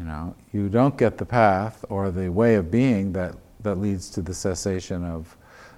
You 0.00 0.06
know, 0.06 0.34
you 0.52 0.68
don't 0.68 0.98
get 0.98 1.18
the 1.18 1.26
path 1.26 1.84
or 1.88 2.10
the 2.10 2.30
way 2.30 2.56
of 2.56 2.68
being 2.68 3.12
that, 3.12 3.36
that 3.60 3.76
leads 3.76 4.10
to 4.10 4.22
the 4.22 4.34
cessation 4.34 5.04
of, 5.04 5.36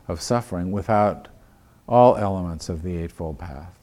of 0.08 0.22
suffering 0.22 0.72
without 0.72 1.28
all 1.86 2.16
elements 2.16 2.70
of 2.70 2.82
the 2.82 2.96
Eightfold 2.96 3.38
Path. 3.38 3.76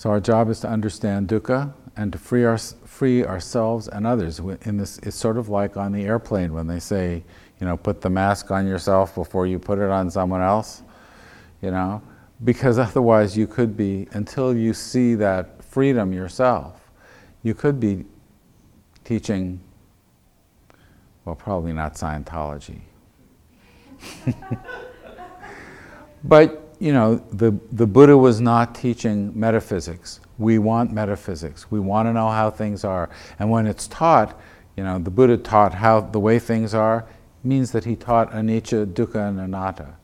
So 0.00 0.08
our 0.08 0.18
job 0.18 0.48
is 0.48 0.60
to 0.60 0.66
understand 0.66 1.28
dukkha 1.28 1.74
and 1.94 2.10
to 2.12 2.18
free, 2.18 2.46
our, 2.46 2.56
free 2.56 3.22
ourselves 3.22 3.86
and 3.86 4.06
others. 4.06 4.38
In 4.62 4.78
this, 4.78 4.96
it's 5.00 5.14
sort 5.14 5.36
of 5.36 5.50
like 5.50 5.76
on 5.76 5.92
the 5.92 6.04
airplane 6.04 6.54
when 6.54 6.66
they 6.66 6.80
say, 6.80 7.22
you 7.60 7.66
know, 7.66 7.76
put 7.76 8.00
the 8.00 8.08
mask 8.08 8.50
on 8.50 8.66
yourself 8.66 9.14
before 9.14 9.46
you 9.46 9.58
put 9.58 9.78
it 9.78 9.90
on 9.90 10.10
someone 10.10 10.40
else, 10.40 10.80
you 11.60 11.70
know, 11.70 12.00
because 12.44 12.78
otherwise 12.88 13.36
you 13.36 13.46
could 13.46 13.76
be, 13.76 14.08
until 14.12 14.56
you 14.56 14.72
see 14.72 15.14
that 15.16 15.62
freedom 15.62 16.14
yourself, 16.14 16.90
you 17.42 17.52
could 17.52 17.78
be 17.78 18.06
teaching, 19.04 19.60
well, 21.26 21.34
probably 21.34 21.74
not 21.74 21.92
Scientology. 21.92 22.80
but, 26.24 26.59
you 26.80 26.94
know, 26.94 27.16
the, 27.30 27.54
the 27.70 27.86
Buddha 27.86 28.16
was 28.16 28.40
not 28.40 28.74
teaching 28.74 29.38
metaphysics. 29.38 30.18
We 30.38 30.58
want 30.58 30.92
metaphysics. 30.92 31.70
We 31.70 31.78
want 31.78 32.08
to 32.08 32.12
know 32.14 32.30
how 32.30 32.50
things 32.50 32.84
are. 32.84 33.10
And 33.38 33.50
when 33.50 33.66
it's 33.66 33.86
taught, 33.86 34.40
you 34.76 34.82
know, 34.82 34.98
the 34.98 35.10
Buddha 35.10 35.36
taught 35.36 35.74
how 35.74 36.00
the 36.00 36.18
way 36.18 36.38
things 36.38 36.74
are, 36.74 37.06
means 37.44 37.72
that 37.72 37.84
he 37.84 37.96
taught 37.96 38.32
anicca, 38.32 38.86
dukkha, 38.86 39.28
and 39.28 39.38
anatta. 39.38 39.96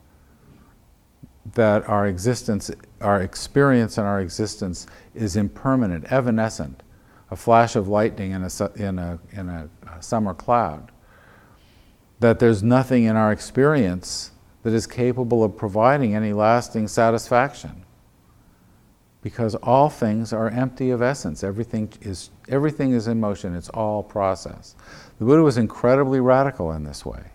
That 1.54 1.88
our 1.88 2.06
existence, 2.06 2.70
our 3.00 3.22
experience 3.22 3.96
and 3.96 4.06
our 4.06 4.20
existence 4.20 4.86
is 5.14 5.34
impermanent, 5.34 6.04
evanescent, 6.12 6.82
a 7.30 7.36
flash 7.36 7.74
of 7.74 7.88
lightning 7.88 8.32
in 8.32 8.42
a, 8.42 8.70
in 8.76 8.98
a, 8.98 9.18
in 9.32 9.48
a 9.48 9.68
summer 10.00 10.34
cloud. 10.34 10.90
That 12.20 12.38
there's 12.38 12.62
nothing 12.62 13.04
in 13.04 13.16
our 13.16 13.32
experience 13.32 14.32
that 14.66 14.74
is 14.74 14.84
capable 14.84 15.44
of 15.44 15.56
providing 15.56 16.16
any 16.16 16.32
lasting 16.32 16.88
satisfaction. 16.88 17.84
Because 19.22 19.54
all 19.54 19.88
things 19.88 20.32
are 20.32 20.50
empty 20.50 20.90
of 20.90 21.00
essence. 21.00 21.44
Everything 21.44 21.88
is, 22.00 22.30
everything 22.48 22.90
is 22.90 23.06
in 23.06 23.20
motion, 23.20 23.54
it's 23.54 23.68
all 23.68 24.02
process. 24.02 24.74
The 25.20 25.24
Buddha 25.24 25.44
was 25.44 25.56
incredibly 25.56 26.18
radical 26.18 26.72
in 26.72 26.82
this 26.82 27.06
way. 27.06 27.30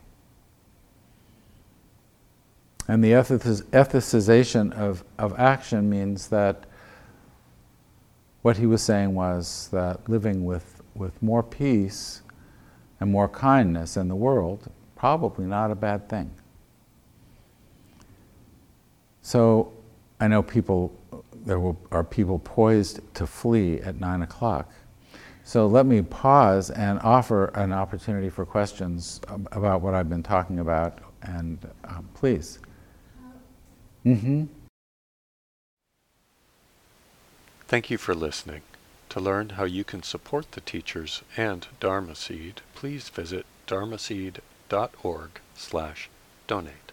And 2.89 3.01
the 3.01 3.11
ethicization 3.11 4.73
of, 4.73 5.05
of 5.17 5.33
action 5.39 5.89
means 5.89 6.27
that 6.27 6.65
what 8.41 8.57
he 8.57 8.65
was 8.65 8.81
saying 8.81 9.15
was 9.15 9.69
that 9.71 10.09
living 10.09 10.43
with, 10.43 10.81
with 10.95 11.23
more 11.23 11.43
peace 11.43 12.23
and 12.99 13.09
more 13.09 13.29
kindness 13.29 13.95
in 13.95 14.09
the 14.09 14.15
world, 14.15 14.69
probably 14.97 15.45
not 15.45 15.71
a 15.71 15.75
bad 15.75 16.09
thing. 16.09 16.29
So 19.21 19.71
I 20.19 20.27
know 20.27 20.43
people, 20.43 20.93
there 21.45 21.59
will, 21.59 21.79
are 21.91 22.03
people 22.03 22.39
poised 22.39 22.99
to 23.15 23.27
flee 23.27 23.79
at 23.81 23.99
nine 23.99 24.21
o'clock. 24.21 24.71
So 25.43 25.67
let 25.67 25.85
me 25.85 26.01
pause 26.01 26.69
and 26.69 26.99
offer 26.99 27.45
an 27.55 27.73
opportunity 27.73 28.29
for 28.29 28.45
questions 28.45 29.19
about 29.51 29.81
what 29.81 29.93
I've 29.93 30.09
been 30.09 30.23
talking 30.23 30.59
about, 30.59 30.99
and 31.23 31.57
um, 31.83 32.07
please. 32.13 32.59
Mm-hmm. 34.05 34.45
Thank 37.67 37.89
you 37.89 37.97
for 37.97 38.13
listening. 38.13 38.61
To 39.09 39.19
learn 39.19 39.49
how 39.49 39.65
you 39.65 39.83
can 39.83 40.03
support 40.03 40.53
the 40.53 40.61
teachers 40.61 41.21
and 41.35 41.67
Dharma 41.79 42.15
Seed, 42.15 42.61
please 42.75 43.09
visit 43.09 43.45
dharmaseed.org 43.67 45.29
slash 45.55 46.09
donate. 46.47 46.90